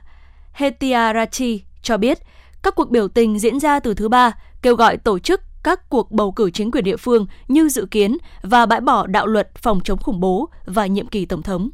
Hetiarachi 0.51 1.61
cho 1.81 1.97
biết 1.97 2.19
các 2.63 2.75
cuộc 2.75 2.89
biểu 2.89 3.07
tình 3.07 3.39
diễn 3.39 3.59
ra 3.59 3.79
từ 3.79 3.93
thứ 3.93 4.09
ba, 4.09 4.31
kêu 4.61 4.75
gọi 4.75 4.97
tổ 4.97 5.19
chức 5.19 5.41
các 5.63 5.89
cuộc 5.89 6.11
bầu 6.11 6.31
cử 6.31 6.51
chính 6.51 6.71
quyền 6.71 6.83
địa 6.83 6.97
phương 6.97 7.25
như 7.47 7.69
dự 7.69 7.85
kiến 7.91 8.17
và 8.41 8.65
bãi 8.65 8.81
bỏ 8.81 9.07
đạo 9.07 9.27
luật 9.27 9.55
phòng 9.55 9.79
chống 9.83 9.99
khủng 9.99 10.19
bố 10.19 10.49
và 10.65 10.85
nhiệm 10.85 11.07
kỳ 11.07 11.25
tổng 11.25 11.41
thống. 11.41 11.69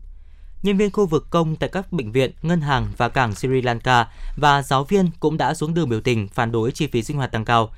Nhân 0.63 0.77
viên 0.77 0.91
khu 0.91 1.05
vực 1.05 1.27
công 1.29 1.55
tại 1.55 1.69
các 1.69 1.91
bệnh 1.91 2.11
viện, 2.11 2.31
ngân 2.41 2.61
hàng 2.61 2.87
và 2.97 3.09
cảng 3.09 3.35
Sri 3.35 3.61
Lanka 3.61 4.07
và 4.37 4.61
giáo 4.61 4.83
viên 4.83 5.09
cũng 5.19 5.37
đã 5.37 5.53
xuống 5.53 5.73
đường 5.73 5.89
biểu 5.89 6.01
tình 6.01 6.27
phản 6.27 6.51
đối 6.51 6.71
chi 6.71 6.87
phí 6.87 7.03
sinh 7.03 7.17
hoạt 7.17 7.31
tăng 7.31 7.45
cao. 7.45 7.69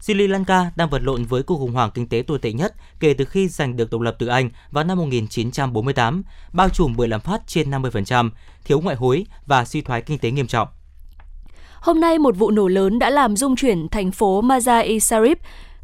Sri 0.00 0.14
Lanka 0.14 0.70
đang 0.76 0.90
vật 0.90 1.02
lộn 1.02 1.24
với 1.24 1.42
cuộc 1.42 1.58
khủng 1.58 1.72
hoảng 1.72 1.90
kinh 1.94 2.08
tế 2.08 2.22
tồi 2.26 2.38
tệ 2.38 2.52
nhất 2.52 2.74
kể 3.00 3.14
từ 3.14 3.24
khi 3.24 3.48
giành 3.48 3.76
được 3.76 3.90
độc 3.90 4.00
lập 4.00 4.16
từ 4.18 4.26
Anh 4.26 4.50
vào 4.70 4.84
năm 4.84 4.98
1948, 4.98 6.22
bao 6.52 6.68
trùm 6.68 6.94
bởi 6.96 7.08
lạm 7.08 7.20
phát 7.20 7.42
trên 7.46 7.70
50%, 7.70 8.30
thiếu 8.64 8.80
ngoại 8.80 8.96
hối 8.96 9.26
và 9.46 9.64
suy 9.64 9.80
thoái 9.80 10.02
kinh 10.02 10.18
tế 10.18 10.30
nghiêm 10.30 10.46
trọng. 10.46 10.68
Hôm 11.80 12.00
nay, 12.00 12.18
một 12.18 12.36
vụ 12.36 12.50
nổ 12.50 12.68
lớn 12.68 12.98
đã 12.98 13.10
làm 13.10 13.36
rung 13.36 13.56
chuyển 13.56 13.88
thành 13.88 14.10
phố 14.10 14.42
Mazar-e 14.42 14.98
Sharif, 14.98 15.36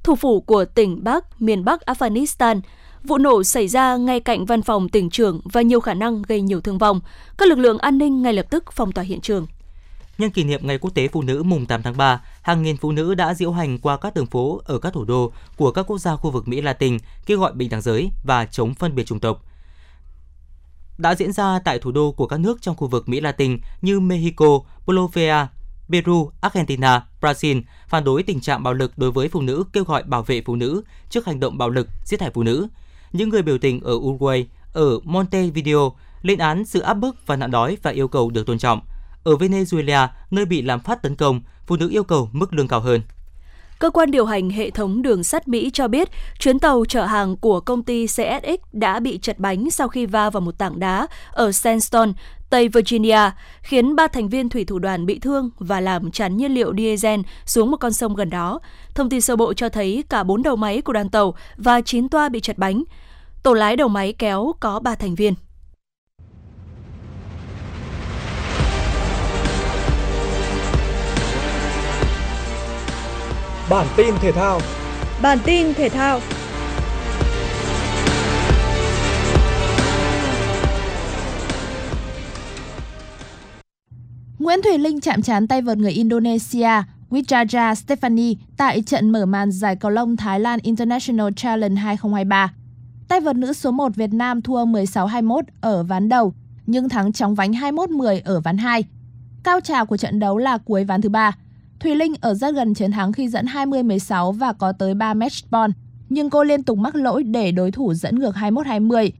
thủ 0.02 0.14
phủ 0.14 0.40
của 0.40 0.64
tỉnh 0.64 1.04
Bắc, 1.04 1.42
miền 1.42 1.64
Bắc 1.64 1.80
Afghanistan. 1.86 2.60
Vụ 3.04 3.18
nổ 3.18 3.44
xảy 3.44 3.68
ra 3.68 3.96
ngay 3.96 4.20
cạnh 4.20 4.44
văn 4.44 4.62
phòng 4.62 4.88
tỉnh 4.88 5.10
trưởng 5.10 5.40
và 5.44 5.62
nhiều 5.62 5.80
khả 5.80 5.94
năng 5.94 6.22
gây 6.22 6.40
nhiều 6.40 6.60
thương 6.60 6.78
vong. 6.78 7.00
Các 7.38 7.48
lực 7.48 7.58
lượng 7.58 7.78
an 7.78 7.98
ninh 7.98 8.22
ngay 8.22 8.32
lập 8.32 8.46
tức 8.50 8.64
phong 8.72 8.92
tỏa 8.92 9.04
hiện 9.04 9.20
trường. 9.20 9.46
Nhân 10.18 10.30
kỷ 10.30 10.44
niệm 10.44 10.66
Ngày 10.66 10.78
Quốc 10.78 10.94
tế 10.94 11.08
Phụ 11.08 11.22
nữ 11.22 11.42
mùng 11.42 11.66
8 11.66 11.82
tháng 11.82 11.96
3, 11.96 12.22
hàng 12.42 12.62
nghìn 12.62 12.76
phụ 12.76 12.92
nữ 12.92 13.14
đã 13.14 13.34
diễu 13.34 13.52
hành 13.52 13.78
qua 13.78 13.96
các 13.96 14.14
đường 14.14 14.26
phố 14.26 14.60
ở 14.64 14.78
các 14.78 14.92
thủ 14.92 15.04
đô 15.04 15.32
của 15.56 15.72
các 15.72 15.82
quốc 15.82 15.98
gia 15.98 16.16
khu 16.16 16.30
vực 16.30 16.48
Mỹ 16.48 16.60
Latin 16.60 16.98
kêu 17.26 17.40
gọi 17.40 17.52
bình 17.52 17.70
đẳng 17.70 17.80
giới 17.80 18.10
và 18.24 18.44
chống 18.44 18.74
phân 18.74 18.94
biệt 18.94 19.06
chủng 19.06 19.20
tộc. 19.20 19.44
Đã 20.98 21.14
diễn 21.14 21.32
ra 21.32 21.58
tại 21.64 21.78
thủ 21.78 21.92
đô 21.92 22.12
của 22.12 22.26
các 22.26 22.40
nước 22.40 22.62
trong 22.62 22.76
khu 22.76 22.88
vực 22.88 23.08
Mỹ 23.08 23.20
Latin 23.20 23.58
như 23.82 24.00
Mexico, 24.00 24.60
Bolivia, 24.86 25.46
Peru, 25.88 26.30
Argentina, 26.40 27.06
Brazil 27.20 27.62
phản 27.88 28.04
đối 28.04 28.22
tình 28.22 28.40
trạng 28.40 28.62
bạo 28.62 28.74
lực 28.74 28.98
đối 28.98 29.10
với 29.10 29.28
phụ 29.28 29.40
nữ 29.40 29.64
kêu 29.72 29.84
gọi 29.84 30.02
bảo 30.02 30.22
vệ 30.22 30.42
phụ 30.42 30.56
nữ 30.56 30.82
trước 31.10 31.26
hành 31.26 31.40
động 31.40 31.58
bạo 31.58 31.68
lực 31.68 31.88
giết 32.04 32.20
hại 32.20 32.30
phụ 32.34 32.42
nữ. 32.42 32.68
Những 33.12 33.28
người 33.28 33.42
biểu 33.42 33.58
tình 33.58 33.80
ở 33.80 33.94
Uruguay, 33.94 34.46
ở 34.72 35.00
Montevideo 35.04 35.92
lên 36.22 36.38
án 36.38 36.64
sự 36.64 36.80
áp 36.80 36.94
bức 36.94 37.26
và 37.26 37.36
nạn 37.36 37.50
đói 37.50 37.76
và 37.82 37.90
yêu 37.90 38.08
cầu 38.08 38.30
được 38.30 38.46
tôn 38.46 38.58
trọng. 38.58 38.80
Ở 39.24 39.34
Venezuela, 39.34 40.08
nơi 40.30 40.44
bị 40.44 40.62
làm 40.62 40.80
phát 40.80 41.02
tấn 41.02 41.16
công, 41.16 41.40
phụ 41.66 41.76
nữ 41.76 41.88
yêu 41.90 42.04
cầu 42.04 42.28
mức 42.32 42.54
lương 42.54 42.68
cao 42.68 42.80
hơn. 42.80 43.02
Cơ 43.80 43.90
quan 43.90 44.10
điều 44.10 44.26
hành 44.26 44.50
hệ 44.50 44.70
thống 44.70 45.02
đường 45.02 45.24
sắt 45.24 45.48
Mỹ 45.48 45.70
cho 45.72 45.88
biết 45.88 46.08
chuyến 46.38 46.58
tàu 46.58 46.84
chở 46.88 47.04
hàng 47.04 47.36
của 47.36 47.60
công 47.60 47.82
ty 47.82 48.06
CSX 48.06 48.60
đã 48.72 49.00
bị 49.00 49.18
chật 49.18 49.38
bánh 49.38 49.70
sau 49.70 49.88
khi 49.88 50.06
va 50.06 50.30
vào 50.30 50.40
một 50.40 50.58
tảng 50.58 50.80
đá 50.80 51.06
ở 51.32 51.52
Sandstone, 51.52 52.12
Tây 52.50 52.68
Virginia, 52.68 53.30
khiến 53.62 53.96
ba 53.96 54.06
thành 54.06 54.28
viên 54.28 54.48
thủy 54.48 54.64
thủ 54.64 54.78
đoàn 54.78 55.06
bị 55.06 55.18
thương 55.18 55.50
và 55.58 55.80
làm 55.80 56.10
tràn 56.10 56.36
nhiên 56.36 56.52
liệu 56.52 56.72
diesel 56.76 57.20
xuống 57.46 57.70
một 57.70 57.76
con 57.76 57.92
sông 57.92 58.14
gần 58.14 58.30
đó. 58.30 58.60
Thông 58.94 59.08
tin 59.08 59.20
sơ 59.20 59.36
bộ 59.36 59.54
cho 59.54 59.68
thấy 59.68 60.04
cả 60.08 60.22
bốn 60.22 60.42
đầu 60.42 60.56
máy 60.56 60.80
của 60.80 60.92
đoàn 60.92 61.08
tàu 61.08 61.34
và 61.56 61.80
9 61.80 62.08
toa 62.08 62.28
bị 62.28 62.40
chật 62.40 62.58
bánh. 62.58 62.82
Tổ 63.42 63.52
lái 63.52 63.76
đầu 63.76 63.88
máy 63.88 64.12
kéo 64.12 64.52
có 64.60 64.80
3 64.80 64.94
thành 64.94 65.14
viên. 65.14 65.34
Bản 73.70 73.86
tin 73.96 74.14
thể 74.20 74.32
thao. 74.32 74.60
Bản 75.22 75.38
tin 75.44 75.74
thể 75.74 75.88
thao. 75.88 76.20
Nguyễn 84.38 84.62
Thùy 84.62 84.78
Linh 84.78 85.00
chạm 85.00 85.22
trán 85.22 85.48
tay 85.48 85.62
vợt 85.62 85.78
người 85.78 85.92
Indonesia 85.92 86.68
Wijaja 87.10 87.74
Stephanie 87.74 88.34
tại 88.56 88.82
trận 88.82 89.10
mở 89.10 89.26
màn 89.26 89.52
giải 89.52 89.76
cầu 89.76 89.90
lông 89.90 90.16
Thái 90.16 90.40
Lan 90.40 90.58
International 90.62 91.28
Challenge 91.36 91.80
2023. 91.80 92.52
Tay 93.08 93.20
vợt 93.20 93.36
nữ 93.36 93.52
số 93.52 93.70
1 93.70 93.96
Việt 93.96 94.12
Nam 94.12 94.42
thua 94.42 94.64
16-21 94.64 95.42
ở 95.60 95.82
ván 95.82 96.08
đầu, 96.08 96.34
nhưng 96.66 96.88
thắng 96.88 97.12
chóng 97.12 97.34
vánh 97.34 97.52
21-10 97.52 98.20
ở 98.24 98.40
ván 98.40 98.58
2. 98.58 98.84
Cao 99.42 99.60
trào 99.60 99.86
của 99.86 99.96
trận 99.96 100.18
đấu 100.18 100.38
là 100.38 100.58
cuối 100.58 100.84
ván 100.84 101.02
thứ 101.02 101.08
ba. 101.08 101.32
Thùy 101.80 101.94
Linh 101.94 102.14
ở 102.20 102.34
rất 102.34 102.54
gần 102.54 102.74
chiến 102.74 102.90
thắng 102.90 103.12
khi 103.12 103.28
dẫn 103.28 103.46
20-16 103.46 104.32
và 104.32 104.52
có 104.52 104.72
tới 104.72 104.94
3 104.94 105.14
match 105.14 105.50
point, 105.50 105.72
nhưng 106.08 106.30
cô 106.30 106.44
liên 106.44 106.62
tục 106.62 106.78
mắc 106.78 106.94
lỗi 106.94 107.22
để 107.22 107.52
đối 107.52 107.70
thủ 107.70 107.94
dẫn 107.94 108.18
ngược 108.18 108.34
21-20. 108.34 109.10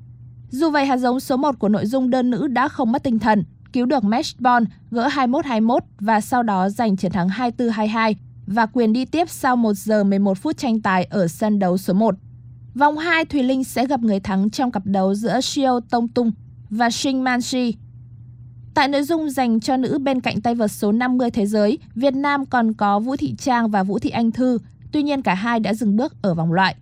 Dù 0.51 0.71
vậy, 0.71 0.87
hạt 0.87 0.97
giống 0.97 1.21
số 1.21 1.37
1 1.37 1.59
của 1.59 1.69
nội 1.69 1.87
dung 1.87 2.11
đơn 2.11 2.31
nữ 2.31 2.47
đã 2.47 2.69
không 2.69 2.93
mất 2.93 3.03
tinh 3.03 3.19
thần, 3.19 3.45
cứu 3.73 3.87
được 3.87 4.05
match 4.05 4.39
point 4.45 4.67
gỡ 4.91 5.09
21-21 5.09 5.79
và 6.01 6.21
sau 6.21 6.43
đó 6.43 6.69
giành 6.69 6.97
chiến 6.97 7.13
thắng 7.13 7.29
24-22 7.29 8.15
và 8.47 8.67
quyền 8.67 8.93
đi 8.93 9.05
tiếp 9.05 9.31
sau 9.31 9.57
1 9.57 9.73
giờ 9.75 10.05
11 10.05 10.39
phút 10.39 10.57
tranh 10.57 10.81
tài 10.81 11.05
ở 11.05 11.29
sân 11.29 11.59
đấu 11.59 11.79
số 11.79 11.95
1. 11.95 12.15
Vòng 12.75 12.99
2, 12.99 13.25
Thùy 13.25 13.43
Linh 13.43 13.65
sẽ 13.65 13.87
gặp 13.87 14.01
người 14.01 14.21
thắng 14.21 14.51
trong 14.51 14.71
cặp 14.71 14.83
đấu 14.87 15.15
giữa 15.15 15.41
Shio 15.41 15.81
Tông 15.81 16.09
Tung 16.09 16.33
và 16.71 16.91
Shin 16.91 17.21
Manshi. 17.23 17.75
Tại 18.75 18.89
nội 18.89 19.03
dung 19.03 19.31
dành 19.31 19.61
cho 19.61 19.77
nữ 19.77 19.99
bên 19.99 20.21
cạnh 20.21 20.41
tay 20.41 20.55
vợt 20.55 20.73
số 20.73 20.93
50 20.93 21.31
thế 21.31 21.47
giới, 21.47 21.79
Việt 21.95 22.15
Nam 22.15 22.47
còn 22.47 22.73
có 22.73 22.99
Vũ 22.99 23.17
Thị 23.17 23.35
Trang 23.39 23.71
và 23.71 23.83
Vũ 23.83 23.99
Thị 23.99 24.11
Anh 24.11 24.31
Thư, 24.31 24.59
tuy 24.93 25.03
nhiên 25.03 25.23
cả 25.23 25.35
hai 25.35 25.61
đã 25.61 25.75
dừng 25.75 25.97
bước 25.97 26.23
ở 26.23 26.35
vòng 26.35 26.53
loại. 26.53 26.77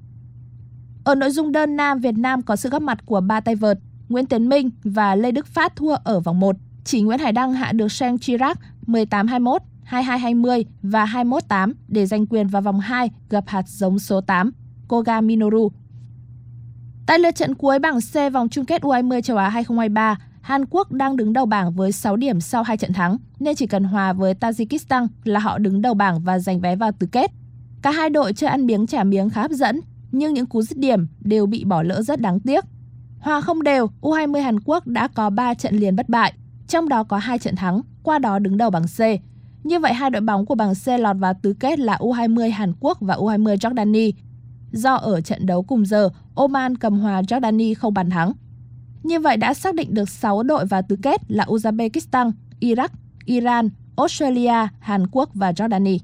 Ở 1.05 1.15
nội 1.15 1.31
dung 1.31 1.53
đơn 1.53 1.77
nam, 1.77 1.99
Việt 1.99 2.19
Nam 2.19 2.43
có 2.43 2.57
sự 2.57 2.69
góp 2.69 2.83
mặt 2.83 2.99
của 3.07 3.21
ba 3.21 3.41
tay 3.41 3.55
vợt, 3.55 3.79
Nguyễn 4.09 4.27
Tiến 4.27 4.49
Minh 4.49 4.71
và 4.85 5.15
Lê 5.15 5.31
Đức 5.31 5.47
Phát 5.47 5.77
thua 5.77 5.95
ở 6.05 6.21
vòng 6.21 6.41
1. 6.41 6.57
Chỉ 6.85 7.03
Nguyễn 7.03 7.19
Hải 7.19 7.33
Đăng 7.33 7.53
hạ 7.53 7.73
được 7.73 7.93
Sang 7.93 8.19
Chirac 8.19 8.59
18-21, 8.87 9.59
22-20 9.91 10.65
và 10.83 11.05
21-8 11.05 11.73
để 11.89 12.07
giành 12.07 12.27
quyền 12.27 12.49
vào 12.49 12.63
vòng 12.63 12.81
2 12.81 13.11
gặp 13.31 13.45
hạt 13.47 13.69
giống 13.69 13.99
số 13.99 14.21
8, 14.21 14.53
Koga 14.89 15.21
Minoru. 15.21 15.71
Tại 17.07 17.19
lượt 17.19 17.35
trận 17.35 17.55
cuối 17.55 17.79
bảng 17.79 18.01
C 18.01 18.33
vòng 18.33 18.49
chung 18.49 18.65
kết 18.65 18.83
U20 18.83 19.21
châu 19.21 19.37
Á 19.37 19.49
2023, 19.49 20.17
Hàn 20.49 20.65
Quốc 20.71 20.93
đang 20.93 21.17
đứng 21.17 21.33
đầu 21.33 21.47
bảng 21.47 21.73
với 21.73 21.93
6 21.93 22.17
điểm 22.17 22.41
sau 22.41 22.63
hai 22.63 22.77
trận 22.77 22.93
thắng, 22.93 23.17
nên 23.39 23.55
chỉ 23.55 23.67
cần 23.67 23.85
hòa 23.85 24.13
với 24.13 24.35
Tajikistan 24.35 25.07
là 25.25 25.41
họ 25.41 25.59
đứng 25.59 25.83
đầu 25.83 25.95
bảng 25.95 26.21
và 26.21 26.39
giành 26.39 26.61
vé 26.61 26.77
vào 26.77 26.93
tứ 26.93 27.07
kết. 27.07 27.31
Cả 27.83 27.91
hai 27.91 28.11
đội 28.11 28.33
chơi 28.33 28.51
ăn 28.51 28.67
miếng 28.67 28.87
trả 28.87 29.05
miếng 29.05 29.31
khá 29.31 29.43
hấp 29.43 29.51
dẫn, 29.51 29.81
nhưng 30.13 30.35
những 30.35 30.47
cú 30.47 30.63
dứt 30.63 30.79
điểm 30.79 31.07
đều 31.21 31.47
bị 31.47 31.65
bỏ 31.65 31.83
lỡ 31.83 32.03
rất 32.03 32.21
đáng 32.21 32.41
tiếc. 32.41 32.65
Hòa 33.21 33.41
không 33.41 33.63
đều, 33.63 33.91
U20 34.01 34.43
Hàn 34.43 34.61
Quốc 34.61 34.87
đã 34.87 35.09
có 35.09 35.31
3 35.31 35.55
trận 35.55 35.77
liền 35.77 35.97
bất 35.97 36.09
bại, 36.09 36.33
trong 36.69 36.89
đó 36.89 37.05
có 37.05 37.19
hai 37.19 37.39
trận 37.39 37.57
thắng, 37.57 37.81
qua 38.03 38.19
đó 38.19 38.39
đứng 38.39 38.57
đầu 38.57 38.71
bảng 38.71 38.87
C. 38.87 39.01
Như 39.65 39.79
vậy 39.79 39.93
hai 39.93 40.11
đội 40.11 40.21
bóng 40.21 40.47
của 40.47 40.55
bảng 40.55 40.75
C 40.75 40.89
lọt 40.89 41.17
vào 41.19 41.35
tứ 41.43 41.55
kết 41.61 41.79
là 41.79 41.97
U20 41.97 42.53
Hàn 42.53 42.73
Quốc 42.81 42.99
và 43.01 43.15
U20 43.15 43.57
Jordani. 43.57 44.13
Do 44.73 44.95
ở 44.95 45.21
trận 45.21 45.47
đấu 45.47 45.63
cùng 45.63 45.87
giờ, 45.87 46.09
Oman 46.35 46.77
cầm 46.77 46.99
hòa 46.99 47.23
Jordani 47.23 47.75
không 47.79 47.95
bàn 47.95 48.11
thắng. 48.11 48.33
Như 49.03 49.21
vậy 49.21 49.37
đã 49.37 49.55
xác 49.55 49.75
định 49.75 49.95
được 49.95 50.09
6 50.09 50.43
đội 50.43 50.67
vào 50.67 50.83
tứ 50.89 50.97
kết 51.03 51.21
là 51.29 51.45
Uzbekistan, 51.45 52.31
Iraq, 52.61 52.89
Iran, 53.25 53.69
Australia, 53.97 54.69
Hàn 54.81 55.07
Quốc 55.07 55.31
và 55.35 55.53
Jordani. 55.53 55.99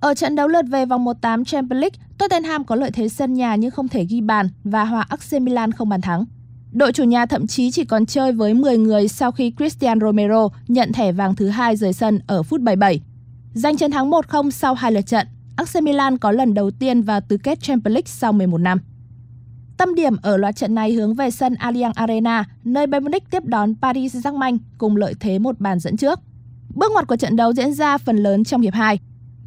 Ở 0.00 0.14
trận 0.14 0.36
đấu 0.36 0.48
lượt 0.48 0.64
về 0.70 0.86
vòng 0.86 1.04
1/8 1.04 1.44
Champions 1.44 1.80
League, 1.80 1.98
Tottenham 2.18 2.64
có 2.64 2.74
lợi 2.74 2.90
thế 2.90 3.08
sân 3.08 3.34
nhà 3.34 3.54
nhưng 3.54 3.70
không 3.70 3.88
thể 3.88 4.04
ghi 4.04 4.20
bàn 4.20 4.48
và 4.64 4.84
hòa 4.84 5.06
AC 5.08 5.42
Milan 5.42 5.72
không 5.72 5.88
bàn 5.88 6.00
thắng. 6.00 6.24
Đội 6.72 6.92
chủ 6.92 7.04
nhà 7.04 7.26
thậm 7.26 7.46
chí 7.46 7.70
chỉ 7.70 7.84
còn 7.84 8.06
chơi 8.06 8.32
với 8.32 8.54
10 8.54 8.78
người 8.78 9.08
sau 9.08 9.32
khi 9.32 9.52
Christian 9.58 10.00
Romero 10.00 10.48
nhận 10.68 10.92
thẻ 10.92 11.12
vàng 11.12 11.34
thứ 11.34 11.48
hai 11.48 11.76
rời 11.76 11.92
sân 11.92 12.20
ở 12.26 12.42
phút 12.42 12.60
77. 12.60 13.00
Giành 13.54 13.76
chiến 13.76 13.90
thắng 13.90 14.10
1-0 14.10 14.50
sau 14.50 14.74
hai 14.74 14.92
lượt 14.92 15.06
trận, 15.06 15.26
AC 15.56 15.82
Milan 15.82 16.18
có 16.18 16.32
lần 16.32 16.54
đầu 16.54 16.70
tiên 16.70 17.02
vào 17.02 17.20
tứ 17.20 17.36
kết 17.36 17.60
Champions 17.60 17.94
League 17.94 18.06
sau 18.06 18.32
11 18.32 18.58
năm. 18.58 18.80
Tâm 19.78 19.94
điểm 19.94 20.16
ở 20.22 20.36
loạt 20.36 20.56
trận 20.56 20.74
này 20.74 20.92
hướng 20.92 21.14
về 21.14 21.30
sân 21.30 21.54
Allianz 21.54 21.92
Arena, 21.94 22.44
nơi 22.64 22.86
Bayern 22.86 23.04
Munich 23.04 23.30
tiếp 23.30 23.44
đón 23.44 23.74
Paris 23.82 24.16
Saint-Germain 24.16 24.58
cùng 24.78 24.96
lợi 24.96 25.14
thế 25.20 25.38
một 25.38 25.60
bàn 25.60 25.78
dẫn 25.78 25.96
trước. 25.96 26.20
Bước 26.74 26.92
ngoặt 26.92 27.06
của 27.06 27.16
trận 27.16 27.36
đấu 27.36 27.52
diễn 27.52 27.72
ra 27.74 27.98
phần 27.98 28.16
lớn 28.16 28.44
trong 28.44 28.60
hiệp 28.60 28.74
2. 28.74 28.98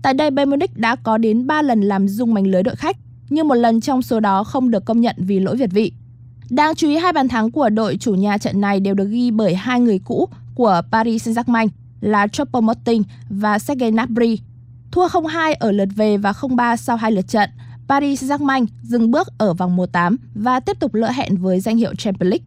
Tại 0.01 0.13
đây 0.13 0.31
Bayern 0.31 0.49
Munich 0.49 0.77
đã 0.77 0.95
có 0.95 1.17
đến 1.17 1.47
3 1.47 1.61
lần 1.61 1.81
làm 1.81 2.07
rung 2.07 2.33
mảnh 2.33 2.47
lưới 2.47 2.63
đội 2.63 2.75
khách, 2.75 2.97
nhưng 3.29 3.47
một 3.47 3.55
lần 3.55 3.81
trong 3.81 4.01
số 4.01 4.19
đó 4.19 4.43
không 4.43 4.71
được 4.71 4.85
công 4.85 5.01
nhận 5.01 5.15
vì 5.17 5.39
lỗi 5.39 5.55
việt 5.55 5.71
vị. 5.71 5.93
Đáng 6.49 6.75
chú 6.75 6.87
ý 6.87 6.97
hai 6.97 7.13
bàn 7.13 7.27
thắng 7.27 7.51
của 7.51 7.69
đội 7.69 7.97
chủ 7.97 8.13
nhà 8.13 8.37
trận 8.37 8.61
này 8.61 8.79
đều 8.79 8.93
được 8.93 9.07
ghi 9.09 9.31
bởi 9.31 9.55
hai 9.55 9.79
người 9.79 9.99
cũ 9.99 10.27
của 10.55 10.81
Paris 10.91 11.27
Saint-Germain 11.27 11.67
là 12.01 12.25
Choupo-Moting 12.25 13.03
và 13.29 13.59
Sergei 13.59 13.91
Gnabry. 13.91 14.39
Thua 14.91 15.07
0-2 15.07 15.55
ở 15.59 15.71
lượt 15.71 15.89
về 15.95 16.17
và 16.17 16.31
0-3 16.31 16.75
sau 16.75 16.97
hai 16.97 17.11
lượt 17.11 17.27
trận, 17.27 17.49
Paris 17.91 18.23
Saint-Germain 18.23 18.65
dừng 18.83 19.11
bước 19.11 19.27
ở 19.37 19.53
vòng 19.53 19.77
1/8 19.77 20.15
và 20.35 20.59
tiếp 20.59 20.79
tục 20.79 20.93
lỡ 20.93 21.11
hẹn 21.11 21.37
với 21.37 21.59
danh 21.59 21.77
hiệu 21.77 21.95
Champions 21.95 22.31
League. 22.31 22.45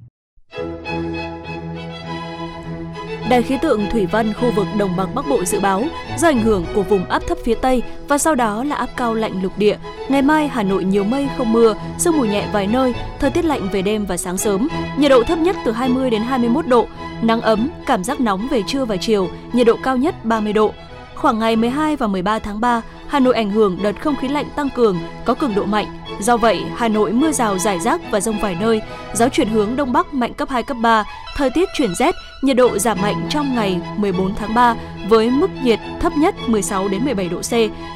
Đài 3.31 3.43
khí 3.43 3.59
tượng 3.63 3.87
thủy 3.91 4.07
văn 4.07 4.33
khu 4.33 4.51
vực 4.57 4.67
đồng 4.79 4.97
bằng 4.97 5.15
Bắc 5.15 5.29
Bộ 5.29 5.45
dự 5.45 5.61
báo 5.61 5.85
do 6.19 6.29
ảnh 6.29 6.43
hưởng 6.43 6.65
của 6.75 6.83
vùng 6.83 7.05
áp 7.05 7.23
thấp 7.29 7.39
phía 7.45 7.55
Tây 7.55 7.83
và 8.09 8.19
sau 8.19 8.35
đó 8.35 8.65
là 8.65 8.77
áp 8.77 8.89
cao 8.97 9.15
lạnh 9.15 9.43
lục 9.43 9.53
địa, 9.59 9.77
ngày 10.09 10.23
mai 10.23 10.49
Hà 10.49 10.63
Nội 10.63 10.85
nhiều 10.85 11.05
mây 11.05 11.29
không 11.37 11.53
mưa, 11.53 11.75
sương 11.99 12.17
mù 12.17 12.25
nhẹ 12.25 12.49
vài 12.53 12.67
nơi, 12.67 12.95
thời 13.21 13.31
tiết 13.31 13.45
lạnh 13.45 13.69
về 13.73 13.83
đêm 13.83 14.07
và 14.07 14.17
sáng 14.17 14.39
sớm, 14.39 14.69
nhiệt 14.99 15.11
độ 15.11 15.23
thấp 15.23 15.39
nhất 15.39 15.57
từ 15.65 15.73
20 15.73 16.11
đến 16.11 16.23
21 16.23 16.67
độ, 16.67 16.87
nắng 17.23 17.41
ấm, 17.41 17.71
cảm 17.87 18.05
giác 18.05 18.21
nóng 18.21 18.49
về 18.51 18.63
trưa 18.67 18.85
và 18.85 18.97
chiều, 18.97 19.29
nhiệt 19.53 19.67
độ 19.67 19.77
cao 19.83 19.97
nhất 19.97 20.25
30 20.25 20.53
độ. 20.53 20.73
Khoảng 21.15 21.39
ngày 21.39 21.57
12 21.57 21.97
và 21.97 22.07
13 22.07 22.39
tháng 22.39 22.61
3, 22.61 22.83
Hà 23.09 23.21
Nội 23.21 23.35
ảnh 23.35 23.51
hưởng 23.51 23.79
đợt 23.83 24.03
không 24.03 24.17
khí 24.17 24.29
lạnh 24.29 24.47
tăng 24.57 24.71
cường, 24.71 24.99
có 25.25 25.35
cường 25.35 25.55
độ 25.55 25.65
mạnh. 25.65 25.87
Do 26.21 26.37
vậy, 26.37 26.63
Hà 26.77 26.89
Nội 26.89 27.13
mưa 27.13 27.33
rào 27.33 27.59
rải 27.59 27.81
rác 27.81 28.01
và 28.11 28.21
rông 28.21 28.41
vài 28.41 28.57
nơi, 28.61 28.81
gió 29.15 29.29
chuyển 29.29 29.49
hướng 29.49 29.77
đông 29.77 29.93
bắc 29.93 30.15
mạnh 30.15 30.35
cấp 30.35 30.49
2 30.49 30.63
cấp 30.63 30.77
3, 30.83 31.05
thời 31.37 31.51
tiết 31.51 31.69
chuyển 31.77 31.95
rét, 31.95 32.15
nhiệt 32.43 32.57
độ 32.57 32.79
giảm 32.79 33.01
mạnh 33.03 33.27
trong 33.31 33.55
ngày 33.55 33.81
14 33.97 34.35
tháng 34.35 34.55
3 34.55 34.77
với 35.09 35.31
mức 35.31 35.51
nhiệt 35.63 35.79
thấp 36.01 36.13
nhất 36.17 36.35
16 36.47 36.89
đến 36.89 37.05
17 37.05 37.29
độ 37.29 37.41
C, 37.41 37.53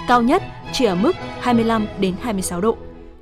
cao 0.09 0.23
nhất 0.23 0.43
chỉ 0.73 0.85
ở 0.85 0.95
mức 0.95 1.13
25 1.41 1.87
đến 2.01 2.15
26 2.23 2.61
độ. 2.61 2.77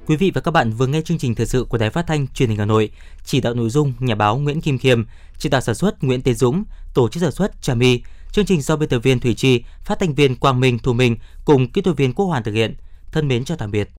Quý 0.06 0.16
vị 0.16 0.30
và 0.34 0.40
các 0.40 0.50
bạn 0.50 0.70
vừa 0.70 0.86
nghe 0.86 1.00
chương 1.00 1.18
trình 1.18 1.34
thời 1.34 1.46
sự 1.46 1.66
của 1.68 1.78
Đài 1.78 1.90
Phát 1.90 2.06
thanh 2.06 2.26
Truyền 2.26 2.48
hình 2.48 2.58
Hà 2.58 2.64
Nội, 2.64 2.90
chỉ 3.24 3.40
đạo 3.40 3.54
nội 3.54 3.70
dung 3.70 3.92
nhà 3.98 4.14
báo 4.14 4.38
Nguyễn 4.38 4.60
Kim 4.60 4.78
Khiêm, 4.78 5.04
chỉ 5.38 5.48
đạo 5.48 5.60
sản 5.60 5.74
xuất 5.74 6.04
Nguyễn 6.04 6.22
Tiến 6.22 6.34
Dũng, 6.34 6.64
tổ 6.94 7.08
chức 7.08 7.22
sản 7.22 7.32
xuất 7.32 7.62
Trà 7.62 7.74
My. 7.74 8.00
Chương 8.36 8.46
trình 8.46 8.62
do 8.62 8.76
biên 8.76 8.88
tập 8.88 8.98
viên 8.98 9.20
Thủy 9.20 9.34
Chi, 9.34 9.64
phát 9.84 9.98
thanh 10.00 10.14
viên 10.14 10.36
Quang 10.36 10.60
Minh 10.60 10.78
Thu 10.78 10.92
Minh 10.92 11.16
cùng 11.44 11.72
kỹ 11.72 11.80
thuật 11.80 11.96
viên 11.96 12.12
Quốc 12.12 12.26
Hoàn 12.26 12.42
thực 12.42 12.52
hiện. 12.52 12.74
Thân 13.12 13.28
mến 13.28 13.44
chào 13.44 13.56
tạm 13.56 13.70
biệt. 13.70 13.90